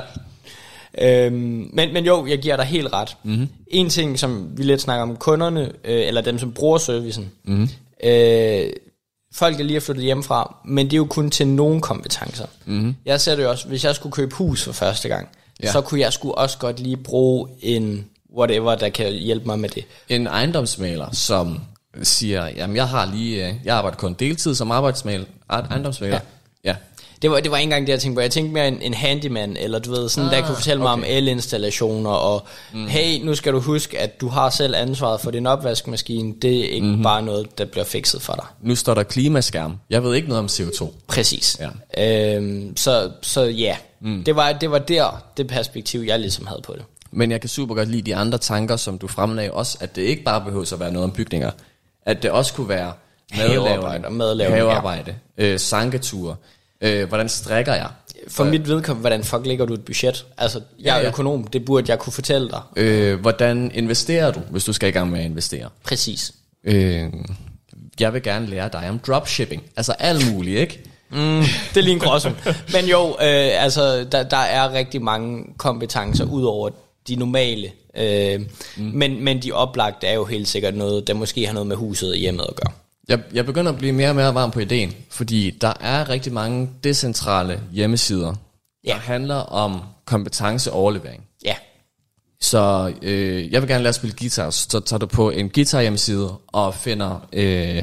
Øhm, 0.98 1.70
men, 1.72 1.92
men 1.92 2.04
jo, 2.04 2.26
jeg 2.26 2.38
giver 2.38 2.56
dig 2.56 2.64
helt 2.64 2.92
ret. 2.92 3.16
Mm-hmm. 3.22 3.48
En 3.66 3.88
ting, 3.88 4.18
som 4.18 4.48
vi 4.58 4.62
lidt 4.62 4.80
snakker 4.80 5.02
om 5.02 5.16
kunderne, 5.16 5.72
øh, 5.84 6.06
eller 6.06 6.20
dem, 6.20 6.38
som 6.38 6.52
bruger 6.52 6.78
servicen. 6.78 7.30
Mm-hmm. 7.44 7.68
Øh, 8.04 8.70
folk 9.34 9.60
er 9.60 9.64
lige 9.64 9.80
flyttet 9.80 10.04
hjemmefra, 10.04 10.56
men 10.64 10.86
det 10.86 10.92
er 10.92 10.96
jo 10.96 11.04
kun 11.06 11.30
til 11.30 11.46
nogle 11.46 11.80
kompetencer. 11.80 12.46
Mm-hmm. 12.64 12.96
Jeg 13.04 13.20
ser 13.20 13.36
det 13.36 13.42
jo 13.42 13.50
også, 13.50 13.68
hvis 13.68 13.84
jeg 13.84 13.94
skulle 13.94 14.12
købe 14.12 14.34
hus 14.34 14.64
for 14.64 14.72
første 14.72 15.08
gang, 15.08 15.28
Ja. 15.62 15.72
så 15.72 15.80
kunne 15.80 16.00
jeg 16.00 16.12
sgu 16.12 16.32
også 16.32 16.58
godt 16.58 16.80
lige 16.80 16.96
bruge 16.96 17.48
en 17.62 18.06
whatever, 18.36 18.74
der 18.74 18.88
kan 18.88 19.12
hjælpe 19.12 19.46
mig 19.46 19.58
med 19.58 19.68
det. 19.68 19.84
En 20.08 20.26
ejendomsmaler, 20.26 21.10
som 21.12 21.60
siger, 22.02 22.48
jamen 22.56 22.76
jeg 22.76 22.88
har 22.88 23.06
lige, 23.06 23.48
øh, 23.48 23.54
jeg 23.64 23.76
arbejder 23.76 23.96
kun 23.96 24.14
deltid 24.14 24.54
som 24.54 24.70
arbejdsmaler, 24.70 25.24
ejendomsmaler. 25.50 26.14
Ja. 26.64 26.70
ja. 26.70 26.76
Det 27.22 27.30
var, 27.30 27.40
det 27.40 27.50
var 27.50 27.56
ikke 27.56 27.64
engang 27.64 27.86
det, 27.86 27.92
jeg 27.92 28.00
tænkte 28.00 28.16
på. 28.16 28.20
Jeg 28.20 28.30
tænkte 28.30 28.52
mere 28.52 28.68
en, 28.68 28.82
en 28.82 28.94
handyman, 28.94 29.56
eller 29.56 29.78
du 29.78 29.90
ved, 29.90 30.08
sådan, 30.08 30.30
ah, 30.30 30.36
der 30.36 30.46
kunne 30.46 30.54
fortælle 30.54 30.82
mig 30.82 30.92
okay. 30.92 31.02
om 31.02 31.04
elinstallationer, 31.08 32.10
og 32.10 32.46
mm. 32.72 32.86
hey, 32.86 33.24
nu 33.24 33.34
skal 33.34 33.52
du 33.52 33.60
huske, 33.60 33.98
at 33.98 34.20
du 34.20 34.28
har 34.28 34.50
selv 34.50 34.74
ansvaret 34.76 35.20
for 35.20 35.30
din 35.30 35.46
opvaskemaskine. 35.46 36.34
Det 36.42 36.58
er 36.58 36.68
ikke 36.68 36.86
mm-hmm. 36.86 37.02
bare 37.02 37.22
noget, 37.22 37.58
der 37.58 37.64
bliver 37.64 37.84
fikset 37.84 38.22
for 38.22 38.32
dig. 38.32 38.44
Nu 38.60 38.76
står 38.76 38.94
der 38.94 39.02
klimaskærm. 39.02 39.76
Jeg 39.90 40.02
ved 40.02 40.14
ikke 40.14 40.28
noget 40.28 40.38
om 40.38 40.46
CO2. 40.46 40.92
Præcis. 41.06 41.60
Ja. 41.96 42.36
Øhm, 42.36 42.76
så, 42.76 43.10
så 43.22 43.42
ja, 43.42 43.76
mm. 44.00 44.24
det, 44.24 44.36
var, 44.36 44.52
det 44.52 44.70
var 44.70 44.78
der, 44.78 45.24
det 45.36 45.46
perspektiv, 45.46 46.00
jeg 46.00 46.20
ligesom 46.20 46.46
havde 46.46 46.60
på 46.64 46.72
det. 46.72 46.82
Men 47.12 47.30
jeg 47.30 47.40
kan 47.40 47.48
super 47.48 47.74
godt 47.74 47.88
lide 47.88 48.02
de 48.02 48.16
andre 48.16 48.38
tanker, 48.38 48.76
som 48.76 48.98
du 48.98 49.06
fremlagde 49.06 49.52
også, 49.52 49.78
at 49.80 49.96
det 49.96 50.02
ikke 50.02 50.22
bare 50.22 50.40
behøver 50.44 50.72
at 50.72 50.80
være 50.80 50.92
noget 50.92 51.04
om 51.04 51.10
bygninger. 51.10 51.50
At 52.06 52.22
det 52.22 52.30
også 52.30 52.54
kunne 52.54 52.68
være 52.68 52.92
Havearbejde 53.30 54.04
og 54.06 54.12
madlavning, 54.12 54.56
ja. 54.58 54.62
havearbejde 54.64 55.14
øh, 55.38 55.58
sanketure, 55.58 56.36
øh, 56.80 57.08
hvordan 57.08 57.28
strikker 57.28 57.74
jeg, 57.74 57.88
For 58.28 58.44
mit 58.44 58.68
vedkommende, 58.68 59.00
hvordan 59.00 59.24
fuck 59.24 59.46
lægger 59.46 59.64
du 59.66 59.74
et 59.74 59.84
budget? 59.84 60.26
Altså, 60.38 60.58
jeg 60.78 60.84
Ja, 60.86 60.94
er 60.96 61.00
ja. 61.00 61.08
økonom, 61.08 61.44
det 61.46 61.64
burde 61.64 61.90
jeg 61.90 61.98
kunne 61.98 62.12
fortælle 62.12 62.48
dig. 62.50 62.60
øh, 62.76 63.20
hvordan 63.20 63.70
investerer 63.74 64.30
du, 64.30 64.40
hvis 64.50 64.64
du 64.64 64.72
skal 64.72 64.88
i 64.88 64.92
gang 64.92 65.10
med 65.10 65.18
at 65.20 65.24
investere. 65.24 65.68
Præcis. 65.84 66.32
Øh, 66.64 67.06
jeg 68.00 68.12
vil 68.14 68.22
gerne 68.22 68.46
lære 68.46 68.68
dig 68.72 68.88
om 68.90 68.98
dropshipping, 68.98 69.62
altså 69.76 69.92
alt 69.92 70.32
muligt, 70.32 70.58
ikke? 70.60 70.80
Mm, 71.10 71.16
det 71.74 71.76
er 71.76 71.80
lige 71.80 71.92
en 71.94 71.98
gråzone. 72.00 72.36
Men 72.74 72.84
jo, 72.84 73.08
øh, 73.10 73.64
altså, 73.64 74.04
der, 74.12 74.22
der 74.22 74.36
er 74.36 74.72
rigtig 74.72 75.02
mange 75.02 75.44
kompetencer 75.58 76.24
ud 76.24 76.42
over 76.44 76.70
de 77.10 77.16
normale. 77.16 77.72
Øh, 77.96 78.40
mm. 78.76 78.82
men, 78.94 79.24
men 79.24 79.42
de 79.42 79.52
oplagte 79.52 80.06
er 80.06 80.14
jo 80.14 80.24
helt 80.24 80.48
sikkert 80.48 80.74
noget, 80.74 81.06
der 81.06 81.14
måske 81.14 81.46
har 81.46 81.52
noget 81.52 81.66
med 81.66 81.76
huset 81.76 82.10
og 82.10 82.16
hjemmet 82.16 82.46
at 82.48 82.56
gøre. 82.56 82.72
Jeg, 83.08 83.20
jeg 83.34 83.46
begynder 83.46 83.72
at 83.72 83.78
blive 83.78 83.92
mere 83.92 84.08
og 84.08 84.14
mere 84.16 84.34
varm 84.34 84.50
på 84.50 84.60
ideen, 84.60 84.94
fordi 85.10 85.50
der 85.60 85.72
er 85.80 86.08
rigtig 86.08 86.32
mange 86.32 86.70
decentrale 86.84 87.60
hjemmesider, 87.72 88.34
Ja. 88.84 88.90
der 88.92 88.96
handler 88.98 89.34
om 89.36 89.80
kompetenceoverlevering. 90.04 91.22
Ja, 91.44 91.54
Så 92.40 92.92
øh, 93.02 93.52
jeg 93.52 93.62
vil 93.62 93.68
gerne 93.68 93.82
lære 93.82 93.88
at 93.88 93.94
spille 93.94 94.16
guitar, 94.18 94.50
så 94.50 94.80
tager 94.80 94.98
du 94.98 95.06
på 95.06 95.30
en 95.30 95.50
guitar 95.50 95.80
hjemmeside 95.80 96.32
og 96.46 96.74
finder 96.74 97.28
øh, 97.32 97.82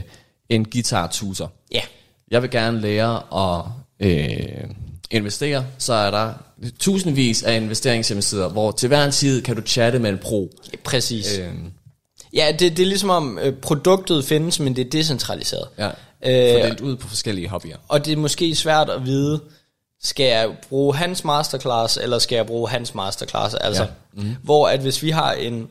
en 0.49 0.65
guitar 0.65 1.07
tutor. 1.07 1.51
ja, 1.71 1.81
Jeg 2.31 2.41
vil 2.41 2.49
gerne 2.51 2.81
lære 2.81 3.21
at 3.33 3.65
øh, 3.99 4.69
investere, 5.11 5.65
så 5.77 5.93
er 5.93 6.11
der 6.11 6.33
tusindvis 6.79 7.43
af 7.43 7.55
investeringshjemmesider, 7.55 8.49
hvor 8.49 8.71
til 8.71 8.87
hver 8.87 9.05
en 9.05 9.11
tid 9.11 9.41
kan 9.41 9.55
du 9.55 9.61
chatte 9.61 9.99
med 9.99 10.09
en 10.09 10.17
pro. 10.17 10.51
præcis. 10.83 11.37
Øh. 11.37 11.47
Øh, 11.47 11.53
Ja, 12.33 12.51
det, 12.59 12.77
det 12.77 12.83
er 12.83 12.87
ligesom 12.87 13.09
om 13.09 13.39
øh, 13.41 13.53
produktet 13.53 14.25
findes, 14.25 14.59
men 14.59 14.75
det 14.75 14.85
er 14.85 14.89
decentraliseret. 14.89 15.67
ja, 15.77 15.89
Øh, 16.25 16.53
fordelt 16.61 16.81
ud 16.81 16.95
på 16.95 17.07
forskellige 17.07 17.49
hobbyer. 17.49 17.77
Og 17.87 18.05
det 18.05 18.13
er 18.13 18.17
måske 18.17 18.55
svært 18.55 18.89
at 18.89 19.05
vide, 19.05 19.39
skal 20.03 20.25
jeg 20.25 20.49
bruge 20.69 20.95
hans 20.95 21.23
masterclass, 21.23 21.97
eller 21.97 22.19
skal 22.19 22.35
jeg 22.35 22.45
bruge 22.45 22.69
hans 22.69 22.95
masterclass? 22.95 23.55
Altså, 23.55 23.83
ja. 23.83 23.89
mm-hmm. 24.13 24.35
hvor 24.43 24.67
at 24.67 24.79
hvis 24.79 25.03
vi 25.03 25.09
har 25.09 25.33
en 25.33 25.67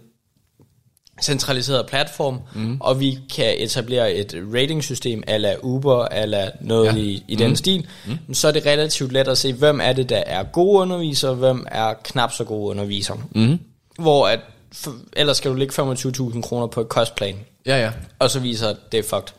centraliseret 1.22 1.86
platform, 1.86 2.40
mm. 2.54 2.76
og 2.80 3.00
vi 3.00 3.18
kan 3.34 3.54
etablere 3.58 4.12
et 4.14 4.34
ratingsystem 4.54 5.22
ala 5.26 5.54
Uber, 5.62 6.04
ala 6.04 6.50
noget 6.60 6.86
ja. 6.86 6.94
i, 6.96 7.24
i 7.28 7.34
den 7.34 7.46
Mhm. 7.46 7.56
stil, 7.56 7.86
mm. 8.26 8.34
så 8.34 8.48
er 8.48 8.52
det 8.52 8.66
relativt 8.66 9.12
let 9.12 9.28
at 9.28 9.38
se, 9.38 9.52
hvem 9.52 9.80
er 9.80 9.92
det, 9.92 10.08
der 10.08 10.22
er 10.26 10.42
gode 10.42 10.80
undervisere, 10.80 11.34
hvem 11.34 11.66
er 11.70 11.94
knap 12.04 12.32
så 12.32 12.44
gode 12.44 12.70
undervisere. 12.70 13.16
Mm. 13.34 13.58
Hvor 13.98 14.28
at, 14.28 14.40
for, 14.72 14.94
ellers 15.16 15.36
skal 15.36 15.50
du 15.50 15.56
lægge 15.56 15.82
25.000 15.82 16.40
kroner 16.40 16.66
på 16.66 16.80
et 16.80 16.88
kostplan, 16.88 17.36
Ja, 17.66 17.80
ja. 17.84 17.90
og 18.18 18.30
så 18.30 18.40
viser 18.40 18.68
at 18.68 18.76
det 18.92 18.98
er 18.98 19.02
fucked. 19.02 19.34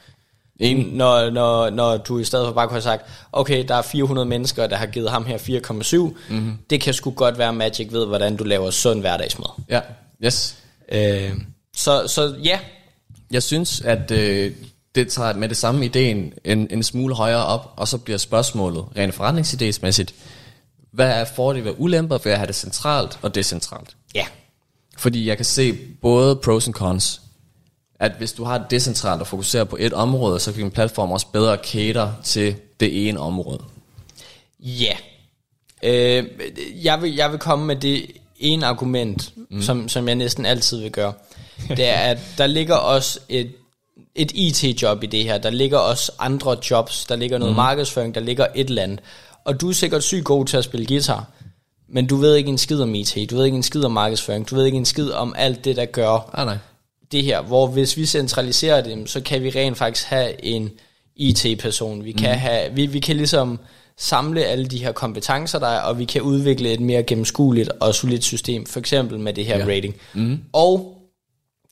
En, 0.60 0.78
Når, 0.78 1.30
når, 1.30 1.70
når 1.70 1.98
du 1.98 2.20
i 2.20 2.24
stedet 2.24 2.46
for 2.48 2.54
bare 2.54 2.68
kunne 2.68 2.76
have 2.76 2.82
sagt, 2.82 3.06
okay, 3.32 3.66
der 3.68 3.76
er 3.76 3.82
400 3.82 4.26
mennesker, 4.28 4.68
der 4.68 4.76
har 4.76 4.86
givet 4.86 5.10
ham 5.10 5.26
her 5.26 5.38
4,7, 5.38 5.98
mm-hmm. 6.34 6.58
det 6.70 6.82
kan 6.82 6.94
sgu 6.94 7.12
godt 7.12 7.38
være, 7.38 7.54
Magic 7.54 7.88
ved, 7.92 8.06
hvordan 8.06 8.36
du 8.38 8.44
laver 8.44 8.72
sund 8.72 9.00
hverdagsmad. 9.00 9.48
ja, 9.70 9.80
yes. 10.26 10.56
Øh, 10.92 11.32
så, 11.78 12.08
så 12.08 12.36
ja, 12.44 12.60
Jeg 13.32 13.44
synes, 13.44 13.82
at 13.82 14.12
øh, 14.12 14.52
det 14.96 15.12
tager 15.12 15.34
med 15.34 15.50
det 15.50 15.58
samme 15.58 15.86
ideen 15.86 16.34
en, 16.44 16.68
en 16.72 16.84
smule 16.84 17.16
højere 17.16 17.46
op, 17.46 17.74
og 17.76 17.88
så 17.88 17.98
bliver 17.98 18.18
spørgsmålet 18.18 18.86
rent 18.98 19.14
forretningsidésmæssigt, 19.16 20.14
hvad 20.92 21.08
er 21.10 21.26
fordele 21.26 21.70
og 21.70 21.82
ulemper 21.82 22.18
ved 22.24 22.32
at 22.32 22.38
have 22.38 22.48
det 22.48 22.56
centralt 22.56 23.20
og 23.22 23.36
decentralt? 23.36 23.96
ja, 24.16 24.26
Fordi 24.98 25.28
jeg 25.28 25.38
kan 25.38 25.46
se 25.46 25.78
både 26.02 26.36
pros 26.36 26.68
and 26.68 26.74
cons. 26.74 27.22
at 28.00 28.12
hvis 28.18 28.32
du 28.34 28.44
har 28.44 28.58
det 28.58 28.72
decentralt 28.72 29.22
og 29.22 29.28
fokuserer 29.28 29.64
på 29.64 29.78
et 29.80 29.94
område, 29.94 30.40
så 30.40 30.52
kan 30.52 30.62
din 30.62 30.72
platform 30.72 31.12
også 31.12 31.28
bedre 31.34 31.58
cater 31.64 32.14
til 32.24 32.56
det 32.80 33.10
ene 33.10 33.20
område. 33.20 33.64
Ja. 34.60 34.98
Øh, 35.84 36.26
jeg, 36.84 37.02
vil, 37.02 37.16
jeg 37.16 37.32
vil 37.32 37.40
komme 37.40 37.66
med 37.66 37.76
det 37.76 38.12
ene 38.40 38.66
argument, 38.66 39.34
mm. 39.50 39.62
som, 39.62 39.90
som 39.90 40.08
jeg 40.08 40.16
næsten 40.16 40.46
altid 40.46 40.80
vil 40.82 40.92
gøre. 40.92 41.14
Det 41.78 41.86
er, 41.88 42.00
at 42.00 42.18
der 42.38 42.48
ligger 42.48 42.76
også 42.76 43.20
et, 43.30 43.52
et 44.16 44.32
IT-job 44.36 45.04
i 45.04 45.06
det 45.06 45.24
her. 45.24 45.38
Der 45.38 45.50
ligger 45.50 45.78
også 45.78 46.12
andre 46.20 46.58
jobs. 46.72 47.06
Der 47.06 47.16
ligger 47.16 47.38
noget 47.38 47.54
mm. 47.54 47.56
markedsføring. 47.56 48.16
Der 48.16 48.22
ligger 48.22 48.48
et 48.56 48.70
eller 48.70 48.84
andet. 48.84 49.00
Og 49.46 49.62
du 49.62 49.70
er 49.70 49.74
sikkert 49.74 50.04
sygt 50.04 50.26
god 50.26 50.46
til 50.46 50.58
at 50.58 50.64
spille 50.64 50.86
guitar. 50.86 51.26
Men 51.90 52.08
du 52.08 52.16
ved 52.16 52.36
ikke 52.36 52.50
en 52.50 52.58
skid 52.58 52.82
om 52.82 52.96
IT. 52.96 53.18
Du 53.30 53.36
ved 53.36 53.46
ikke 53.46 53.56
en 53.56 53.64
skid 53.64 53.84
om 53.84 53.92
markedsføring. 53.92 54.50
Du 54.50 54.56
ved 54.56 54.66
ikke 54.66 54.78
en 54.78 54.86
skid 54.86 55.12
om 55.12 55.34
alt 55.38 55.66
det, 55.66 55.76
der 55.76 55.86
gør 55.86 56.30
Ah, 56.34 56.46
nej. 56.46 56.58
det 57.12 57.24
her, 57.24 57.42
hvor 57.42 57.68
hvis 57.68 57.98
vi 57.98 58.06
centraliserer 58.06 58.82
dem, 58.82 59.08
så 59.08 59.22
kan 59.22 59.44
vi 59.44 59.50
rent 59.50 59.78
faktisk 59.78 60.08
have 60.08 60.46
en 60.46 60.72
IT-person. 61.16 62.04
Vi 62.04 62.12
kan, 62.12 62.36
have, 62.36 62.74
vi, 62.74 62.86
vi 62.86 63.00
kan 63.00 63.16
ligesom 63.16 63.60
samle 63.98 64.46
alle 64.46 64.66
de 64.66 64.78
her 64.78 64.92
kompetencer, 64.92 65.60
der 65.60 65.68
er, 65.68 65.80
og 65.80 66.00
vi 66.00 66.06
kan 66.06 66.22
udvikle 66.22 66.72
et 66.72 66.80
mere 66.80 67.04
gennemskueligt 67.04 67.70
og 67.80 67.96
solidt 67.96 68.24
system, 68.24 68.66
for 68.66 68.80
eksempel 68.80 69.20
med 69.20 69.34
det 69.34 69.46
her 69.46 69.58
ja. 69.58 69.66
rating. 69.66 69.96
Mm. 70.14 70.40
Og 70.54 70.97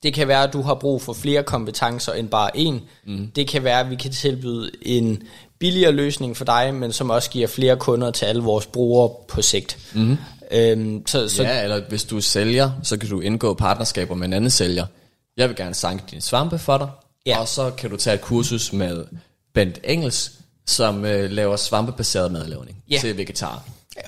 det 0.06 0.14
kan 0.14 0.28
være, 0.28 0.44
at 0.44 0.54
du 0.54 0.62
har 0.62 0.74
brug 0.76 1.02
for 1.02 1.14
flere 1.14 1.44
kompetencer 1.44 2.14
end 2.14 2.30
bare 2.30 2.58
én. 2.58 2.74
Mm. 3.06 3.32
Det 3.36 3.48
kan 3.48 3.64
være, 3.64 3.80
at 3.80 3.90
vi 3.90 3.96
kan 3.96 4.12
tilbyde 4.12 4.72
en 4.82 5.24
billigere 5.60 5.92
løsning 5.92 6.38
for 6.38 6.46
dig, 6.46 6.74
men 6.74 6.92
som 6.92 7.10
også 7.10 7.30
giver 7.30 7.48
flere 7.48 7.76
kunder 7.78 8.12
til 8.12 8.26
alle 8.26 8.42
vores 8.42 8.66
brugere 8.66 9.10
på 9.28 9.42
sigt. 9.42 9.78
Mm. 9.94 10.18
Øhm, 10.52 11.08
så, 11.08 11.28
så 11.30 11.44
Ja, 11.44 11.64
eller 11.64 11.82
hvis 11.90 12.04
du 12.04 12.18
er 12.18 12.22
sælger, 12.22 12.72
så 12.84 12.98
kan 12.98 13.10
du 13.10 13.20
indgå 13.20 13.54
partnerskaber 13.54 14.16
med 14.16 14.28
en 14.28 14.34
anden 14.34 14.50
sælger. 14.52 14.86
Jeg 15.38 15.50
vil 15.50 15.56
gerne 15.56 15.76
sanke 15.76 16.04
din 16.12 16.22
svampe 16.22 16.58
for 16.60 16.78
dig, 16.78 16.88
Ja. 17.26 17.40
og 17.40 17.48
så 17.48 17.72
kan 17.72 17.90
du 17.90 17.98
tage 17.98 18.14
et 18.14 18.22
kursus 18.22 18.74
med 18.74 19.06
Bent 19.54 19.80
Engels, 19.84 20.32
som 20.68 21.06
øh, 21.06 21.32
laver 21.32 21.56
svampebaseret 21.56 22.32
madlavning 22.32 22.78
Ja. 22.92 22.98
til 23.02 23.18
vegetarer. 23.18 23.60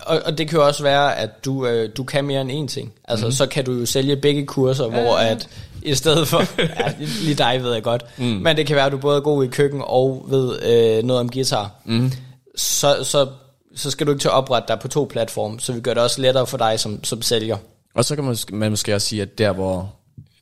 Og, 0.05 0.21
og 0.25 0.37
det 0.37 0.49
kan 0.49 0.59
jo 0.59 0.65
også 0.65 0.83
være, 0.83 1.17
at 1.17 1.45
du, 1.45 1.67
øh, 1.67 1.89
du 1.97 2.03
kan 2.03 2.25
mere 2.25 2.41
end 2.41 2.51
én 2.51 2.73
ting. 2.73 2.93
Altså, 3.07 3.25
mm. 3.25 3.31
så 3.31 3.45
kan 3.45 3.65
du 3.65 3.71
jo 3.71 3.85
sælge 3.85 4.15
begge 4.15 4.45
kurser, 4.45 4.83
ja. 4.83 4.89
hvor 4.89 5.17
at 5.17 5.49
i 5.87 5.95
stedet 5.95 6.27
for... 6.27 6.43
ja, 6.61 6.93
lige 6.99 7.35
dig 7.35 7.63
ved 7.63 7.73
jeg 7.73 7.83
godt. 7.83 8.05
Mm. 8.17 8.25
Men 8.25 8.57
det 8.57 8.67
kan 8.67 8.75
være, 8.75 8.85
at 8.85 8.91
du 8.91 8.97
både 8.97 9.17
er 9.17 9.21
god 9.21 9.43
i 9.45 9.47
køkken 9.47 9.81
og 9.83 10.25
ved 10.27 10.63
øh, 10.63 11.03
noget 11.03 11.19
om 11.19 11.29
guitar. 11.29 11.71
Mm. 11.85 12.11
Så, 12.55 13.03
så, 13.03 13.27
så 13.75 13.91
skal 13.91 14.07
du 14.07 14.11
ikke 14.11 14.21
til 14.21 14.27
at 14.27 14.33
oprette 14.33 14.67
dig 14.67 14.79
på 14.79 14.87
to 14.87 15.07
platforme, 15.11 15.59
så 15.59 15.73
vi 15.73 15.79
gør 15.79 15.93
det 15.93 16.03
også 16.03 16.21
lettere 16.21 16.47
for 16.47 16.57
dig 16.57 16.79
som, 16.79 17.03
som 17.03 17.21
sælger. 17.21 17.57
Og 17.95 18.05
så 18.05 18.15
kan 18.15 18.23
man, 18.23 18.37
man 18.51 18.69
måske 18.69 18.95
også 18.95 19.07
sige, 19.07 19.21
at 19.21 19.37
der 19.37 19.51
hvor 19.51 19.93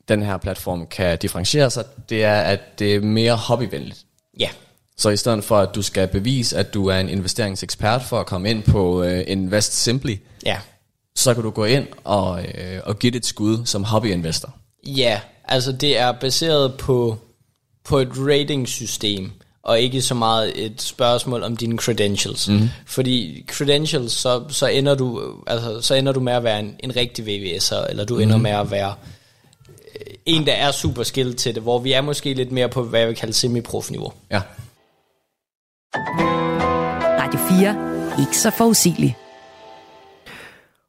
den 0.08 0.22
her 0.22 0.36
platform 0.36 0.86
kan 0.86 1.18
differentiere 1.18 1.70
sig, 1.70 1.84
det 2.08 2.24
er, 2.24 2.40
at 2.40 2.78
det 2.78 2.94
er 2.94 3.00
mere 3.00 3.36
hobbyvenligt. 3.36 3.98
Ja, 4.40 4.48
Så 4.96 5.10
i 5.10 5.16
stedet 5.16 5.44
for, 5.44 5.58
at 5.58 5.74
du 5.74 5.82
skal 5.82 6.08
bevise, 6.08 6.58
at 6.58 6.74
du 6.74 6.86
er 6.86 6.98
en 6.98 7.08
investeringsekspert 7.08 8.02
for 8.02 8.20
at 8.20 8.26
komme 8.26 8.50
ind 8.50 8.62
på 8.62 9.02
øh, 9.02 9.24
Invest 9.26 9.72
Simply, 9.72 10.16
ja. 10.46 10.58
så 11.14 11.34
kan 11.34 11.42
du 11.42 11.50
gå 11.50 11.64
ind 11.64 11.86
og, 12.04 12.44
øh, 12.44 12.80
og 12.84 12.98
give 12.98 13.10
det 13.10 13.18
et 13.18 13.26
skud 13.26 13.66
som 13.66 13.84
hobbyinvestor. 13.84 14.54
Ja, 14.86 15.20
altså 15.48 15.72
det 15.72 15.98
er 15.98 16.12
baseret 16.12 16.74
på, 16.74 17.16
på 17.84 17.98
et 17.98 18.08
ratingsystem, 18.16 19.30
og 19.62 19.80
ikke 19.80 20.02
så 20.02 20.14
meget 20.14 20.64
et 20.64 20.82
spørgsmål 20.82 21.42
om 21.42 21.56
dine 21.56 21.78
credentials. 21.78 22.48
Mm. 22.48 22.68
Fordi 22.86 23.44
credentials, 23.48 24.12
så, 24.12 24.44
så, 24.48 24.66
ender 24.66 24.94
du, 24.94 25.34
altså, 25.46 25.80
så 25.80 25.94
ender 25.94 26.12
du 26.12 26.20
med 26.20 26.32
at 26.32 26.44
være 26.44 26.60
en, 26.60 26.76
en 26.80 26.96
rigtig 26.96 27.24
VVS'er, 27.24 27.90
eller 27.90 28.04
du 28.04 28.14
mm. 28.14 28.20
ender 28.20 28.36
med 28.36 28.50
at 28.50 28.70
være 28.70 28.94
øh, 29.78 30.14
en, 30.26 30.46
der 30.46 30.52
er 30.52 30.72
super 30.72 31.02
skilled 31.02 31.34
til 31.34 31.54
det, 31.54 31.62
hvor 31.62 31.78
vi 31.78 31.92
er 31.92 32.00
måske 32.00 32.34
lidt 32.34 32.52
mere 32.52 32.68
på, 32.68 32.82
hvad 32.82 33.00
jeg 33.00 33.08
vil 33.08 33.16
kalde 33.16 33.32
semi-prof-niveau. 33.32 34.12
Ja. 34.30 34.42
Radio 37.20 37.40
4. 38.16 38.20
Ikke 38.20 38.38
så 38.38 38.50
forudsigelig. 38.50 39.16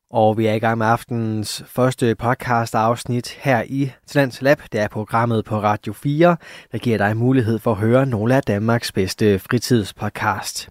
Og 0.10 0.38
vi 0.38 0.46
er 0.46 0.54
i 0.54 0.60
gang 0.60 0.78
med 0.78 0.88
aftenens 0.88 1.64
første 1.68 2.16
podcast 2.16 2.76
afsnit 2.76 3.30
her 3.30 3.64
i 3.68 3.92
Talents 4.08 4.42
Lab. 4.42 4.62
Det 4.72 4.80
er 4.80 4.88
programmet 4.88 5.46
på 5.46 5.62
Radio 5.62 5.94
4, 5.94 6.38
der 6.72 6.78
giver 6.78 6.98
dig 6.98 7.18
mulighed 7.18 7.60
for 7.60 7.72
at 7.72 7.78
høre 7.78 8.06
nogle 8.06 8.36
af 8.36 8.44
Danmarks 8.44 8.92
bedste 8.92 9.40
fritidspodcast. 9.40 10.70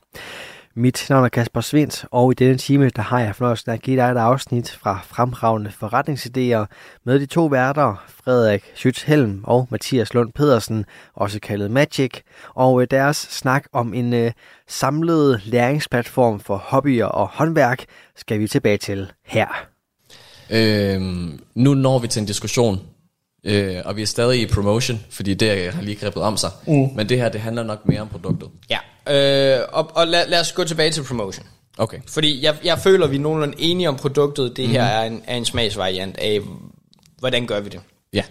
Mit 0.78 1.06
navn 1.10 1.24
er 1.24 1.28
Kasper 1.28 1.60
Svindt, 1.60 2.04
og 2.10 2.32
i 2.32 2.34
denne 2.34 2.58
time 2.58 2.88
der 2.88 3.02
har 3.02 3.20
jeg 3.20 3.36
fornøjelsen 3.36 3.70
at 3.70 3.82
give 3.82 3.96
dig 3.96 4.10
et 4.10 4.16
afsnit 4.16 4.70
fra 4.70 5.00
fremragende 5.04 5.70
forretningsidéer 5.70 6.66
med 7.04 7.20
de 7.20 7.26
to 7.26 7.46
værter, 7.46 8.04
Frederik 8.08 8.62
Schütz-Helm 8.62 9.40
og 9.44 9.68
Mathias 9.70 10.14
Lund 10.14 10.32
Pedersen, 10.32 10.84
også 11.14 11.40
kaldet 11.40 11.70
Magic, 11.70 12.10
og 12.54 12.82
øh, 12.82 12.88
deres 12.90 13.16
snak 13.16 13.64
om 13.72 13.94
en 13.94 14.12
øh, 14.12 14.32
samlet 14.68 15.40
læringsplatform 15.44 16.40
for 16.40 16.56
hobbyer 16.56 17.06
og 17.06 17.28
håndværk 17.28 17.84
skal 18.16 18.40
vi 18.40 18.48
tilbage 18.48 18.78
til 18.78 19.12
her. 19.24 19.66
Øhm, 20.50 21.40
nu 21.54 21.74
når 21.74 21.98
vi 21.98 22.08
til 22.08 22.20
en 22.20 22.26
diskussion, 22.26 22.80
øh, 23.44 23.76
og 23.84 23.96
vi 23.96 24.02
er 24.02 24.06
stadig 24.06 24.40
i 24.40 24.46
promotion, 24.46 25.04
fordi 25.10 25.34
det 25.34 25.72
har 25.72 25.82
lige 25.82 25.96
grebet 25.96 26.22
om 26.22 26.36
sig. 26.36 26.50
Mm. 26.66 26.88
Men 26.94 27.08
det 27.08 27.18
her, 27.18 27.28
det 27.28 27.40
handler 27.40 27.62
nok 27.62 27.88
mere 27.88 28.00
om 28.00 28.08
produktet. 28.08 28.48
Ja, 28.70 28.78
øh, 29.58 29.64
og, 29.72 29.90
og 29.94 30.06
lad, 30.06 30.28
lad 30.28 30.40
os 30.40 30.52
gå 30.52 30.64
tilbage 30.64 30.90
til 30.90 31.02
promotion. 31.02 31.46
Okay. 31.78 31.98
Fordi 32.06 32.44
jeg, 32.44 32.56
jeg 32.64 32.78
føler, 32.78 33.06
vi 33.06 33.16
er 33.16 33.20
nogenlunde 33.20 33.54
enige 33.58 33.88
om 33.88 33.96
produktet. 33.96 34.56
Det 34.56 34.68
her 34.68 34.82
er 34.82 35.04
en, 35.04 35.22
er 35.26 35.36
en 35.36 35.44
smagsvariant 35.44 36.16
af, 36.18 36.40
hvordan 37.18 37.46
gør 37.46 37.60
vi 37.60 37.68
det. 37.68 37.80
Ja. 38.12 38.22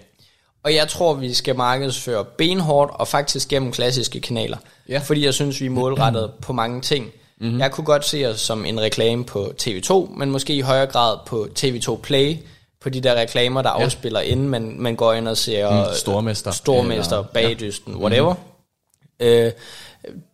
Og 0.64 0.76
jeg 0.76 0.88
tror, 0.88 1.14
vi 1.14 1.34
skal 1.34 1.56
markedsføre 1.56 2.26
benhårdt 2.38 2.92
og 2.94 3.08
faktisk 3.08 3.48
gennem 3.48 3.72
klassiske 3.72 4.22
kanaler. 4.22 4.58
Ja. 4.90 5.00
Fordi 5.00 5.26
jeg 5.26 5.34
synes, 5.34 5.62
vi 5.62 5.66
er 5.66 5.70
målrettet 5.70 6.32
på 6.46 6.54
mange 6.54 6.82
ting. 6.82 7.12
Mm-hmm. 7.38 7.60
Jeg 7.60 7.72
kunne 7.72 7.86
godt 7.86 8.06
se 8.06 8.26
os 8.26 8.40
som 8.40 8.66
en 8.66 8.82
reklame 8.82 9.26
på 9.26 9.54
TV2, 9.62 10.18
men 10.18 10.32
måske 10.32 10.56
i 10.56 10.62
højere 10.62 10.86
grad 10.86 11.18
på 11.26 11.48
TV2 11.60 12.02
Play, 12.02 12.36
på 12.86 12.90
de 12.90 13.02
der 13.02 13.16
reklamer, 13.16 13.62
der 13.62 13.70
ja. 13.70 13.84
afspiller, 13.86 14.20
inden 14.20 14.50
man, 14.50 14.76
man 14.80 14.96
går 14.96 15.14
ind 15.14 15.28
og 15.28 15.38
ser 15.38 15.70
Mm, 15.90 15.96
Stormester. 15.96 16.52
Stormester, 16.52 17.18
Eller- 17.18 17.28
Bagdysten, 17.34 17.94
ja. 17.94 18.00
whatever. 18.00 18.34
Mm-hmm. 18.34 19.28
Øh, 19.28 19.52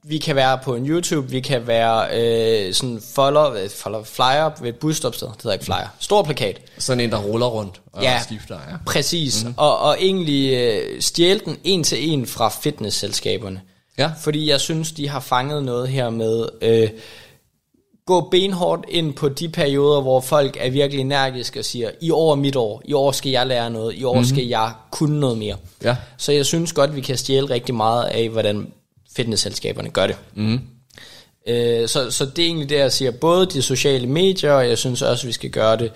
vi 0.04 0.18
kan 0.18 0.36
være 0.36 0.60
på 0.64 0.76
en 0.76 0.86
YouTube, 0.90 1.30
vi 1.30 1.40
kan 1.40 1.68
være 1.68 2.08
øh, 2.68 2.74
sådan 2.74 3.02
follow, 3.16 3.54
øh, 3.54 3.70
follow, 3.70 4.04
flyer 4.04 4.52
ved 4.62 4.70
et 4.70 4.76
busstopsted, 4.76 5.28
det 5.28 5.36
hedder 5.44 5.54
ikke 5.54 5.66
flyer, 5.66 5.96
stor 6.00 6.24
plakat. 6.24 6.62
Sådan 6.78 7.00
en, 7.00 7.12
der 7.12 7.18
ruller 7.18 7.48
rundt 7.48 7.82
og 7.94 8.04
Ja. 8.04 8.20
skifter. 8.24 8.56
Ja. 8.70 8.76
Præcis, 8.86 9.44
mm-hmm. 9.44 9.58
og, 9.58 9.80
og 9.80 9.98
egentlig 10.00 10.54
øh, 10.54 11.02
stjæle 11.02 11.40
den 11.46 11.58
en 11.64 11.84
til 11.84 12.10
en 12.10 12.28
fra 12.28 12.50
fitnessselskaberne. 12.50 13.62
Ja. 13.98 14.12
Fordi 14.22 14.50
jeg 14.50 14.60
synes, 14.60 14.92
de 14.92 15.10
har 15.10 15.20
fanget 15.20 15.64
noget 15.64 15.88
her 15.90 16.10
med, 16.10 16.46
øh, 16.62 16.90
gå 18.12 18.28
benhårdt 18.32 18.86
ind 18.90 19.14
på 19.14 19.30
de 19.30 19.50
perioder, 19.50 20.02
hvor 20.02 20.22
folk 20.22 20.58
er 20.60 20.70
virkelig 20.70 21.02
energiske 21.02 21.60
og 21.60 21.66
siger, 21.66 21.90
i 22.02 22.12
år 22.12 22.32
er 22.32 22.36
mit 22.36 22.56
år, 22.56 22.82
i 22.86 22.94
år 22.94 23.12
skal 23.12 23.32
jeg 23.32 23.48
lære 23.48 23.70
noget, 23.70 23.96
i 23.96 24.04
år 24.04 24.14
mm-hmm. 24.14 24.26
skal 24.26 24.44
jeg 24.44 24.72
kunne 24.92 25.20
noget 25.20 25.38
mere. 25.38 25.56
Ja. 25.84 25.96
Så 26.18 26.32
jeg 26.32 26.46
synes 26.46 26.74
godt, 26.74 26.96
vi 26.96 27.02
kan 27.02 27.18
stjæle 27.18 27.50
rigtig 27.50 27.76
meget 27.76 28.06
af, 28.06 28.30
hvordan 28.30 28.72
fitnessselskaberne 29.16 29.90
gør 29.90 30.08
det. 30.08 30.16
Mm. 30.36 30.60
Øh, 31.48 31.88
så, 31.88 32.12
så 32.12 32.26
det 32.26 32.40
er 32.40 32.46
egentlig 32.46 32.70
det, 32.70 32.78
jeg 32.78 32.92
siger. 32.92 33.12
Både 33.12 33.46
de 33.46 33.62
sociale 33.62 34.08
medier, 34.08 34.52
og 34.52 34.70
jeg 34.70 34.78
synes 34.78 35.02
også, 35.02 35.28
vi 35.28 35.34
skal 35.34 35.50
gøre 35.50 35.78
det 35.78 35.92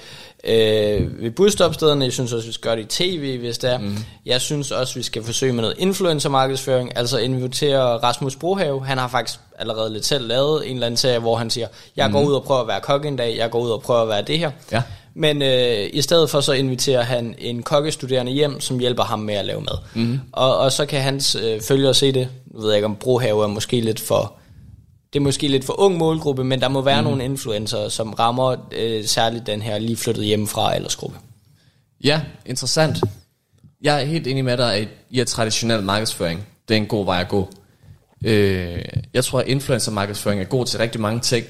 øh, 0.45 1.21
ved 1.21 1.31
busstopstederne. 1.31 2.05
Jeg 2.05 2.13
synes 2.13 2.33
også, 2.33 2.47
vi 2.47 2.53
skal 2.53 2.63
gøre 2.63 2.75
det 2.75 3.01
i 3.01 3.03
tv, 3.03 3.39
hvis 3.39 3.57
det 3.57 3.71
er. 3.71 3.77
Mm. 3.77 3.97
Jeg 4.25 4.41
synes 4.41 4.71
også, 4.71 4.95
vi 4.95 5.03
skal 5.03 5.23
forsøge 5.23 5.53
med 5.53 5.61
noget 5.61 5.75
influencer-markedsføring. 5.77 6.97
Altså 6.97 7.17
invitere 7.17 7.97
Rasmus 7.97 8.35
Brohave. 8.35 8.85
Han 8.85 8.97
har 8.97 9.07
faktisk 9.07 9.39
allerede 9.59 9.93
lidt 9.93 10.05
selv 10.05 10.27
lavet 10.27 10.69
en 10.69 10.73
eller 10.73 10.85
anden 10.85 10.97
serie, 10.97 11.19
hvor 11.19 11.35
han 11.35 11.49
siger, 11.49 11.67
jeg 11.95 12.11
går 12.11 12.23
ud 12.23 12.33
og 12.33 12.43
prøver 12.43 12.61
at 12.61 12.67
være 12.67 12.81
kok 12.81 13.05
en 13.05 13.15
dag, 13.15 13.37
jeg 13.37 13.49
går 13.49 13.59
ud 13.59 13.69
og 13.69 13.81
prøver 13.81 14.01
at 14.01 14.07
være 14.07 14.21
det 14.21 14.39
her. 14.39 14.51
Ja. 14.71 14.81
Men 15.13 15.41
øh, 15.41 15.89
i 15.93 16.01
stedet 16.01 16.29
for 16.29 16.41
så 16.41 16.53
inviterer 16.53 17.01
han 17.03 17.35
en 17.37 17.63
kokkestuderende 17.63 18.31
hjem, 18.31 18.61
som 18.61 18.79
hjælper 18.79 19.03
ham 19.03 19.19
med 19.19 19.33
at 19.35 19.45
lave 19.45 19.61
mad. 19.61 19.77
Mm. 19.93 20.19
Og, 20.31 20.57
og 20.57 20.71
så 20.71 20.85
kan 20.85 21.01
hans 21.01 21.35
øh, 21.43 21.61
følgere 21.61 21.93
se 21.93 22.11
det. 22.11 22.27
Nu 22.45 22.61
ved 22.61 22.69
jeg 22.69 22.77
ikke, 22.77 22.85
om 22.85 22.95
Brohave 22.95 23.43
er 23.43 23.47
måske 23.47 23.81
lidt 23.81 23.99
for... 23.99 24.33
Det 25.15 25.21
er 25.21 25.23
måske 25.23 25.47
lidt 25.47 25.65
for 25.65 25.79
ung 25.79 25.97
målgruppe, 25.97 26.43
men 26.43 26.61
der 26.61 26.67
må 26.67 26.81
være 26.81 27.01
mm. 27.01 27.07
nogle 27.07 27.23
influencer, 27.23 27.89
som 27.89 28.13
rammer 28.13 28.55
øh, 28.71 29.05
særligt 29.05 29.47
den 29.47 29.61
her 29.61 29.77
lige 29.77 29.97
flyttet 29.97 30.25
hjemmefra 30.25 30.73
aldersgruppe. 30.73 31.17
Ja, 32.03 32.21
interessant. 32.45 32.97
Jeg 33.81 34.01
er 34.01 34.05
helt 34.05 34.27
enig 34.27 34.45
med 34.45 34.57
dig 34.57 34.75
at 34.75 34.87
i, 35.09 35.19
at 35.19 35.27
traditionel 35.27 35.83
markedsføring, 35.83 36.47
det 36.67 36.73
er 36.73 36.77
en 36.77 36.85
god 36.87 37.05
vej 37.05 37.21
at 37.21 37.27
gå. 37.27 37.49
Øh, 38.25 38.81
jeg 39.13 39.23
tror, 39.23 39.39
at 39.39 39.47
influencer 39.47 39.91
markedsføring 39.91 40.41
er 40.41 40.45
god 40.45 40.65
til 40.65 40.79
rigtig 40.79 41.01
mange 41.01 41.19
ting. 41.19 41.45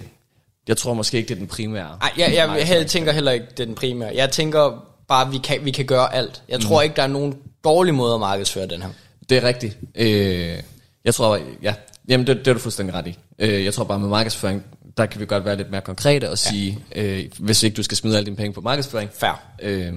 Jeg 0.68 0.78
tror 0.78 0.93
måske 0.93 1.18
ikke, 1.18 1.28
det 1.28 1.36
er 1.36 1.39
den 1.39 1.47
primære. 1.47 1.97
Ej, 2.01 2.11
jeg, 2.18 2.34
jeg, 2.34 2.68
jeg 2.70 2.88
tænker 2.88 3.11
heller 3.11 3.32
ikke, 3.32 3.45
det 3.51 3.59
er 3.59 3.66
den 3.66 3.76
primære. 3.76 4.11
Jeg 4.16 4.32
tænker 4.32 4.86
bare, 5.07 5.26
at 5.26 5.32
vi 5.32 5.38
kan, 5.38 5.66
vi 5.66 5.72
kan 5.72 5.86
gøre 5.86 6.16
alt. 6.16 6.41
Jeg 6.49 6.59
tror 6.61 6.82
ikke, 6.82 6.95
der 6.95 7.03
er 7.03 7.07
nogen 7.07 7.36
dårlig 7.63 7.93
måde 7.93 8.13
at 8.13 8.20
markedsføre 8.20 8.68
den 8.68 8.82
her. 8.82 8.89
Det 9.30 9.38
er 9.38 9.43
rigtigt. 9.43 9.78
Øh, 9.95 10.57
jeg 11.05 11.16
tror, 11.16 11.39
ja, 11.61 11.74
jamen 12.07 12.28
det, 12.28 12.38
det 12.38 12.47
er 12.47 12.53
du 12.53 12.59
fuldstændig 12.59 12.95
ret 12.95 13.07
i. 13.07 13.18
Øh, 13.40 13.64
jeg 13.66 13.74
tror 13.74 13.84
bare 13.84 14.00
med 14.00 14.10
markedsføring, 14.10 14.64
der 14.98 15.06
kan 15.06 15.22
vi 15.22 15.26
godt 15.26 15.46
være 15.46 15.56
lidt 15.56 15.72
mere 15.72 15.82
konkrete 15.82 16.30
og 16.32 16.38
sige, 16.38 16.80
øh, 16.96 17.26
hvis 17.40 17.64
ikke 17.64 17.76
du 17.76 17.84
skal 17.84 17.98
smide 17.98 18.18
alle 18.18 18.26
dine 18.26 18.36
penge 18.36 18.54
på 18.54 18.62
markedsføring, 18.62 19.10
Fair. 19.14 19.42
øh, 19.62 19.94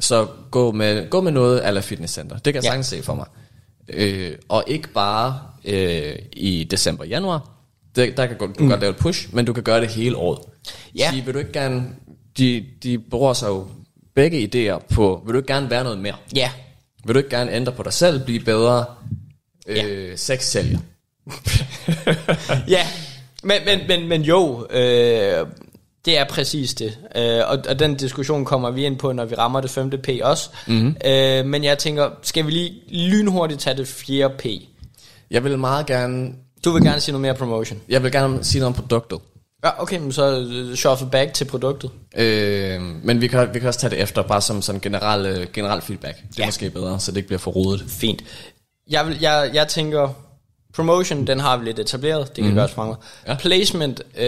Så 0.00 0.26
gå 0.50 0.72
med, 0.72 1.10
gå 1.10 1.20
med 1.20 1.32
noget 1.32 1.60
ala 1.64 1.80
fitnesscenter. 1.80 2.36
Det 2.38 2.44
kan 2.44 2.54
jeg 2.54 2.62
Ja. 2.64 2.68
sagtens 2.68 2.86
se 2.86 3.02
for 3.02 3.14
mig. 3.14 3.26
Øh, 3.88 4.32
og 4.48 4.64
ikke 4.66 4.88
bare 4.88 5.38
øh, 5.64 6.16
i 6.32 6.64
december, 6.64 7.04
januar. 7.04 7.50
Det, 7.96 8.16
der 8.16 8.26
kan 8.26 8.38
du 8.38 8.46
mm. 8.58 8.68
godt 8.68 8.80
lave 8.80 8.90
et 8.90 8.96
push, 8.96 9.34
men 9.34 9.44
du 9.44 9.52
kan 9.52 9.62
gøre 9.62 9.80
det 9.80 9.88
hele 9.88 10.16
året. 10.16 10.38
Ja. 10.98 11.10
Sige, 11.10 11.24
vil 11.24 11.34
du 11.34 11.38
ikke 11.38 11.52
gerne, 11.52 11.84
de, 12.38 12.64
de 12.82 12.98
bruger 12.98 13.32
sig 13.32 13.48
jo 13.48 13.66
begge 14.14 14.38
idéer 14.54 14.94
på, 14.94 15.22
vil 15.26 15.32
du 15.34 15.38
ikke 15.38 15.52
gerne 15.52 15.70
være 15.70 15.84
noget 15.84 15.98
mere? 15.98 16.14
Ja, 16.36 16.50
Vil 17.06 17.14
du 17.14 17.18
ikke 17.18 17.30
gerne 17.36 17.52
ændre 17.52 17.72
på 17.72 17.82
dig 17.82 17.92
selv, 17.92 18.24
blive 18.24 18.40
bedre 18.40 18.84
øh, 19.66 19.76
Ja. 19.76 20.16
sexsælger? 20.16 20.78
ja. 22.68 22.86
Men, 23.42 23.56
men, 23.66 23.78
men, 23.88 24.08
men 24.08 24.22
jo, 24.22 24.66
øh, 24.70 25.46
det 26.04 26.18
er 26.18 26.24
præcis 26.30 26.74
det. 26.74 26.98
Øh, 27.16 27.40
og, 27.48 27.58
og 27.68 27.78
den 27.78 27.94
diskussion 27.94 28.44
kommer 28.44 28.70
vi 28.70 28.84
ind 28.84 28.98
på, 28.98 29.12
når 29.12 29.24
vi 29.24 29.34
rammer 29.34 29.60
det 29.60 29.70
femte 29.70 29.98
P 29.98 30.08
også. 30.22 30.50
Mm-hmm. 30.66 30.96
Øh, 31.04 31.46
men 31.46 31.64
jeg 31.64 31.78
tænker, 31.78 32.10
skal 32.22 32.46
vi 32.46 32.50
lige 32.50 32.72
lynhurtigt 33.10 33.60
tage 33.60 33.76
det 33.76 33.88
fjerde 33.88 34.34
P? 34.38 34.46
Jeg 35.30 35.44
vil 35.44 35.58
meget 35.58 35.86
gerne, 35.86 36.32
Du 36.64 36.70
vil 36.72 36.82
gerne 36.84 37.00
sige 37.00 37.12
noget 37.12 37.22
mere 37.22 37.34
promotion. 37.34 37.80
jeg 37.88 38.02
vil 38.02 38.12
gerne 38.12 38.44
sige 38.44 38.60
noget 38.60 38.76
om 38.76 38.82
produktet. 38.82 39.18
Ja, 39.64 39.82
okay, 39.82 39.98
men 39.98 40.12
så 40.12 40.40
øh, 40.40 40.74
shuffle 40.74 41.08
back 41.10 41.34
til 41.34 41.44
produktet. 41.44 41.90
Øh, 42.16 42.80
men 43.02 43.20
vi 43.20 43.26
kan, 43.28 43.54
vi 43.54 43.58
kan 43.58 43.68
også 43.68 43.80
tage 43.80 43.90
det 43.90 44.00
efter, 44.00 44.22
bare 44.22 44.40
som 44.40 44.62
sådan 44.62 44.80
general, 44.80 45.26
øh, 45.26 45.46
general 45.52 45.80
feedback. 45.82 46.16
Det 46.16 46.24
er 46.24 46.42
Ja. 46.42 46.46
måske 46.46 46.70
bedre, 46.70 47.00
så 47.00 47.10
det 47.10 47.16
ikke 47.16 47.26
bliver 47.26 47.38
for 47.38 47.50
rodet. 47.50 47.84
Fint. 47.88 48.24
Jeg, 48.90 49.06
vil, 49.06 49.18
jeg, 49.20 49.50
jeg 49.54 49.68
tænker, 49.68 50.08
promotion, 50.74 51.26
den 51.26 51.40
har 51.40 51.56
vi 51.56 51.64
lidt 51.64 51.78
etableret, 51.78 52.26
det 52.28 52.34
kan 52.34 52.44
mm-hmm. 52.44 52.56
gøres 52.56 52.72
fremover. 52.72 52.96
Ja. 53.26 53.34
Placement, 53.34 54.02
øh, 54.16 54.24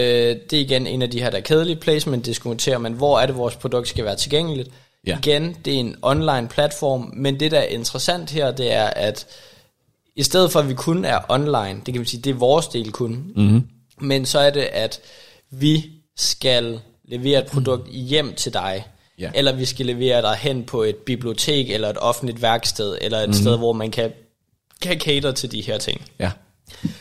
det 0.49 0.53
er 0.53 0.59
igen 0.59 0.87
en 0.87 1.01
af 1.01 1.09
de 1.11 1.21
her, 1.21 1.29
der 1.29 1.37
er 1.37 1.41
kedelige. 1.41 1.75
Placement 1.75 2.25
diskuterer 2.25 2.77
man, 2.77 2.93
hvor 2.93 3.19
er 3.19 3.25
det, 3.25 3.37
vores 3.37 3.55
produkt 3.55 3.87
skal 3.87 4.05
være 4.05 4.15
tilgængeligt. 4.15 4.69
Ja. 5.07 5.17
Igen, 5.17 5.57
det 5.65 5.73
er 5.73 5.79
en 5.79 5.95
online 6.01 6.47
platform, 6.47 7.11
men 7.15 7.39
det, 7.39 7.51
der 7.51 7.59
er 7.59 7.63
interessant 7.63 8.31
her, 8.31 8.51
det 8.51 8.73
er, 8.73 8.85
at 8.85 9.27
i 10.15 10.23
stedet 10.23 10.51
for, 10.51 10.59
at 10.59 10.69
vi 10.69 10.73
kun 10.73 11.05
er 11.05 11.19
online, 11.29 11.81
det 11.85 11.93
kan 11.93 11.95
man 11.95 12.05
sige, 12.05 12.21
det 12.21 12.29
er 12.29 12.33
vores 12.33 12.67
del 12.67 12.91
kun, 12.91 13.31
mm-hmm. 13.35 13.67
men 14.01 14.25
så 14.25 14.39
er 14.39 14.49
det, 14.49 14.61
at 14.61 14.99
vi 15.51 15.85
skal 16.17 16.79
levere 17.05 17.39
et 17.39 17.47
produkt 17.47 17.89
hjem 17.89 18.33
til 18.33 18.53
dig, 18.53 18.85
Ja. 19.19 19.31
eller 19.35 19.55
vi 19.55 19.65
skal 19.65 19.85
levere 19.85 20.21
dig 20.21 20.35
hen 20.35 20.63
på 20.63 20.83
et 20.83 20.95
bibliotek, 20.95 21.69
eller 21.69 21.89
et 21.89 21.97
offentligt 21.97 22.41
værksted, 22.41 22.97
eller 23.01 23.17
et 23.17 23.29
mm-hmm. 23.29 23.41
sted, 23.41 23.57
hvor 23.57 23.73
man 23.73 23.91
kan, 23.91 24.11
kan 24.81 24.99
cater 24.99 25.31
til 25.31 25.51
de 25.51 25.61
her 25.61 25.77
ting. 25.77 26.01
Ja. 26.19 26.31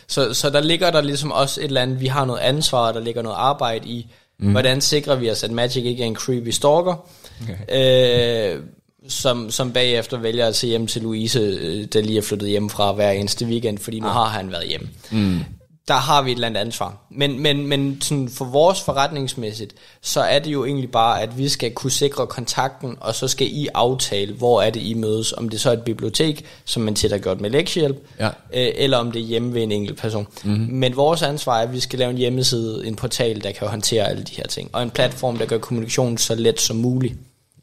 Så, 0.07 0.35
så 0.35 0.51
der 0.51 0.61
ligger 0.61 0.91
der 0.91 1.01
ligesom 1.01 1.33
også 1.33 1.61
et 1.61 1.65
eller 1.65 1.83
andet, 1.83 2.01
vi 2.01 2.07
har 2.07 2.25
noget 2.25 2.41
ansvar, 2.41 2.93
der 2.93 3.01
ligger 3.01 3.23
noget 3.23 3.37
arbejde 3.37 3.89
i, 3.89 4.07
mm. 4.39 4.51
hvordan 4.51 4.81
sikrer 4.81 5.15
vi 5.15 5.31
os, 5.31 5.45
at 5.45 5.51
Magic 5.51 5.85
ikke 5.85 6.03
er 6.03 6.07
en 6.07 6.17
creepy 6.17 6.49
stalker, 6.49 7.09
okay. 7.43 8.55
øh, 8.55 8.63
som, 9.09 9.51
som 9.51 9.73
bagefter 9.73 10.19
vælger 10.19 10.47
at 10.47 10.57
se 10.57 10.67
hjem 10.67 10.87
til 10.87 11.03
Louise, 11.03 11.41
øh, 11.41 11.85
der 11.85 12.03
lige 12.03 12.19
er 12.19 12.23
flyttet 12.23 12.49
hjem 12.49 12.71
fra 12.71 12.93
hver 12.93 13.11
eneste 13.11 13.47
weekend, 13.47 13.79
fordi 13.79 14.01
nu 14.01 14.07
ah. 14.07 14.13
har 14.13 14.25
han 14.25 14.51
været 14.51 14.69
hjemme. 14.69 14.89
Mm. 15.11 15.41
Der 15.89 15.95
har 15.95 16.23
vi 16.23 16.31
et 16.31 16.35
eller 16.35 16.47
andet 16.49 16.61
ansvar. 16.61 17.07
Men, 17.11 17.41
men, 17.41 17.67
men 17.67 18.01
sådan 18.01 18.29
for 18.29 18.45
vores 18.45 18.81
forretningsmæssigt, 18.81 19.75
så 20.03 20.21
er 20.21 20.39
det 20.39 20.53
jo 20.53 20.65
egentlig 20.65 20.91
bare, 20.91 21.23
at 21.23 21.39
vi 21.39 21.49
skal 21.49 21.73
kunne 21.73 21.91
sikre 21.91 22.27
kontakten, 22.27 22.97
og 23.01 23.15
så 23.15 23.29
skal 23.29 23.47
I 23.47 23.69
aftale, 23.75 24.35
hvor 24.35 24.63
er 24.63 24.71
det 24.71 24.81
I 24.83 24.95
mødes. 24.95 25.33
Om 25.33 25.49
det 25.49 25.61
så 25.61 25.69
er 25.71 25.73
et 25.73 25.83
bibliotek, 25.83 26.45
som 26.65 26.83
man 26.83 26.95
tit 26.95 27.11
har 27.11 27.19
gjort 27.19 27.41
med 27.41 27.51
lektiehjælp, 27.51 28.07
Ja. 28.19 28.27
øh, 28.29 28.33
eller 28.75 28.97
om 28.99 29.13
det 29.13 29.23
er 29.23 29.27
hjemme 29.27 29.55
ved 29.55 29.63
en 29.63 29.73
enkelt 29.73 29.99
person. 29.99 30.27
Mm-hmm. 30.45 30.75
Men 30.75 30.97
vores 30.97 31.23
ansvar 31.23 31.59
er, 31.59 31.63
at 31.63 31.73
vi 31.73 31.81
skal 31.81 31.99
lave 31.99 32.11
en 32.11 32.17
hjemmeside, 32.19 32.87
en 32.87 32.97
portal, 32.97 33.43
der 33.43 33.53
kan 33.53 33.69
håndtere 33.69 34.09
alle 34.09 34.23
de 34.23 34.35
her 34.35 34.47
ting, 34.47 34.71
og 34.73 34.83
en 34.83 34.91
platform, 34.91 35.39
der 35.39 35.47
gør 35.47 35.59
kommunikationen 35.59 36.19
så 36.19 36.35
let 36.35 36.61
som 36.61 36.77
muligt. 36.77 37.15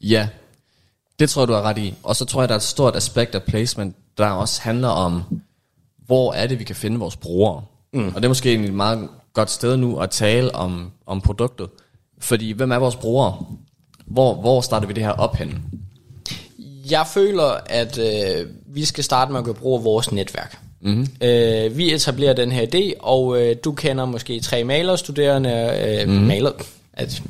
Ja, 0.01 0.27
det 1.19 1.29
tror 1.29 1.41
jeg, 1.41 1.47
du 1.47 1.53
har 1.53 1.61
ret 1.61 1.77
i. 1.77 1.93
Og 2.03 2.15
så 2.15 2.25
tror 2.25 2.41
jeg, 2.41 2.49
der 2.49 2.55
er 2.55 2.59
et 2.59 2.63
stort 2.63 2.95
aspekt 2.95 3.35
af 3.35 3.43
placement, 3.43 3.95
der 4.17 4.27
også 4.27 4.61
handler 4.61 4.87
om, 4.89 5.23
hvor 6.05 6.33
er 6.33 6.47
det, 6.47 6.59
vi 6.59 6.63
kan 6.63 6.75
finde 6.75 6.99
vores 6.99 7.15
brugere. 7.17 7.63
Mm. 7.93 8.07
Og 8.07 8.15
det 8.15 8.23
er 8.23 8.27
måske 8.27 8.49
egentlig 8.49 8.69
et 8.69 8.75
meget 8.75 9.09
godt 9.33 9.51
sted 9.51 9.77
nu 9.77 9.97
at 9.97 10.09
tale 10.09 10.55
om, 10.55 10.91
om 11.05 11.21
produktet. 11.21 11.69
Fordi, 12.19 12.51
hvem 12.51 12.71
er 12.71 12.77
vores 12.77 12.95
brugere? 12.95 13.45
Hvor, 14.05 14.33
hvor 14.33 14.61
starter 14.61 14.87
vi 14.87 14.93
det 14.93 15.03
her 15.03 15.11
op 15.11 15.35
hen? 15.35 15.63
Jeg 16.89 17.07
føler, 17.07 17.57
at 17.65 17.97
øh, 17.97 18.47
vi 18.67 18.85
skal 18.85 19.03
starte 19.03 19.31
med 19.31 19.39
at 19.39 19.45
gøre 19.45 19.55
brug 19.55 19.77
af 19.77 19.83
vores 19.83 20.11
netværk. 20.11 20.57
Mm-hmm. 20.81 21.07
Øh, 21.21 21.77
vi 21.77 21.93
etablerer 21.93 22.33
den 22.33 22.51
her 22.51 22.65
idé, 22.73 22.99
og 22.99 23.41
øh, 23.41 23.55
du 23.63 23.71
kender 23.71 24.05
måske 24.05 24.39
tre 24.39 24.63
malerstuderende, 24.63 25.49
øh, 25.85 26.07
mm-hmm. 26.07 26.27
maler, 26.27 26.51
at, 26.93 27.21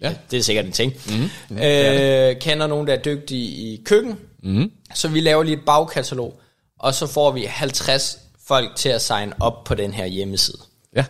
ja. 0.00 0.14
det 0.30 0.38
er 0.38 0.42
sikkert 0.42 0.64
en 0.64 0.72
ting, 0.72 0.92
mm-hmm. 1.06 1.56
øh, 1.56 2.36
kender 2.40 2.66
nogen, 2.66 2.86
der 2.86 2.94
er 2.94 3.02
dygtige 3.02 3.44
i 3.44 3.82
køkken, 3.84 4.18
mm-hmm. 4.42 4.70
så 4.94 5.08
vi 5.08 5.20
laver 5.20 5.42
lige 5.42 5.56
et 5.56 5.64
bagkatalog, 5.66 6.40
og 6.78 6.94
så 6.94 7.06
får 7.06 7.30
vi 7.32 7.44
50 7.48 8.18
folk 8.48 8.76
til 8.76 8.88
at 8.88 9.02
sign 9.02 9.32
op 9.40 9.64
på 9.64 9.74
den 9.74 9.92
her 9.92 10.06
hjemmeside. 10.06 10.58
Ja. 10.96 11.04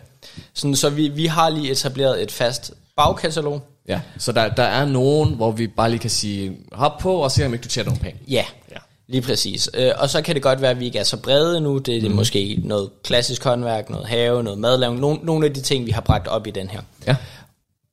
Sådan, 0.53 0.75
så 0.75 0.89
vi, 0.89 1.07
vi 1.07 1.25
har 1.25 1.49
lige 1.49 1.71
etableret 1.71 2.23
et 2.23 2.31
fast 2.31 2.71
bagkatalog. 2.95 3.61
Ja, 3.87 4.01
så 4.17 4.31
der, 4.31 4.49
der 4.49 4.63
er 4.63 4.85
nogen, 4.85 5.33
hvor 5.33 5.51
vi 5.51 5.67
bare 5.67 5.89
lige 5.89 5.99
kan 5.99 6.09
sige, 6.09 6.57
hop 6.71 6.97
på 6.97 7.15
og 7.15 7.31
se, 7.31 7.45
om 7.45 7.53
ikke 7.53 7.63
du 7.63 7.69
tjener 7.69 7.89
nogle 7.89 8.01
penge. 8.01 8.19
Ja, 8.27 8.45
Ja. 8.71 8.77
lige 9.07 9.21
præcis. 9.21 9.69
Øh, 9.73 9.91
og 9.97 10.09
så 10.09 10.21
kan 10.21 10.35
det 10.35 10.43
godt 10.43 10.61
være, 10.61 10.71
at 10.71 10.79
vi 10.79 10.85
ikke 10.85 10.99
er 10.99 11.03
så 11.03 11.17
brede 11.17 11.61
nu. 11.61 11.77
Det 11.77 12.05
er 12.05 12.09
mm. 12.09 12.15
måske 12.15 12.59
noget 12.63 12.89
klassisk 13.03 13.43
håndværk, 13.43 13.89
noget 13.89 14.07
have, 14.07 14.43
noget 14.43 14.59
madlavning. 14.59 15.01
Nogle, 15.01 15.19
nogle 15.23 15.45
af 15.45 15.53
de 15.53 15.61
ting, 15.61 15.85
vi 15.85 15.91
har 15.91 16.01
bragt 16.01 16.27
op 16.27 16.47
i 16.47 16.51
den 16.51 16.69
her. 16.69 16.81
Ja. 17.07 17.15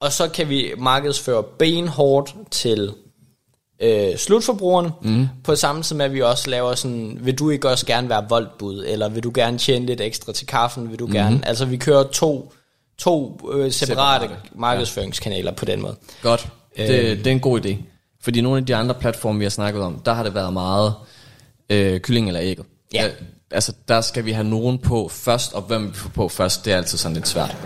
Og 0.01 0.13
så 0.13 0.29
kan 0.29 0.49
vi 0.49 0.73
markedsføre 0.79 1.43
benhårdt 1.43 2.35
til 2.51 2.93
øh, 3.81 4.16
slutforbrugerne, 4.16 4.93
mm. 5.03 5.29
på 5.45 5.57
samme 5.57 5.83
tid 5.83 5.97
med, 5.97 6.05
at 6.05 6.12
vi 6.12 6.22
også 6.22 6.51
laver 6.51 6.74
sådan, 6.74 7.18
vil 7.20 7.39
du 7.39 7.51
ikke 7.51 7.68
også 7.68 7.87
gerne 7.87 8.09
være 8.09 8.27
voldbud, 8.29 8.85
eller 8.87 9.09
vil 9.09 9.22
du 9.22 9.33
gerne 9.35 9.59
tjene 9.59 9.87
lidt 9.87 10.01
ekstra 10.01 10.33
til 10.33 10.47
kaffen, 10.47 10.91
vil 10.91 10.99
du 10.99 11.07
mm. 11.07 11.12
gerne, 11.12 11.41
altså 11.45 11.64
vi 11.64 11.77
kører 11.77 12.03
to, 12.03 12.53
to 12.99 13.41
øh, 13.53 13.72
separate, 13.72 14.24
Separate, 14.24 14.49
markedsføringskanaler 14.55 15.53
på 15.53 15.64
den 15.64 15.83
måde. 15.83 15.97
Godt. 16.22 16.49
Det, 16.77 17.18
det 17.18 17.27
er 17.27 17.31
en 17.31 17.41
god 17.41 17.66
idé. 17.66 17.77
Fordi 18.22 18.41
nogle 18.41 18.59
af 18.59 18.66
de 18.66 18.77
andre 18.77 18.95
platforme, 18.95 19.39
vi 19.39 19.45
har 19.45 19.51
snakket 19.51 19.83
om, 19.83 20.01
der 20.05 20.12
har 20.12 20.22
det 20.22 20.35
været 20.35 20.53
meget 20.53 20.95
øh, 21.70 22.01
kylling 22.01 22.29
eller 22.29 22.43
ægget. 22.43 22.66
Ja. 22.95 23.07
Øh, 23.07 23.12
altså, 23.51 23.72
der 23.89 24.01
skal 24.01 24.24
vi 24.24 24.33
have 24.33 24.47
nogen 24.47 24.79
på 24.79 25.09
først, 25.09 25.53
og 25.53 25.62
hvem 25.62 25.89
vi 25.89 25.95
får 25.95 26.09
på 26.09 26.29
først, 26.29 26.64
det 26.64 26.72
er 26.72 26.77
altid 26.77 26.99
sådan 26.99 27.14
lidt 27.14 27.29
svært. 27.29 27.57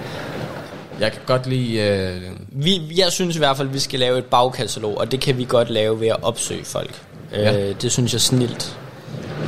Jeg 1.01 1.13
kan 1.13 1.21
godt 1.27 1.47
lide... 1.47 1.79
Øh, 1.79 2.21
Vi, 2.49 2.81
jeg 2.97 3.13
synes 3.13 3.37
i 3.37 3.39
hvert 3.39 3.57
fald, 3.57 3.69
at 3.69 3.75
vi 3.75 3.79
skal 3.79 4.01
lave 4.01 4.19
et 4.19 4.25
bagkatalog, 4.25 4.99
og 4.99 5.13
det 5.13 5.21
kan 5.21 5.39
vi 5.39 5.45
godt 5.45 5.71
lave 5.71 6.01
ved 6.01 6.09
at 6.09 6.23
opsøge 6.23 6.65
folk. 6.65 7.03
Ja. 7.33 7.53
Ja. 7.53 7.69
Øh, 7.69 7.75
det 7.83 7.93
synes 7.93 8.13
jeg 8.13 8.21
snilt. 8.21 8.77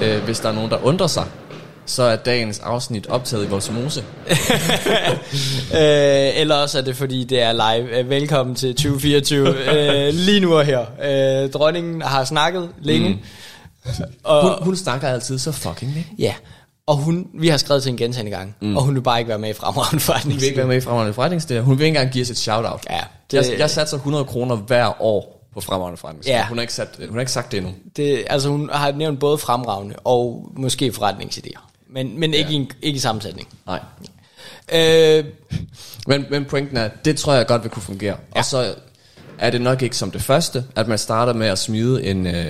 øh, 0.03 0.23
hvis 0.25 0.41
der 0.41 0.49
er 0.49 0.53
nogen, 0.53 0.71
der 0.71 0.79
undrer 0.85 1.07
sig, 1.07 1.25
så 1.87 2.03
er 2.03 2.17
dagens 2.17 2.59
afsnit 2.59 3.07
optaget 3.07 3.45
i 3.45 3.49
Volsmose. 3.49 4.05
Øh, 5.75 6.41
eller 6.41 6.55
også 6.55 6.79
er 6.79 6.83
det, 6.83 6.97
fordi 6.97 7.25
det 7.25 7.43
er 7.43 7.53
live. 7.53 7.99
Øh, 7.99 8.11
velkommen 8.11 8.55
til 8.57 8.75
2024. 8.75 9.49
øh, 9.49 10.15
lige 10.27 10.41
nu 10.41 10.55
og 10.59 10.65
her. 10.65 10.81
Øh, 11.45 11.51
dronningen 11.51 12.03
har 12.03 12.25
snakket 12.25 12.69
længe. 12.83 13.09
Mm. 13.09 13.19
Og, 14.25 14.43
Hun, 14.43 14.65
hun 14.65 14.77
snakker 14.77 15.09
altid 15.09 15.39
så 15.39 15.53
fucking 15.53 15.93
lidt. 15.95 16.07
ja, 16.19 16.35
og 16.93 16.99
hun, 16.99 17.27
vi 17.35 17.49
har 17.49 17.57
skrevet 17.57 17.83
til 17.83 17.91
en 17.91 17.97
gentagende 17.97 18.31
gang, 18.31 18.57
mm. 18.61 18.77
og 18.77 18.83
hun 18.83 18.95
vil 18.95 19.01
bare 19.01 19.19
ikke 19.19 19.29
være 19.29 19.39
med 19.39 19.51
i 19.51 19.53
fremragende 19.53 20.01
forretning. 20.01 20.35
Hun 20.35 20.41
vil 20.41 20.47
ikke 20.47 20.57
være 20.59 20.67
med 20.67 20.77
i 20.77 20.81
Fremragende 20.81 21.15
Forretningsdag. 21.15 21.61
Hun 21.61 21.79
vil 21.79 21.85
ikke 21.85 21.97
engang 21.99 22.13
give 22.13 22.23
os 22.23 22.31
et 22.31 22.39
shout-out. 22.39 22.85
Ja, 22.91 23.01
Det... 23.31 23.51
Jeg, 23.51 23.59
jeg 23.59 23.71
satser 23.71 23.97
100 23.97 24.25
kroner 24.25 24.57
hver 24.57 25.03
år 25.03 25.49
på 25.55 25.61
Fremragende 25.61 25.97
Forretningsdag. 25.97 26.33
Ja. 26.33 26.47
Hun, 26.49 26.57
har 26.59 26.63
ikke 26.63 26.73
sat, 26.75 26.89
hun 27.09 27.13
har 27.13 27.21
ikke 27.21 27.33
sagt 27.33 27.53
det 27.53 27.59
endnu. 27.59 27.73
Det, 27.97 28.25
altså 28.27 28.49
hun 28.49 28.71
har 28.73 28.93
nævnt 28.93 29.21
både 29.21 29.39
fremragende 29.39 29.97
og 30.05 30.51
måske 30.57 30.93
forretningsidéer. 30.97 31.61
Men, 31.91 32.21
men 32.21 32.35
ikke, 32.35 32.51
Ja. 32.51 32.53
i 32.53 32.57
en, 32.57 32.71
ikke 32.83 32.97
i 32.97 33.01
sammensætning. 33.01 33.49
Nej. 33.67 33.81
Øh, 34.75 35.25
Men, 36.07 36.25
men 36.31 36.45
pointen 36.45 36.77
er, 36.77 36.89
det 37.05 37.17
tror 37.17 37.33
jeg 37.35 37.47
godt 37.47 37.63
vil 37.63 37.71
kunne 37.71 37.83
fungere. 37.83 38.17
Ja. 38.35 38.39
Og 38.39 38.45
så 38.45 38.75
er 39.39 39.51
det 39.51 39.61
nok 39.61 39.83
ikke 39.83 39.97
som 39.97 40.11
det 40.11 40.23
første, 40.23 40.65
at 40.77 40.89
man 40.89 40.99
starter 40.99 41.33
med 41.33 41.47
at 41.47 41.59
smide 41.59 42.05
en, 42.05 42.27
øh, 42.27 42.47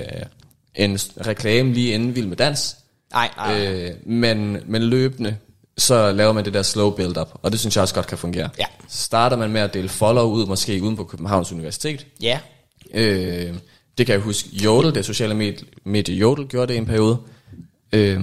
en 0.75 0.99
reklame 1.27 1.73
lige 1.73 1.93
inden 1.93 2.15
Vild 2.15 2.27
med 2.27 2.37
Dans. 2.37 2.75
Nej, 3.13 3.29
nej. 3.37 3.65
Øh, 3.67 3.91
men, 4.05 4.57
men 4.65 4.83
løbende, 4.83 5.37
så 5.77 6.11
laver 6.11 6.33
man 6.33 6.45
det 6.45 6.53
der 6.53 6.61
slow 6.61 6.89
build-up, 6.89 7.29
og 7.41 7.51
det 7.51 7.59
synes 7.59 7.75
jeg 7.75 7.81
også 7.81 7.95
godt 7.95 8.07
kan 8.07 8.17
fungere. 8.17 8.49
Ja. 8.59 8.65
Starter 8.89 9.37
man 9.37 9.51
med 9.51 9.61
at 9.61 9.73
dele 9.73 9.89
follow 9.89 10.23
ud, 10.25 10.45
måske 10.45 10.81
uden 10.83 10.95
på 10.95 11.03
Københavns 11.03 11.51
Universitet. 11.51 12.05
ja, 12.21 12.39
Øh, 12.93 13.53
det 13.97 14.05
kan 14.05 14.13
jeg 14.13 14.21
huske, 14.21 14.49
Jodel, 14.51 14.95
det 14.95 15.05
sociale 15.05 15.33
medie, 15.35 15.65
medie 15.83 16.15
Jodel, 16.15 16.47
gjorde 16.47 16.67
det 16.67 16.73
i 16.73 16.77
en 16.77 16.85
periode. 16.85 17.17
Øh, 17.93 18.21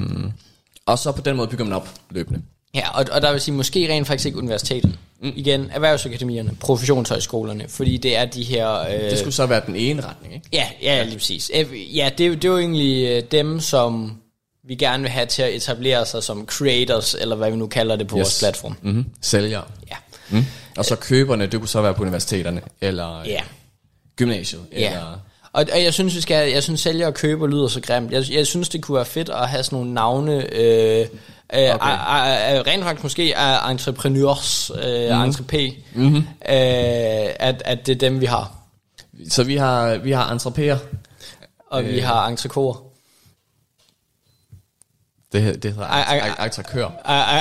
og 0.87 0.99
så 0.99 1.13
på 1.13 1.21
den 1.23 1.37
måde 1.37 1.49
bygger 1.49 1.65
man 1.65 1.73
op 1.73 1.89
løbende. 2.11 2.43
Ja, 2.75 2.99
og, 2.99 3.05
og 3.13 3.23
der 3.23 3.33
vil 3.33 3.41
sige, 3.41 3.55
måske 3.55 3.93
rent 3.93 4.07
faktisk 4.07 4.27
ikke 4.27 4.39
universitetet. 4.39 4.99
Mm. 5.23 5.33
Igen, 5.37 5.71
erhvervsakademierne, 5.73 6.51
professionshøjskolerne, 6.61 7.65
fordi 7.69 7.97
det 7.97 8.17
er 8.17 8.25
de 8.25 8.43
her... 8.43 8.81
Øh, 8.81 9.11
Det 9.11 9.19
skulle 9.19 9.35
så 9.35 9.47
være 9.47 9.63
den 9.67 9.77
ene 9.77 10.03
retning, 10.03 10.35
ikke? 10.35 10.49
Ja, 10.53 10.67
ja, 10.83 11.03
lige 11.05 11.17
præcis. 11.17 11.51
Ja, 11.95 12.11
det, 12.19 12.25
er 12.25 12.29
jo- 12.29 12.35
det 12.35 12.45
er 12.45 12.49
jo 12.49 12.59
egentlig 12.59 13.09
øh, 13.09 13.23
dem, 13.31 13.61
som 13.61 14.17
vi 14.65 14.75
gerne 14.75 15.03
vil 15.03 15.11
have 15.11 15.27
til 15.27 15.43
at 15.43 15.55
etablere 15.55 16.07
sig 16.07 16.23
som 16.23 16.47
creators, 16.47 17.15
eller 17.15 17.37
hvad 17.37 17.51
vi 17.51 17.57
nu 17.57 17.67
kalder 17.67 17.97
det 17.97 18.09
på 18.09 18.17
yes. 18.17 18.21
vores 18.21 18.39
platform. 18.39 18.77
Mm-hmm. 18.83 19.05
Sælgere. 19.21 19.65
Ja, 19.91 19.97
Mm. 20.31 20.45
Og 20.77 20.85
så 20.85 20.97
køberne, 20.97 21.47
det 21.47 21.61
kunne 21.61 21.69
så 21.69 21.83
være 21.83 21.95
på 21.95 22.03
universiteterne, 22.03 22.61
eller 22.81 23.23
ja, 23.27 23.41
gymnasiet, 24.17 24.63
ja. 24.73 24.89
eller... 24.89 25.21
Og, 25.53 25.67
og 25.73 25.83
jeg 25.83 25.95
synes, 25.95 26.17
vi 26.17 26.21
skal, 26.21 26.51
jeg 26.53 26.63
synes, 26.63 26.81
sælger 26.81 27.07
og 27.07 27.15
køber 27.15 27.47
lyder 27.47 27.69
så 27.69 27.81
grimt. 27.81 28.13
Jeg, 28.13 28.25
jeg 28.31 28.47
synes, 28.47 28.69
det 28.69 28.83
kunne 28.83 28.97
være 28.97 29.05
fedt 29.05 29.29
at 29.29 29.49
have 29.49 29.63
sådan 29.63 29.77
nogle 29.77 29.95
navne, 29.95 30.55
øh, 30.55 31.07
okay. 31.53 31.65
øh, 31.65 31.69
øh, 31.69 32.67
rent 32.67 32.85
faktisk 32.85 33.03
måske 33.03 33.33
er 33.33 33.61
entrepreneurs, 33.61 34.71
øh, 34.85 35.17
mm. 35.17 35.23
entrepé, 35.23 35.75
mm-hmm. 35.95 36.17
øh, 36.17 36.25
at, 37.37 37.63
at 37.65 37.87
det 37.87 37.95
er 37.95 37.99
dem, 37.99 38.21
vi 38.21 38.27
har. 38.27 38.57
Så 39.29 39.45
vi 39.45 39.57
har, 39.57 39.97
vi 39.97 40.13
har 40.13 40.37
entrepéer. 40.37 40.79
Og 41.71 41.83
øh. 41.83 41.89
vi 41.89 41.99
har 41.99 42.29
entrecôer. 42.31 42.90
Det, 45.33 45.63
det 45.63 45.73
hedder 45.73 46.45
entrekør. 46.45 46.89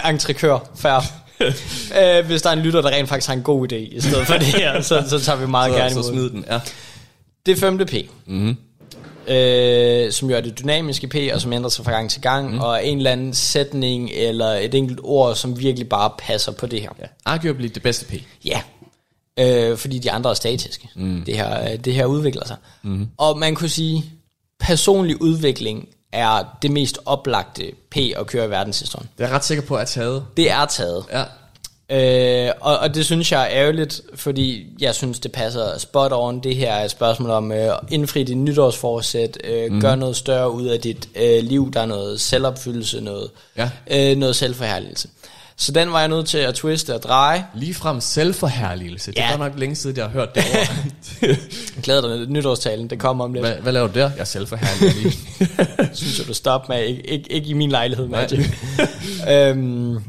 Entrekør, 0.10 0.70
fair. 0.76 1.00
øh, 2.20 2.26
hvis 2.26 2.42
der 2.42 2.50
er 2.50 2.54
en 2.54 2.60
lytter, 2.60 2.82
der 2.82 2.90
rent 2.90 3.10
faktisk 3.10 3.28
har 3.28 3.36
en 3.36 3.44
god 3.44 3.72
idé, 3.72 3.76
i 3.76 4.02
stedet 4.02 4.28
for 4.28 4.34
det 4.34 4.48
her, 4.48 4.82
så, 4.82 5.06
så 5.10 5.20
tager 5.20 5.40
vi 5.40 5.48
meget 5.48 5.72
så, 5.72 5.78
gerne 5.78 5.92
imod. 5.92 6.04
Så 6.04 6.10
smid 6.10 6.30
den, 6.30 6.46
ja. 6.48 6.60
Det 7.46 7.58
femte 7.58 7.86
P. 7.86 7.94
Mm-hmm. 8.26 8.58
Øh, 9.28 10.12
som 10.12 10.30
jo 10.30 10.36
er 10.36 10.42
det 10.42 10.60
dynamiske 10.60 11.08
P, 11.08 11.16
og 11.34 11.42
som 11.42 11.54
ændrer 11.54 11.70
sig 11.70 11.86
fra 11.86 11.92
gang 11.92 12.10
til 12.10 12.22
gang, 12.22 12.52
mm. 12.54 12.60
og 12.60 12.86
en 12.86 12.98
eller 12.98 13.12
anden 13.12 13.34
sætning, 13.34 14.10
eller 14.14 14.46
et 14.46 14.74
enkelt 14.76 15.00
ord, 15.04 15.36
som 15.36 15.60
virkelig 15.60 15.90
bare 15.90 16.12
passer 16.18 16.52
på 16.52 16.66
det 16.66 16.82
her. 16.82 16.90
Ja. 17.00 17.06
Arguably 17.26 17.66
det 17.66 17.84
bedste 17.84 18.06
P. 18.06 18.14
Ja, 18.46 18.62
øh, 19.40 19.78
fordi 19.78 20.00
de 20.00 20.12
andre 20.12 20.30
er 20.30 20.34
statiske. 20.34 20.90
Mm. 20.96 21.24
Det, 21.26 21.36
her, 21.36 21.78
det 21.78 21.94
her 21.94 22.06
udvikler 22.06 22.46
sig. 22.46 22.56
Mm. 22.84 23.08
Og 23.18 23.38
man 23.38 23.56
kunne 23.56 23.70
sige, 23.70 24.06
personlig 24.60 25.22
udvikling 25.22 25.88
er 26.12 26.58
det 26.62 26.72
mest 26.72 27.00
oplagte 27.06 27.72
P 27.92 27.98
at 27.98 28.28
køre 28.28 28.46
i 28.46 28.50
verdenshistorien. 28.50 29.10
Det 29.18 29.24
er 29.24 29.28
jeg 29.28 29.36
ret 29.36 29.46
sikker 29.46 29.64
på 29.64 29.76
at 29.76 29.88
taget. 29.88 30.26
Det 30.38 30.52
er 30.52 30.66
taget. 30.66 31.06
Ja. 31.12 31.24
Øh, 31.92 32.52
og, 32.62 32.78
og 32.78 32.96
det 32.96 33.06
synes 33.06 33.32
jeg 33.32 33.42
er 33.42 33.48
ærgerligt, 33.50 34.02
fordi 34.16 34.66
jeg 34.80 34.96
synes, 34.96 35.20
det 35.20 35.32
passer 35.32 35.78
spot 35.78 36.12
on. 36.14 36.40
Det 36.40 36.56
her 36.56 36.74
er 36.74 36.86
et 36.86 36.92
spørgsmål 36.92 37.30
om 37.30 37.52
øh, 37.52 37.72
indfri 37.92 38.24
dit 38.24 38.38
nytårsforsæt, 38.38 39.38
øh, 39.44 39.72
mm. 39.72 39.82
gør 39.82 39.96
noget 39.96 40.16
større 40.16 40.52
ud 40.52 40.66
af 40.66 40.80
dit 40.80 41.10
øh, 41.16 41.44
liv, 41.44 41.72
der 41.74 41.82
er 41.82 41.86
noget 41.86 42.22
selvopfyldelse, 42.22 43.02
noget, 43.02 43.32
ja. 43.58 43.70
øh, 43.92 44.18
noget 44.18 44.36
selvforherligelse. 44.36 45.08
Så 45.60 45.72
den 45.72 45.92
var 45.92 46.00
jeg 46.00 46.08
nødt 46.08 46.28
til 46.28 46.38
at 46.38 46.56
twiste 46.56 46.96
og 46.96 47.04
dreje. 47.04 47.46
Lige 47.56 47.74
frem 47.74 48.02
selvforherligelse. 48.02 49.12
Det 49.12 49.24
er 49.24 49.38
nok 49.38 49.52
længe 49.58 49.76
siden, 49.76 49.98
jeg 49.98 50.06
har 50.06 50.12
hørt 50.12 50.36
det 50.36 50.44
ord. 50.54 51.36
glæder 51.84 52.18
dig, 52.18 52.30
nytårstalen, 52.30 52.90
det 52.90 53.00
kommer 53.00 53.24
om 53.24 53.34
lidt. 53.34 53.46
Hvad, 53.46 53.56
hvad 53.56 53.74
laver 53.74 53.88
du 53.88 53.94
der? 53.94 54.12
Jeg 54.12 54.20
er 54.20 54.24
selvforherlig 54.24 55.14
Synes 55.98 56.20
jeg, 56.20 56.28
du 56.28 56.34
stopper 56.34 56.74
med. 56.74 56.84
Ikke, 56.84 57.10
ikke, 57.10 57.32
ikke 57.32 57.50
i 57.50 57.54
min 57.54 57.72
lejlighed, 57.72 58.08
Magic. 58.08 58.46
øhm, 59.34 60.04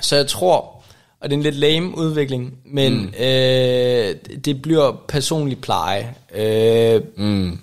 så 0.00 0.16
jeg 0.16 0.26
tror, 0.26 0.84
og 1.20 1.30
det 1.30 1.32
er 1.32 1.36
en 1.36 1.42
lidt 1.42 1.56
lame 1.56 1.98
udvikling, 1.98 2.54
men 2.66 2.92
mm. 3.00 3.14
øh, 3.20 4.14
det 4.44 4.62
bliver 4.62 5.02
personlig 5.08 5.60
pleje. 5.60 6.14
Øh, 6.34 7.02
mm. 7.16 7.58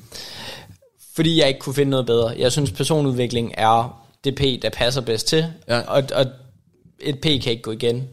Fordi 1.16 1.40
jeg 1.40 1.48
ikke 1.48 1.60
kunne 1.60 1.76
finde 1.76 1.90
noget 1.90 2.06
bedre. 2.06 2.34
Jeg 2.38 2.52
synes, 2.52 2.72
personudvikling 2.72 3.54
er 3.58 4.06
det 4.24 4.36
P, 4.36 4.42
der 4.62 4.70
passer 4.70 5.02
bedst 5.02 5.28
til, 5.28 5.46
ja. 5.68 5.80
og, 5.80 6.04
og 6.14 6.26
et 7.00 7.20
P 7.20 7.22
kan 7.22 7.52
ikke 7.52 7.62
gå 7.62 7.72
igen. 7.72 8.04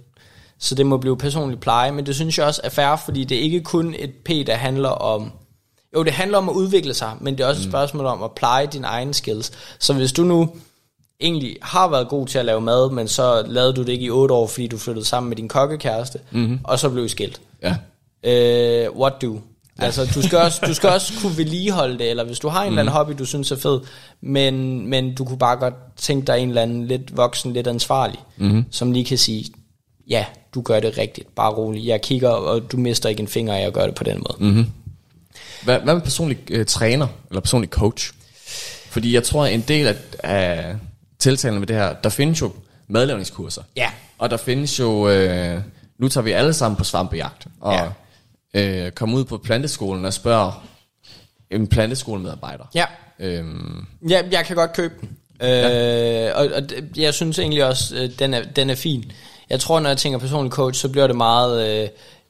Så 0.59 0.75
det 0.75 0.87
må 0.87 0.97
blive 0.97 1.17
personlig 1.17 1.61
pleje, 1.61 1.93
men 1.93 2.07
det 2.07 2.15
synes 2.15 2.39
jeg 2.39 2.47
også 2.47 2.61
er 2.65 2.69
fair, 2.69 2.97
fordi 3.05 3.25
det 3.25 3.37
er 3.37 3.43
ikke 3.43 3.61
kun 3.61 3.95
et 3.99 4.11
P, 4.25 4.29
der 4.29 4.55
handler 4.55 4.89
om... 4.89 5.33
Jo, 5.97 6.03
det 6.03 6.13
handler 6.13 6.39
om 6.39 6.49
at 6.49 6.53
udvikle 6.53 6.95
sig, 6.95 7.13
men 7.21 7.39
det 7.39 7.45
er 7.45 7.49
også 7.49 7.61
mm. 7.61 7.67
et 7.67 7.71
spørgsmål 7.71 8.07
om 8.07 8.23
at 8.23 8.33
pleje 8.33 8.67
dine 8.67 8.87
egne 8.87 9.15
skills. 9.15 9.53
Så 9.79 9.93
hvis 9.95 10.13
du 10.13 10.23
nu 10.25 10.51
egentlig 11.21 11.57
har 11.63 11.89
været 11.89 12.09
god 12.09 12.27
til 12.27 12.39
at 12.39 12.45
lave 12.45 12.61
mad, 12.61 12.91
men 12.91 13.09
så 13.09 13.45
lavede 13.47 13.73
du 13.73 13.83
det 13.83 13.89
ikke 13.89 14.05
i 14.05 14.11
otte 14.11 14.35
år, 14.35 14.47
fordi 14.47 14.67
du 14.67 14.79
flyttede 14.79 15.07
sammen 15.07 15.29
med 15.29 15.37
din 15.37 15.49
kokkekæreste, 15.49 16.19
mm-hmm. 16.31 16.61
og 16.65 16.79
så 16.79 16.91
blev 16.91 17.05
I 17.05 17.09
skilt. 17.09 17.41
Ja. 17.63 17.77
Øh, 18.25 18.97
what 18.97 19.13
do? 19.23 19.39
Ja. 19.79 19.85
Altså, 19.85 20.11
du 20.15 20.23
skal, 20.23 20.39
også, 20.39 20.61
du 20.67 20.75
skal 20.75 20.89
også 20.89 21.13
kunne 21.21 21.37
vedligeholde 21.37 21.99
det, 21.99 22.11
eller 22.11 22.25
hvis 22.25 22.39
du 22.39 22.49
har 22.49 22.63
en 22.63 22.69
mm. 22.69 22.73
eller 22.73 22.83
anden 22.83 22.93
mhm. 22.93 22.97
hobby, 22.97 23.13
du 23.19 23.25
synes 23.25 23.51
er 23.51 23.57
fed, 23.57 23.81
men, 24.21 24.87
men 24.87 25.15
du 25.15 25.25
kunne 25.25 25.39
bare 25.39 25.57
godt 25.57 25.75
tænke 25.97 26.27
dig 26.27 26.39
en 26.39 26.49
eller 26.49 26.63
anden 26.63 26.87
lidt 26.87 27.17
voksen, 27.17 27.53
lidt 27.53 27.67
ansvarlig, 27.67 28.19
mm. 28.37 28.65
som 28.71 28.93
lige 28.93 29.05
kan 29.05 29.19
sige, 29.19 29.45
ja, 30.09 30.25
du 30.55 30.63
gør 30.63 30.81
det 30.81 30.99
rigtigt, 30.99 31.35
bare 31.35 31.53
rolig. 31.53 31.87
Jeg 31.87 32.03
kigger, 32.03 32.29
og 32.29 32.73
du 32.73 32.77
mister 32.77 33.09
ikke 33.09 33.21
en 33.21 33.29
finger 33.29 33.55
af 33.55 33.61
at 33.61 33.73
gøre 33.73 33.87
det 33.87 33.95
på 33.95 34.05
den 34.05 34.17
måde. 34.29 34.51
Mm-hmm. 34.51 34.67
Hvad, 35.65 35.81
hvad 35.81 35.95
med 35.95 36.03
personlig 36.03 36.39
øh, 36.51 36.67
træner, 36.67 37.07
eller 37.31 37.41
personlig 37.41 37.71
coach? 37.71 38.13
Fordi 38.91 39.15
jeg 39.15 39.25
tror, 39.25 39.47
en 39.47 39.61
del 39.61 39.87
af, 39.87 39.97
af 40.23 40.77
tiltalen 41.19 41.59
med 41.59 41.67
det 41.67 41.77
her, 41.77 41.93
der 41.93 42.11
findes 42.11 42.41
jo 42.41 42.53
madlavningskurser. 42.89 43.63
Ja. 43.77 43.91
Og 44.19 44.31
der 44.31 44.37
findes 44.37 44.79
jo, 44.79 45.09
øh, 45.09 45.61
nu 45.99 46.09
tager 46.09 46.25
vi 46.25 46.33
alle 46.33 46.55
sammen 46.55 46.77
på 46.77 46.85
svampejagt, 46.85 47.47
og 47.61 47.75
ja. 47.75 47.89
Øh, 48.55 48.91
kommer 48.91 49.19
ud 49.19 49.25
på 49.25 49.39
planteskolen 49.39 50.05
og 50.05 50.13
spørger 50.13 50.67
en 51.51 51.67
planteskolemedarbejder. 51.67 52.65
Ja. 52.75 52.85
Øhm. 53.19 53.87
ja, 54.09 54.23
jeg 54.31 54.45
kan 54.47 54.57
godt 54.57 54.73
købe 54.73 54.95
den. 55.01 55.09
Ja. 55.41 56.29
Øh, 56.29 56.37
og, 56.37 56.49
og 56.57 56.63
jeg 56.97 57.15
synes 57.15 57.39
egentlig 57.39 57.65
også, 57.65 57.97
øh, 57.97 58.11
den 58.19 58.35
er, 58.35 58.43
den 58.43 58.71
er 58.71 58.75
fin. 58.75 59.13
Jeg 59.51 59.61
tror, 59.61 59.81
når 59.81 59.89
jeg 59.91 59.99
tænker 59.99 60.19
personlig 60.19 60.53
coach, 60.53 60.81
så 60.81 60.89
bliver 60.89 61.07
det 61.07 61.17
meget 61.17 61.83
øh, 61.83 61.89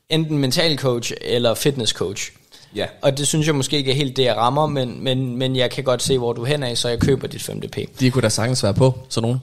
enten 0.08 0.38
mental 0.38 0.78
coach 0.78 1.12
eller 1.20 1.54
fitness 1.54 1.92
coach. 1.92 2.32
Ja. 2.76 2.86
Og 3.02 3.18
det 3.18 3.26
synes 3.26 3.46
jeg 3.46 3.54
måske 3.54 3.76
ikke 3.76 3.90
er 3.90 3.94
helt 3.94 4.16
det, 4.16 4.24
jeg 4.24 4.36
rammer, 4.36 4.66
men, 4.66 5.04
men, 5.04 5.36
men 5.36 5.56
jeg 5.56 5.70
kan 5.70 5.84
godt 5.84 6.02
se, 6.02 6.18
hvor 6.18 6.32
du 6.32 6.44
hen 6.44 6.62
af, 6.62 6.78
så 6.78 6.88
jeg 6.88 6.98
køber 6.98 7.26
dit 7.26 7.50
5DP. 7.50 7.86
De 8.00 8.10
kunne 8.10 8.22
da 8.22 8.28
sagtens 8.28 8.62
være 8.62 8.74
på, 8.74 8.98
sådan 9.08 9.26
nogen. 9.26 9.42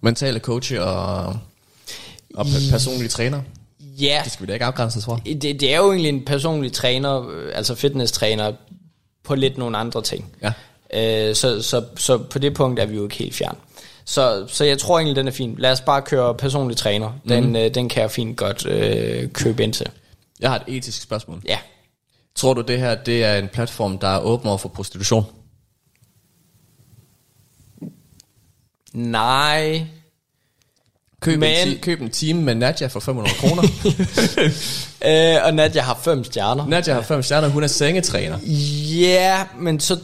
Mentale 0.00 0.40
coach 0.40 0.74
og, 0.80 1.24
og 2.34 2.46
personlige 2.70 3.08
træner. 3.08 3.40
Ja. 4.00 4.20
Det 4.24 4.32
skal 4.32 4.46
vi 4.46 4.48
da 4.48 4.52
ikke 4.52 4.64
afgrænse 4.64 5.02
for. 5.02 5.20
Det, 5.26 5.42
det 5.42 5.74
er 5.74 5.76
jo 5.76 5.90
egentlig 5.90 6.08
en 6.08 6.24
personlig 6.24 6.72
træner, 6.72 7.30
altså 7.54 7.74
fitness-træner, 7.74 8.52
på 9.24 9.34
lidt 9.34 9.58
nogle 9.58 9.78
andre 9.78 10.02
ting. 10.02 10.32
Ja. 10.42 10.52
Øh, 10.94 11.34
så, 11.34 11.62
så, 11.62 11.84
så 11.96 12.18
på 12.18 12.38
det 12.38 12.54
punkt 12.54 12.80
er 12.80 12.86
vi 12.86 12.96
jo 12.96 13.04
ikke 13.04 13.16
helt 13.16 13.34
fjern. 13.34 13.56
Så, 14.04 14.46
så 14.48 14.64
jeg 14.64 14.78
tror 14.78 14.98
egentlig, 14.98 15.16
den 15.16 15.28
er 15.28 15.32
fin. 15.32 15.54
Lad 15.58 15.72
os 15.72 15.80
bare 15.80 16.02
køre 16.02 16.34
personlig 16.34 16.76
træner. 16.76 17.12
Den, 17.28 17.48
mm. 17.48 17.56
øh, 17.56 17.74
den 17.74 17.88
kan 17.88 18.02
jeg 18.02 18.10
fint 18.10 18.36
godt 18.36 18.66
øh, 18.66 19.30
købe 19.32 19.62
ind 19.62 19.72
til. 19.72 19.86
Jeg 20.40 20.50
har 20.50 20.56
et 20.56 20.76
etisk 20.76 21.02
spørgsmål. 21.02 21.42
Ja. 21.46 21.58
Tror 22.34 22.54
du, 22.54 22.60
det 22.60 22.78
her 22.78 22.94
det 22.94 23.24
er 23.24 23.38
en 23.38 23.48
platform, 23.48 23.98
der 23.98 24.08
er 24.08 24.20
åben 24.20 24.48
over 24.48 24.58
for 24.58 24.68
prostitution? 24.68 25.24
Nej. 28.92 29.86
Køb, 31.24 31.38
Men... 31.40 31.50
en, 31.50 31.68
ti- 31.68 31.78
køb 31.78 32.00
en 32.00 32.10
time 32.10 32.42
med 32.42 32.54
Nadja 32.54 32.86
for 32.86 33.00
500 33.00 33.36
kroner. 33.36 33.62
øh, 35.38 35.46
og 35.46 35.54
Nadja 35.54 35.82
har 35.82 36.00
fem 36.04 36.24
stjerner. 36.24 36.66
Nadja 36.66 36.94
har 36.94 37.02
fem 37.02 37.22
stjerner, 37.22 37.48
hun 37.48 37.62
er 37.62 37.66
sengetræner. 37.66 38.38
Ja, 39.00 39.44
men 39.58 39.80
så... 39.80 39.98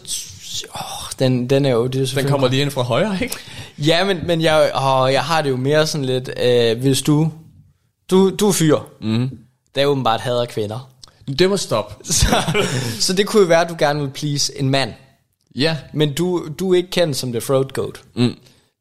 Oh, 0.74 1.10
den, 1.18 1.50
den 1.50 1.64
er 1.64 1.70
jo... 1.70 1.86
Det 1.86 2.10
er 2.10 2.20
den 2.20 2.30
kommer 2.30 2.48
lige 2.48 2.62
ind 2.62 2.70
fra 2.70 2.82
højre, 2.82 3.18
ikke? 3.22 3.36
Ja, 3.78 4.04
men, 4.04 4.18
men 4.26 4.40
jeg, 4.40 4.70
oh, 4.74 5.12
jeg 5.12 5.24
har 5.24 5.42
det 5.42 5.50
jo 5.50 5.56
mere 5.56 5.86
sådan 5.86 6.04
lidt... 6.04 6.30
Øh, 6.42 6.80
hvis 6.80 7.02
du... 7.02 7.32
Du, 8.10 8.30
du 8.30 8.48
er 8.48 8.52
fyr. 8.52 8.78
Mm. 9.00 9.30
Der 9.74 9.82
er 9.82 9.86
åbenbart 9.86 10.20
hader 10.20 10.44
kvinder. 10.44 10.90
Det 11.38 11.50
må 11.50 11.56
stoppe. 11.56 12.04
så, 12.12 12.26
så 13.00 13.12
det 13.12 13.26
kunne 13.26 13.40
jo 13.40 13.46
være, 13.46 13.60
at 13.60 13.68
du 13.68 13.76
gerne 13.78 14.00
vil 14.00 14.10
please 14.10 14.58
en 14.58 14.70
mand. 14.70 14.92
Ja. 15.56 15.76
Men 15.92 16.14
du, 16.14 16.48
du 16.58 16.72
er 16.72 16.76
ikke 16.76 16.90
kendt 16.90 17.16
som 17.16 17.32
The 17.32 17.40
Throat 17.40 17.72
Goat. 17.72 18.00
Mm. 18.16 18.34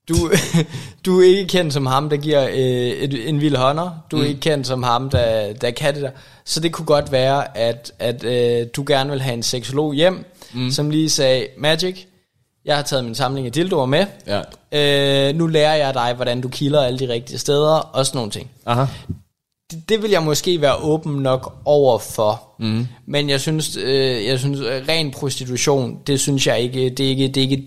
Du, 0.10 0.16
du 1.05 1.22
er 1.22 1.26
ikke 1.26 1.47
kendt 1.47 1.74
som 1.74 1.86
ham, 1.86 2.10
der 2.10 2.18
giver 2.18 2.47
øh, 2.49 2.57
et, 2.57 3.30
en 3.30 3.41
vild 3.41 3.55
hånder. 3.55 3.89
Du 4.12 4.18
er 4.18 4.22
mm. 4.22 4.28
ikke 4.28 4.41
kendt 4.41 4.68
som 4.68 4.84
ham, 4.84 5.10
der, 5.10 5.53
der 5.53 5.72
kan 5.72 5.93
det 5.93 6.03
der. 6.03 6.12
Så 6.45 6.60
det 6.60 6.72
kunne 6.72 6.86
godt 6.86 7.12
være, 7.12 7.57
at, 7.57 7.91
at 7.99 8.24
øh, 8.24 8.68
du 8.76 8.84
gerne 8.88 9.10
vil 9.10 9.22
have 9.22 9.34
en 9.34 9.43
seksolog 9.43 9.93
hjem, 9.93 10.26
mm. 10.53 10.72
som 10.72 10.89
lige 10.89 11.10
sagde, 11.10 11.47
Magic, 11.57 12.05
jeg 12.66 12.76
har 12.76 12.84
taget 12.84 13.05
min 13.05 13.16
samling 13.16 13.45
af 13.45 13.51
dildoer 13.51 13.86
med. 13.86 14.05
Ja. 14.28 14.41
Øh, 15.30 15.36
nu 15.36 15.47
lærer 15.47 15.76
jeg 15.76 15.93
dig, 15.93 16.14
hvordan 16.16 16.41
du 16.41 16.49
kilder 16.49 16.82
alle 16.82 16.99
de 16.99 17.10
rigtige 17.10 17.38
steder, 17.38 17.76
og 17.76 18.05
sådan 18.05 18.18
nogle 18.18 18.32
ting. 18.32 18.49
Aha 18.66 18.86
det, 19.72 19.89
det 19.89 20.01
vil 20.01 20.12
jeg 20.12 20.24
måske 20.24 20.62
være 20.62 20.76
åben 20.76 21.14
nok 21.14 21.62
over 21.66 21.97
for. 21.99 22.43
Mm. 22.60 22.88
Men 23.05 23.30
jeg 23.30 23.41
synes, 23.41 23.78
øh, 23.78 24.26
jeg 24.26 24.39
synes 24.39 24.60
øh, 24.60 24.88
ren 24.89 25.12
prostitution, 25.12 25.99
det 26.07 26.20
synes 26.20 26.47
jeg 26.47 26.60
ikke, 26.60 26.89
det 26.89 27.05
er 27.05 27.10
ikke, 27.10 27.28
det 27.28 27.38
er 27.38 27.41
ikke, 27.41 27.64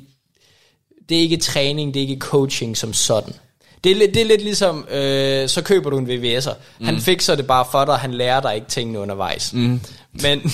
det 1.09 1.17
er 1.17 1.21
ikke 1.21 1.37
træning, 1.37 1.95
det 1.95 2.03
er 2.03 2.09
ikke 2.09 2.21
coaching 2.21 2.77
som 2.77 2.93
sådan. 2.93 3.33
Det 3.85 3.93
er, 3.93 4.13
det 4.13 4.17
er 4.17 4.25
lidt 4.25 4.43
ligesom, 4.43 4.87
øh, 4.91 5.49
så 5.49 5.63
køber 5.65 5.91
du 5.91 5.99
en 5.99 6.07
VVS'er. 6.07 6.55
Mm. 6.79 6.87
Han 6.87 7.01
fikser 7.01 7.35
det 7.35 7.47
bare 7.47 7.65
for 7.71 7.85
dig, 7.85 7.95
han 7.95 8.15
lærer 8.15 8.41
dig 8.41 8.55
ikke 8.55 8.67
tingene 8.67 8.99
undervejs. 8.99 9.53
Mm. 9.53 9.81
Men... 10.13 10.41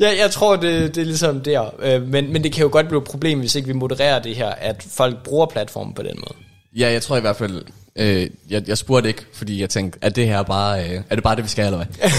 ja, 0.00 0.16
jeg 0.18 0.30
tror, 0.30 0.56
det, 0.56 0.94
det 0.94 1.00
er 1.00 1.04
ligesom 1.04 1.40
der. 1.40 1.70
Øh, 1.78 2.08
men, 2.08 2.32
men 2.32 2.44
det 2.44 2.52
kan 2.52 2.62
jo 2.62 2.68
godt 2.72 2.88
blive 2.88 3.02
et 3.02 3.08
problem, 3.08 3.38
hvis 3.38 3.54
ikke 3.54 3.68
vi 3.68 3.74
modererer 3.74 4.18
det 4.18 4.36
her, 4.36 4.48
at 4.48 4.86
folk 4.90 5.22
bruger 5.22 5.46
platformen 5.46 5.94
på 5.94 6.02
den 6.02 6.14
måde. 6.16 6.34
Ja, 6.76 6.92
jeg 6.92 7.02
tror 7.02 7.16
i 7.16 7.20
hvert 7.20 7.36
fald, 7.36 7.64
Øh, 8.00 8.30
jeg, 8.50 8.68
jeg 8.68 8.78
spurgte 8.78 9.08
ikke, 9.08 9.26
fordi 9.32 9.60
jeg 9.60 9.70
tænkte, 9.70 9.98
er 10.02 10.08
det 10.08 10.26
her 10.26 10.42
bare, 10.42 10.84
øh, 10.84 11.02
er 11.10 11.14
det 11.14 11.24
bare 11.24 11.36
det, 11.36 11.44
vi 11.44 11.48
skal, 11.48 11.64
eller 11.64 11.76
hvad? 11.76 12.10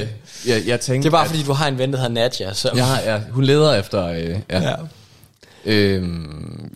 øh, 0.02 0.08
jeg, 0.46 0.62
jeg 0.66 0.80
tænkte, 0.80 1.02
det 1.02 1.06
er 1.06 1.16
bare, 1.16 1.24
at, 1.24 1.30
fordi 1.30 1.42
du 1.42 1.52
har 1.52 1.68
en 1.68 1.78
ven, 1.78 1.92
der 1.92 1.98
hedder 1.98 2.12
Nadja. 2.12 2.52
Så. 2.52 2.70
Ja, 2.76 3.12
ja, 3.12 3.20
hun 3.30 3.44
leder 3.44 3.74
efter, 3.74 4.06
øh, 4.06 4.36
ja. 4.50 4.62
ja. 4.62 4.74
Øh, 5.64 6.08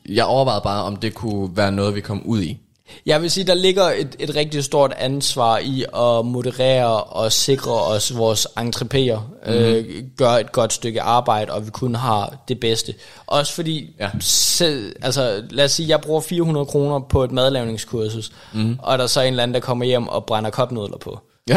jeg 0.08 0.24
overvejede 0.24 0.60
bare, 0.64 0.82
om 0.84 0.96
det 0.96 1.14
kunne 1.14 1.56
være 1.56 1.72
noget, 1.72 1.94
vi 1.94 2.00
kom 2.00 2.22
ud 2.24 2.42
i. 2.42 2.58
Jeg 3.06 3.22
vil 3.22 3.30
sige, 3.30 3.44
der 3.44 3.54
ligger 3.54 3.82
et, 3.82 4.16
et 4.18 4.34
rigtig 4.36 4.64
stort 4.64 4.92
ansvar 4.98 5.58
i 5.58 5.82
at 5.82 6.26
moderere 6.26 7.02
og 7.04 7.32
sikre 7.32 7.72
os 7.72 8.16
vores 8.16 8.46
entreprenører, 8.58 9.20
mm-hmm. 9.46 9.60
øh, 9.62 9.84
gør 10.16 10.30
et 10.30 10.52
godt 10.52 10.72
stykke 10.72 11.02
arbejde, 11.02 11.52
og 11.52 11.66
vi 11.66 11.70
kun 11.70 11.94
har 11.94 12.36
det 12.48 12.60
bedste. 12.60 12.94
Også 13.26 13.52
fordi, 13.52 13.94
Ja. 14.00 14.10
selv, 14.20 14.96
altså 15.02 15.42
lad 15.50 15.64
os 15.64 15.72
sige, 15.72 15.88
jeg 15.88 16.00
bruger 16.00 16.20
400 16.20 16.66
kroner 16.66 17.00
på 17.00 17.24
et 17.24 17.32
madlavningskursus, 17.32 18.32
mm-hmm. 18.54 18.78
og 18.82 18.98
der 18.98 19.04
er 19.04 19.08
så 19.08 19.20
en 19.20 19.26
eller 19.26 19.42
anden, 19.42 19.54
der 19.54 19.60
kommer 19.60 19.84
hjem 19.84 20.08
og 20.08 20.24
brænder 20.24 20.50
kopnudler 20.50 20.98
på. 20.98 21.18
Ja. 21.48 21.56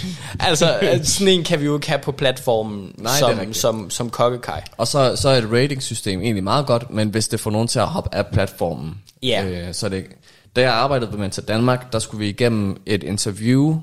altså, 0.48 0.74
sådan 1.04 1.28
en 1.28 1.44
kan 1.44 1.60
vi 1.60 1.64
jo 1.64 1.74
ikke 1.74 1.88
have 1.88 1.98
på 2.00 2.12
platformen 2.12 2.92
Nej, 2.98 3.12
som, 3.18 3.52
som, 3.54 3.90
som 3.90 4.10
kokkekaj. 4.10 4.62
og 4.76 4.88
så, 4.88 5.16
så 5.16 5.28
er 5.28 5.36
et 5.38 5.48
ratingsystem 5.52 6.20
egentlig 6.20 6.44
meget 6.44 6.66
godt, 6.66 6.90
men 6.90 7.08
hvis 7.08 7.28
det 7.28 7.40
får 7.40 7.50
nogen 7.50 7.68
til 7.68 7.78
at 7.78 7.86
hoppe 7.86 8.14
af 8.14 8.26
platformen, 8.26 8.94
Ja. 9.22 9.44
øh, 9.44 9.74
så 9.74 9.86
er 9.86 9.90
det 9.90 10.04
Da 10.56 10.60
jeg 10.60 10.72
arbejdede 10.72 11.10
på 11.10 11.16
Mentor 11.16 11.42
Danmark, 11.42 11.92
der 11.92 11.98
skulle 11.98 12.18
vi 12.18 12.28
igennem 12.28 12.82
et 12.86 13.02
interview, 13.02 13.80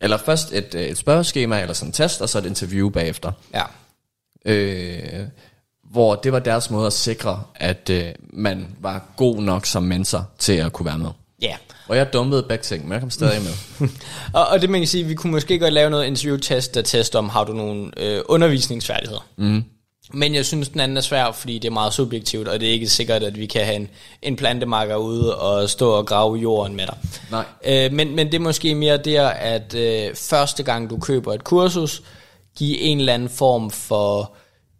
eller 0.00 0.16
først 0.16 0.52
et, 0.52 0.74
øh, 0.74 0.82
et 0.82 0.98
spørgeskema, 0.98 1.60
eller 1.60 1.74
sådan 1.74 1.88
en 1.88 1.92
test, 1.92 2.22
og 2.22 2.28
så 2.28 2.38
et 2.38 2.46
interview 2.46 2.88
bagefter. 2.88 3.32
Ja. 3.54 3.64
øh, 4.44 5.26
hvor 5.90 6.14
det 6.14 6.32
var 6.32 6.38
deres 6.38 6.70
måde 6.70 6.86
at 6.86 6.92
sikre, 6.92 7.42
at 7.54 7.90
øh, 7.90 8.04
man 8.32 8.76
var 8.80 9.04
god 9.16 9.42
nok 9.42 9.66
som 9.66 9.82
mentor 9.82 10.30
til 10.38 10.52
at 10.52 10.72
kunne 10.72 10.86
være 10.86 10.98
med. 10.98 11.10
Ja. 11.42 11.56
Og 11.88 11.96
jeg 11.96 12.12
dumpede 12.12 12.42
begge 12.42 12.62
ting, 12.62 12.84
men 12.84 12.92
jeg 12.92 13.00
kom 13.00 13.10
stadig 13.10 13.42
med. 13.42 13.88
Og, 14.40 14.46
og 14.46 14.60
det 14.60 14.70
man 14.70 14.80
kan 14.80 14.88
sige, 14.88 15.04
vi 15.04 15.14
kunne 15.14 15.30
måske 15.30 15.58
godt 15.58 15.72
lave 15.72 15.90
noget 15.90 16.06
interview-test, 16.06 16.74
der 16.74 16.82
tester 16.82 17.18
om, 17.18 17.28
har 17.28 17.44
du 17.44 17.52
nogle 17.52 17.90
øh, 17.96 18.22
undervisningsfærdigheder. 18.28 19.26
Mm. 19.36 19.64
Men 20.12 20.34
jeg 20.34 20.46
synes, 20.46 20.68
den 20.68 20.80
anden 20.80 20.96
er 20.96 21.00
svær, 21.00 21.32
fordi 21.32 21.58
det 21.58 21.68
er 21.68 21.72
meget 21.72 21.92
subjektivt, 21.92 22.48
og 22.48 22.60
det 22.60 22.68
er 22.68 22.72
ikke 22.72 22.88
sikkert, 22.88 23.22
at 23.22 23.38
vi 23.38 23.46
kan 23.46 23.64
have 23.64 23.76
en, 23.76 23.88
en 24.22 24.36
plantemarker 24.36 24.96
ude 24.96 25.38
og 25.38 25.70
stå 25.70 25.90
og 25.90 26.06
grave 26.06 26.36
jorden 26.36 26.76
med 26.76 26.86
dig. 26.86 26.96
Nej. 27.30 27.44
Øh, 27.66 27.92
men, 27.92 28.16
men 28.16 28.26
det 28.26 28.34
er 28.34 28.40
måske 28.40 28.74
mere 28.74 28.96
der, 28.96 29.28
at 29.28 29.74
øh, 29.74 30.14
første 30.14 30.62
gang 30.62 30.90
du 30.90 30.98
køber 30.98 31.32
et 31.34 31.44
kursus, 31.44 32.02
give 32.58 32.78
en 32.78 32.98
eller 32.98 33.14
anden 33.14 33.28
form 33.28 33.70
for... 33.70 34.32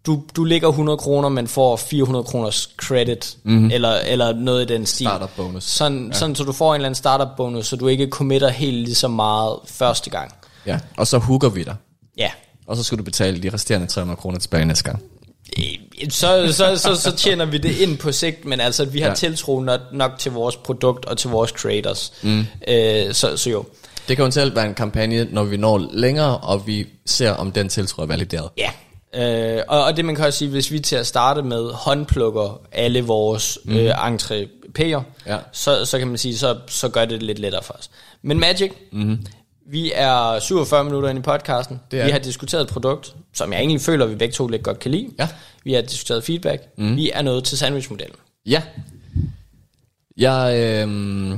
Du, 0.07 0.23
du 0.37 0.45
lægger 0.45 0.69
100 0.69 0.99
kroner, 0.99 1.29
men 1.29 1.49
får 1.49 1.77
400 1.77 2.25
kroners 2.25 2.71
credit, 2.77 3.37
mm-hmm. 3.45 3.71
eller, 3.71 3.93
eller 3.95 4.33
noget 4.33 4.71
i 4.71 4.75
den 4.75 4.87
stil. 4.87 5.07
Startup 5.07 5.31
bonus. 5.37 5.65
Sådan, 5.65 6.07
ja. 6.07 6.19
sådan, 6.19 6.35
så 6.35 6.45
du 6.45 6.53
får 6.53 6.75
en 6.75 6.75
eller 6.75 6.87
anden 6.87 6.95
startup 6.95 7.29
bonus, 7.37 7.67
så 7.67 7.77
du 7.77 7.89
ikke 7.89 8.07
committer 8.07 8.49
helt 8.49 8.77
lige 8.77 8.95
så 8.95 9.09
meget 9.09 9.59
første 9.67 10.11
gang. 10.11 10.33
Ja, 10.67 10.79
og 10.97 11.07
så 11.07 11.19
hooker 11.19 11.49
vi 11.49 11.65
dig. 11.65 11.77
Ja. 12.19 12.31
Og 12.67 12.77
så 12.77 12.83
skal 12.83 12.99
du 12.99 13.03
betale 13.03 13.43
de 13.43 13.51
resterende 13.51 13.87
300 13.87 14.17
kroner 14.17 14.39
tilbage 14.39 14.65
næste 14.65 14.85
gang. 14.85 15.03
Så, 16.11 16.53
så, 16.53 16.77
så, 16.77 16.95
så 16.95 17.17
tjener 17.17 17.45
vi 17.45 17.59
det 17.59 17.77
ind 17.77 17.99
på 17.99 18.13
sigt, 18.13 18.45
men 18.45 18.61
altså, 18.61 18.85
vi 18.85 19.01
har 19.01 19.09
ja. 19.09 19.15
Tiltro 19.15 19.61
nok, 19.61 19.81
nok 19.93 20.13
til 20.19 20.33
vores 20.33 20.57
produkt 20.57 21.05
og 21.05 21.19
til 21.19 21.31
vores 21.31 21.51
creators. 21.51 22.13
Mm. 22.23 22.47
Øh, 22.69 23.15
så, 23.15 23.37
så 23.37 23.51
jo, 23.51 23.65
Det 24.09 24.17
kan 24.17 24.25
jo 24.25 24.31
selv 24.31 24.57
være 24.57 24.67
en 24.67 24.75
kampagne, 24.75 25.29
når 25.31 25.45
vi 25.45 25.57
når 25.57 25.89
længere, 25.93 26.39
og 26.39 26.67
vi 26.67 26.87
ser, 27.07 27.31
om 27.31 27.53
den 27.53 27.69
tiltro 27.69 28.03
er 28.03 28.07
valideret. 28.07 28.49
ja. 28.59 28.71
Øh, 29.15 29.63
og, 29.69 29.85
og 29.85 29.97
det 29.97 30.05
man 30.05 30.15
kan 30.15 30.25
også 30.27 30.39
sige, 30.39 30.49
hvis 30.51 30.71
vi 30.71 30.79
til 30.81 30.97
at 30.97 31.07
starte 31.07 31.43
med 31.43 31.71
håndplukker 31.73 32.61
alle 32.73 33.01
vores 33.03 33.59
mm. 33.65 33.77
øh, 33.77 33.93
entreprenører, 34.09 35.03
Ja. 35.27 35.37
så, 35.53 35.85
så 35.85 35.99
kan 35.99 36.09
man 36.09 36.19
sige, 36.19 36.39
så, 36.39 36.57
så 36.69 36.89
gør 36.89 37.01
det 37.01 37.11
det 37.11 37.23
lidt 37.23 37.39
lettere 37.39 37.63
for 37.63 37.75
os. 37.75 37.91
Men 38.23 38.41
Magic, 38.41 38.71
mm. 38.93 39.19
Vi 39.67 39.93
er 39.95 40.39
47 40.39 40.85
minutter 40.85 41.09
inde 41.09 41.19
i 41.19 41.23
podcasten. 41.23 41.81
Det 41.91 42.01
er 42.01 42.05
vi 42.05 42.11
har 42.11 42.19
diskuteret 42.19 42.63
et 42.63 42.69
produkt, 42.69 43.17
som 43.33 43.53
jeg 43.53 43.59
egentlig 43.59 43.81
føler, 43.81 44.07
vi 44.07 44.15
begge 44.15 44.33
to 44.33 44.47
lidt 44.47 44.63
godt 44.63 44.79
kan 44.79 44.91
lide. 44.91 45.09
Ja. 45.19 45.29
Vi 45.65 45.73
har 45.73 45.83
diskuteret 45.83 46.25
feedback. 46.25 46.63
Mm. 46.79 46.97
Vi 46.97 47.11
er 47.11 47.23
nået 47.23 47.45
til 47.45 47.59
sandwichmodellen. 47.59 48.17
Ja. 48.47 48.63
Jeg, 50.17 50.55
øh, 50.57 51.31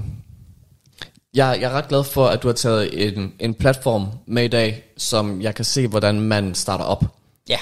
jeg, 1.35 1.59
jeg 1.61 1.63
er 1.63 1.71
ret 1.71 1.89
glad 1.89 2.05
for, 2.05 2.27
at 2.27 2.43
du 2.43 2.49
har 2.49 2.55
taget 2.55 3.09
en, 3.09 3.35
en 3.39 3.55
platform 3.55 4.09
med 4.27 4.45
i 4.45 4.49
dag, 4.49 4.85
som 4.97 5.43
jeg 5.43 5.55
kan 5.55 5.65
se, 5.65 5.87
hvordan 5.87 6.21
man 6.21 6.55
starter 6.55 6.85
op. 6.85 7.05
Ja. 7.49 7.59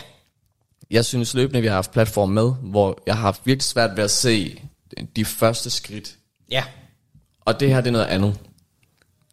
Jeg 0.90 1.04
synes 1.04 1.34
løbende, 1.34 1.60
vi 1.60 1.66
har 1.66 1.74
haft 1.74 1.92
platform 1.92 2.28
med, 2.28 2.52
hvor 2.62 3.02
jeg 3.06 3.14
har 3.14 3.22
haft 3.22 3.42
virkelig 3.44 3.64
svært 3.64 3.96
ved 3.96 4.04
at 4.04 4.10
se 4.10 4.62
de 5.16 5.24
første 5.24 5.70
skridt. 5.70 6.16
Ja. 6.50 6.64
Og 7.40 7.60
det 7.60 7.68
her, 7.68 7.80
det 7.80 7.88
er 7.88 7.92
noget 7.92 8.06
andet. 8.06 8.38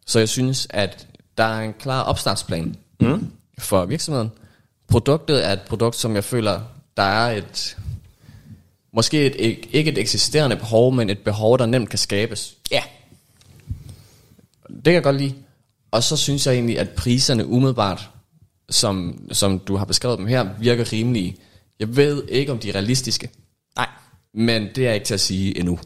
Så 0.06 0.18
jeg 0.18 0.28
synes, 0.28 0.66
at 0.70 1.07
der 1.38 1.44
er 1.44 1.60
en 1.60 1.74
klar 1.78 2.02
opstartsplan 2.02 2.76
mm. 3.00 3.30
for 3.58 3.84
virksomheden. 3.84 4.30
Produktet 4.88 5.46
er 5.46 5.52
et 5.52 5.60
produkt, 5.60 5.96
som 5.96 6.14
jeg 6.14 6.24
føler, 6.24 6.60
der 6.96 7.02
er 7.02 7.36
et... 7.36 7.76
Måske 8.92 9.26
et, 9.26 9.58
ikke 9.70 9.90
et 9.90 9.98
eksisterende 9.98 10.56
behov, 10.56 10.94
men 10.94 11.10
et 11.10 11.18
behov, 11.18 11.58
der 11.58 11.66
nemt 11.66 11.88
kan 11.90 11.98
skabes. 11.98 12.56
Ja. 12.70 12.82
Det 14.68 14.84
kan 14.84 14.92
jeg 14.92 15.02
godt 15.02 15.16
lide. 15.16 15.34
Og 15.90 16.02
så 16.02 16.16
synes 16.16 16.46
jeg 16.46 16.54
egentlig, 16.54 16.78
at 16.78 16.88
priserne 16.90 17.46
umiddelbart, 17.46 18.10
som, 18.70 19.22
som 19.32 19.58
du 19.58 19.76
har 19.76 19.84
beskrevet 19.84 20.18
dem 20.18 20.26
her, 20.26 20.48
virker 20.58 20.92
rimelige. 20.92 21.36
Jeg 21.80 21.96
ved 21.96 22.24
ikke, 22.28 22.52
om 22.52 22.58
de 22.58 22.68
er 22.68 22.74
realistiske, 22.74 23.30
Nej. 23.76 23.88
men 24.34 24.68
det 24.74 24.88
er 24.88 24.92
ikke 24.92 25.06
til 25.06 25.14
at 25.14 25.20
sige 25.20 25.58
endnu. 25.58 25.78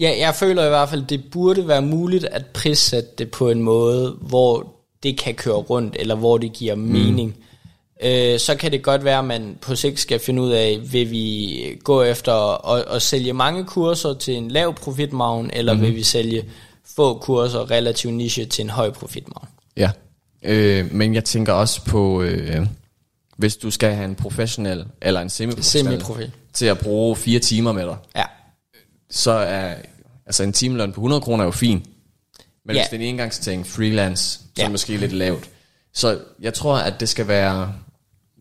Ja, 0.00 0.14
jeg 0.18 0.34
føler 0.34 0.66
i 0.66 0.68
hvert 0.68 0.88
fald, 0.88 1.04
det 1.06 1.24
burde 1.30 1.68
være 1.68 1.82
muligt 1.82 2.24
at 2.24 2.46
prissætte 2.46 3.10
det 3.18 3.30
på 3.30 3.50
en 3.50 3.62
måde, 3.62 4.16
hvor 4.20 4.72
det 5.02 5.18
kan 5.18 5.34
køre 5.34 5.54
rundt, 5.54 5.96
eller 5.98 6.14
hvor 6.14 6.38
det 6.38 6.52
giver 6.52 6.74
mening. 6.74 7.36
Øh, 8.04 8.38
så 8.38 8.54
kan 8.54 8.72
det 8.72 8.82
godt 8.82 9.04
være, 9.04 9.18
at 9.18 9.24
man 9.24 9.58
på 9.60 9.76
sigt 9.76 10.00
skal 10.00 10.18
finde 10.18 10.42
ud 10.42 10.50
af, 10.50 10.78
vil 10.92 11.10
vi 11.10 11.58
gå 11.84 12.02
efter 12.02 12.32
at, 12.74 12.84
at 12.90 13.02
sælge 13.02 13.32
mange 13.32 13.64
kurser 13.64 14.14
til 14.14 14.34
en 14.34 14.50
lav 14.50 14.74
profitmargin, 14.74 15.50
eller 15.52 15.72
mm-hmm. 15.72 15.86
vil 15.86 15.96
vi 15.96 16.02
sælge 16.02 16.44
få 16.96 17.18
kurser 17.18 17.70
relativt 17.70 18.14
niche 18.14 18.44
til 18.44 18.62
en 18.62 18.70
høj 18.70 18.90
profitmargin. 18.90 19.48
Ja, 19.76 19.90
øh, 20.42 20.94
men 20.94 21.14
jeg 21.14 21.24
tænker 21.24 21.52
også 21.52 21.84
på, 21.84 22.22
øh, 22.22 22.66
hvis 23.36 23.56
du 23.56 23.70
skal 23.70 23.94
have 23.94 24.04
en 24.04 24.14
professionel 24.14 24.84
eller 25.02 25.20
en 25.20 25.30
semi-professionel 25.30 25.92
Semi-profil. 25.92 26.30
til 26.52 26.66
at 26.66 26.78
bruge 26.78 27.16
fire 27.16 27.38
timer 27.38 27.72
med 27.72 27.86
dig, 27.86 27.96
Ja. 28.16 28.24
Så 29.12 29.30
er 29.32 29.74
altså 30.26 30.42
en 30.42 30.52
timeløn 30.52 30.92
på 30.92 31.00
100 31.00 31.20
kroner 31.22 31.42
er 31.44 31.46
jo 31.46 31.50
fin. 31.52 31.86
Men 32.66 32.76
Ja. 32.76 32.82
hvis 32.82 32.88
det 32.90 32.96
er 32.96 33.00
en 33.00 33.08
engangsting, 33.08 33.66
freelance, 33.66 34.24
så 34.24 34.38
er 34.40 34.50
Ja. 34.58 34.62
det 34.62 34.70
måske 34.72 34.96
lidt 34.96 35.12
lavt. 35.12 35.48
Så 35.94 36.18
jeg 36.40 36.54
tror, 36.54 36.76
at 36.76 37.00
det 37.00 37.08
skal 37.08 37.28
være 37.28 37.72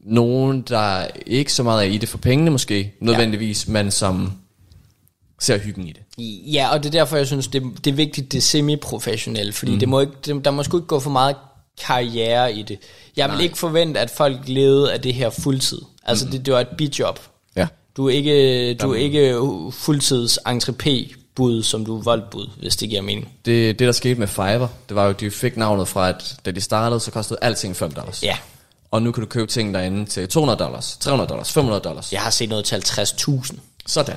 nogen, 0.06 0.62
der 0.62 1.08
ikke 1.26 1.54
så 1.54 1.64
meget 1.64 1.88
er 1.88 1.92
i 1.92 1.98
det 1.98 2.10
for 2.10 2.18
pengene 2.18 2.52
måske, 2.52 2.94
nødvendigvis, 3.00 3.68
men 3.68 3.92
som 3.92 4.32
ser 5.40 5.58
hyggen 5.58 5.88
i 5.88 5.94
det. 5.94 6.02
Ja, 6.54 6.70
og 6.72 6.84
det 6.84 6.86
er 6.86 6.92
derfor, 7.00 7.18
jeg 7.18 7.28
synes, 7.28 7.48
det, 7.48 7.64
det 7.86 7.92
er 7.92 7.96
vigtigt, 7.96 8.32
det 8.32 8.38
er 8.38 8.42
semi-professionelle, 8.42 9.54
fordi 9.54 9.72
mm. 9.72 9.80
det 9.80 9.90
må 9.90 10.00
ikke, 10.00 10.14
det, 10.26 10.46
der 10.46 10.52
må 10.52 10.64
sgu 10.64 10.78
ikke 10.78 10.88
gå 10.88 11.00
for 11.00 11.10
meget 11.10 11.36
karriere 11.86 12.54
i 12.54 12.62
det. 12.64 12.80
Jeg 13.18 13.30
vil 13.30 13.36
Nej. 13.36 13.44
ikke 13.44 13.58
forvente, 13.58 14.00
at 14.00 14.10
folk 14.10 14.38
levede 14.46 14.94
af 14.94 15.02
det 15.02 15.14
her 15.14 15.30
fuldtid. 15.30 15.82
Altså, 16.04 16.26
mm. 16.26 16.32
det, 16.32 16.46
det 16.46 16.54
var 16.54 16.60
et 16.60 16.68
bidjob. 16.78 17.20
Du 17.98 18.08
er 18.10 18.14
ikke, 18.14 18.74
du 18.74 18.92
er 18.94 18.98
ikke 18.98 19.40
fuldtids 19.72 20.40
bud 21.36 21.64
som 21.64 21.86
du 21.86 21.98
er 21.98 22.02
voldbud, 22.04 22.48
hvis 22.60 22.76
det 22.76 22.90
giver 22.90 23.02
mening. 23.02 23.30
Det, 23.46 23.80
det, 23.80 23.86
der 23.86 23.92
skete 23.92 24.20
med 24.20 24.28
Fiverr, 24.28 24.68
det 24.90 24.96
var 24.96 25.06
jo, 25.06 25.12
de 25.12 25.32
fik 25.32 25.58
navnet 25.58 25.88
fra, 25.88 26.10
at 26.10 26.36
da 26.46 26.52
de 26.52 26.62
startede, 26.62 27.00
så 27.00 27.12
kostede 27.12 27.40
alting 27.42 27.76
5 27.76 27.92
dollars. 27.92 28.24
Ja, 28.24 28.38
Og 28.92 29.02
nu 29.02 29.12
kan 29.12 29.22
du 29.24 29.28
købe 29.30 29.52
ting 29.52 29.74
derinde 29.74 30.06
til 30.06 30.28
200 30.30 30.60
dollars, 30.60 30.98
300 31.00 31.30
dollars, 31.30 31.52
500 31.52 31.82
dollars. 31.84 32.14
jeg 32.14 32.22
har 32.22 32.30
set 32.30 32.50
noget 32.50 32.66
til 32.66 32.76
50.000. 32.76 33.56
Sådan. 33.86 34.16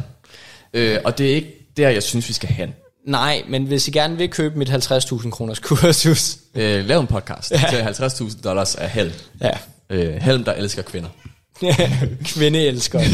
Øh, 0.75 0.99
og 1.05 1.19
det 1.19 1.31
er 1.31 1.35
ikke 1.35 1.71
der, 1.77 1.89
jeg 1.89 2.03
synes, 2.03 2.29
vi 2.29 2.33
skal 2.33 2.49
hen. 2.49 2.75
Nej, 3.07 3.43
men 3.49 3.65
hvis 3.65 3.89
I 3.89 3.91
gerne 3.91 4.17
vil 4.17 4.29
købe 4.31 4.59
mit 4.59 4.69
50.000 4.71 5.31
kroners 5.31 5.59
kursus, 5.59 6.37
Øh, 6.55 6.87
lav 6.87 7.01
en 7.01 7.07
podcast 7.07 7.51
ja. 7.51 7.63
til 7.71 8.05
50.000 8.05 8.43
dollars 8.43 8.75
af 8.75 8.91
Helm. 8.91 9.13
ja, 9.41 9.51
Øh, 9.91 10.15
Helm, 10.15 10.45
der 10.45 10.53
elsker 10.53 10.83
kvinder. 10.83 11.09
kvinde 12.35 12.59
elsker. 12.67 13.01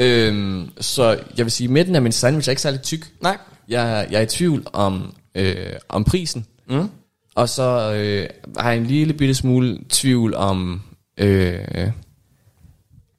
Øhm, 0.00 0.70
så 0.80 1.10
jeg 1.36 1.44
vil 1.44 1.50
sige, 1.50 1.68
midten 1.68 1.94
af 1.94 2.02
min 2.02 2.12
sandwich 2.12 2.48
er 2.48 2.50
ikke 2.50 2.62
særlig 2.62 2.82
tyk. 2.82 3.12
Nej, 3.22 3.38
Jeg, 3.68 4.06
jeg 4.10 4.18
er 4.18 4.22
i 4.22 4.26
tvivl 4.26 4.66
om, 4.72 5.14
øh, 5.34 5.72
om 5.88 6.04
prisen. 6.04 6.46
Mm. 6.70 6.88
Og 7.34 7.48
så 7.48 7.92
øh, 7.92 8.28
har 8.58 8.70
jeg 8.70 8.78
en 8.78 8.86
lille 8.86 9.12
bitte 9.14 9.34
smule 9.34 9.78
tvivl 9.88 10.34
om, 10.34 10.82
øh, 11.18 11.90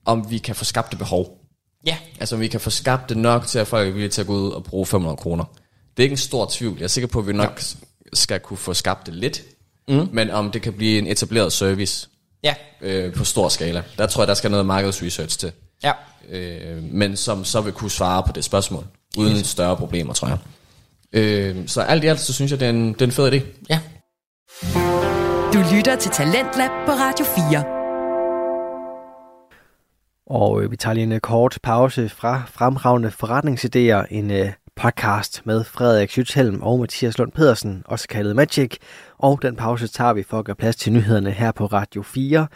om 0.06 0.32
vi 0.32 0.38
kan 0.38 0.56
få 0.56 0.64
skabt 0.66 0.90
det 0.92 0.98
behov. 1.00 1.38
ja, 1.86 1.98
Altså 2.20 2.36
om 2.36 2.42
vi 2.42 2.48
kan 2.48 2.60
få 2.60 2.70
skabt 2.70 3.10
det 3.10 3.18
nok 3.18 3.48
til, 3.48 3.60
at 3.60 3.68
folk 3.68 3.88
er 3.88 3.92
villige 3.92 4.10
til 4.10 4.22
at 4.22 4.28
gå 4.28 4.34
ud 4.34 4.52
og 4.52 4.64
bruge 4.64 4.86
500 4.86 5.18
kroner. 5.18 5.44
Det 5.98 6.04
er 6.04 6.06
ikke 6.06 6.14
en 6.14 6.18
stor 6.18 6.48
tvivl. 6.52 6.78
Jeg 6.78 6.84
er 6.84 6.88
sikker 6.88 7.08
på, 7.08 7.20
at 7.20 7.28
vi 7.28 7.34
nok 7.34 7.62
skal 8.14 8.40
kunne 8.40 8.58
få 8.58 8.74
skabt 8.74 9.06
det 9.06 9.14
lidt. 9.16 9.44
Mm. 9.88 10.08
Men 10.12 10.30
om 10.30 10.52
det 10.52 10.62
kan 10.62 10.74
blive 10.74 10.98
en 11.00 11.08
etableret 11.08 11.54
service 11.54 12.10
ja, 12.44 12.56
øh, 12.82 13.14
på 13.14 13.24
stor 13.24 13.50
skala. 13.50 13.84
Der 13.98 14.08
tror 14.08 14.22
jeg, 14.24 14.28
der 14.28 14.34
skal 14.34 14.52
noget 14.52 14.66
markedsresearch 14.66 15.40
til. 15.40 15.52
ja. 15.84 15.92
Øh, 16.30 16.84
men 16.84 17.18
som 17.18 17.46
så 17.46 17.62
vil 17.62 17.74
kunne 17.74 17.92
svare 17.92 18.24
på 18.24 18.32
det 18.32 18.44
spørgsmål. 18.44 18.86
Uden 19.18 19.44
større 19.44 19.78
problemer, 19.78 20.14
tror 20.14 20.28
jeg. 20.28 20.38
Øh, 21.14 21.68
så 21.68 21.82
alt 21.82 22.04
i 22.04 22.08
alt, 22.08 22.20
så 22.20 22.34
synes 22.34 22.52
jeg, 22.52 22.60
det 22.60 22.66
er 22.66 22.70
en, 22.70 22.94
det 22.94 23.02
er 23.02 23.06
en 23.06 23.12
fed 23.12 23.32
idé. 23.34 23.42
ja. 23.70 23.80
Du 25.54 25.64
lytter 25.76 25.96
til 25.96 26.12
Talentlab 26.12 26.70
på 26.86 26.92
Radio 26.92 27.26
4. 27.26 27.64
Og 30.28 30.62
øh, 30.64 30.72
vi 30.72 30.78
tager 30.78 30.94
lige 30.94 31.04
en 31.04 31.12
øh, 31.12 31.20
kort 31.20 31.60
pause 31.64 32.10
fra 32.10 32.44
fremragende 32.48 33.12
forretningsidéer, 33.24 34.06
en 34.16 34.32
øh, 34.32 34.50
podcast 34.80 35.42
med 35.46 35.64
Frederik 35.64 36.10
Schüthelm 36.10 36.64
og 36.64 36.80
Mathias 36.80 37.18
Lund 37.18 37.32
Pedersen, 37.32 37.84
også 37.86 38.08
kaldet 38.08 38.36
Magic. 38.36 38.78
Og 39.18 39.40
den 39.42 39.56
pause 39.56 39.88
tager 39.88 40.14
vi 40.14 40.24
for 40.24 40.40
at 40.40 40.46
gøre 40.46 40.56
plads 40.56 40.76
til 40.76 40.94
nyhederne 40.94 41.32
her 41.32 41.52
på 41.52 41.66
Radio 41.66 42.02
4. 42.02 42.48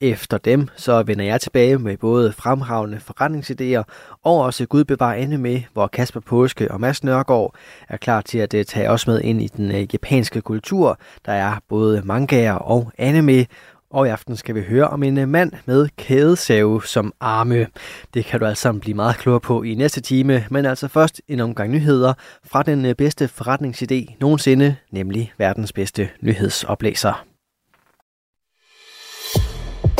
Efter 0.00 0.38
dem, 0.38 0.68
så 0.76 1.02
vender 1.02 1.24
jeg 1.24 1.40
tilbage 1.40 1.78
med 1.78 1.96
både 1.96 2.32
fremragende 2.32 3.00
forretningsidéer 3.10 3.82
og 4.22 4.40
også 4.40 4.66
Gud 4.66 4.84
bevarer 4.84 5.14
ende 5.14 5.38
med, 5.38 5.60
hvor 5.72 5.86
Kasper 5.86 6.20
Påske 6.20 6.70
og 6.70 6.80
Mads 6.80 7.04
Nørgaard 7.04 7.54
er 7.88 7.96
klar 7.96 8.20
til 8.20 8.38
at 8.38 8.54
øh, 8.54 8.64
tage 8.64 8.90
os 8.90 9.06
med 9.06 9.20
ind 9.20 9.42
i 9.42 9.46
den 9.46 9.72
øh, 9.72 9.94
japanske 9.94 10.40
kultur. 10.40 10.98
Der 11.26 11.32
er 11.32 11.56
både 11.68 12.02
mangaer 12.04 12.54
og 12.54 12.92
anime, 12.98 13.46
og 13.92 14.06
i 14.06 14.10
aften 14.10 14.36
skal 14.36 14.54
vi 14.54 14.62
høre 14.62 14.88
om 14.88 15.02
en 15.02 15.18
øh, 15.18 15.28
mand 15.28 15.52
med 15.66 15.88
kædesave 15.96 16.82
som 16.84 17.12
arme. 17.20 17.66
Det 18.14 18.24
kan 18.24 18.40
du 18.40 18.46
altså 18.46 18.72
blive 18.72 18.94
meget 18.94 19.16
klogere 19.16 19.40
på 19.40 19.62
i 19.62 19.74
næste 19.74 20.00
time, 20.00 20.44
men 20.50 20.66
altså 20.66 20.88
først 20.88 21.22
en 21.28 21.40
omgang 21.40 21.70
nyheder 21.70 22.14
fra 22.44 22.62
den 22.62 22.96
bedste 22.96 23.24
forretningsidé 23.24 24.16
nogensinde, 24.20 24.76
nemlig 24.90 25.32
verdens 25.38 25.72
bedste 25.72 26.08
nyhedsoplæser. 26.20 27.24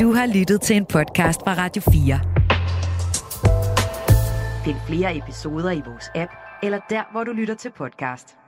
Du 0.01 0.13
har 0.13 0.27
lyttet 0.35 0.61
til 0.61 0.77
en 0.77 0.87
podcast 0.87 1.41
fra 1.41 1.55
Radio 1.55 1.83
4. 1.93 2.21
Find 4.65 4.77
flere 4.87 5.17
episoder 5.17 5.71
i 5.71 5.83
vores 5.87 6.11
app, 6.15 6.33
eller 6.63 6.79
der, 6.91 7.03
hvor 7.13 7.25
du 7.25 7.33
lytter 7.33 7.55
til 7.55 7.71
podcast. 7.79 8.42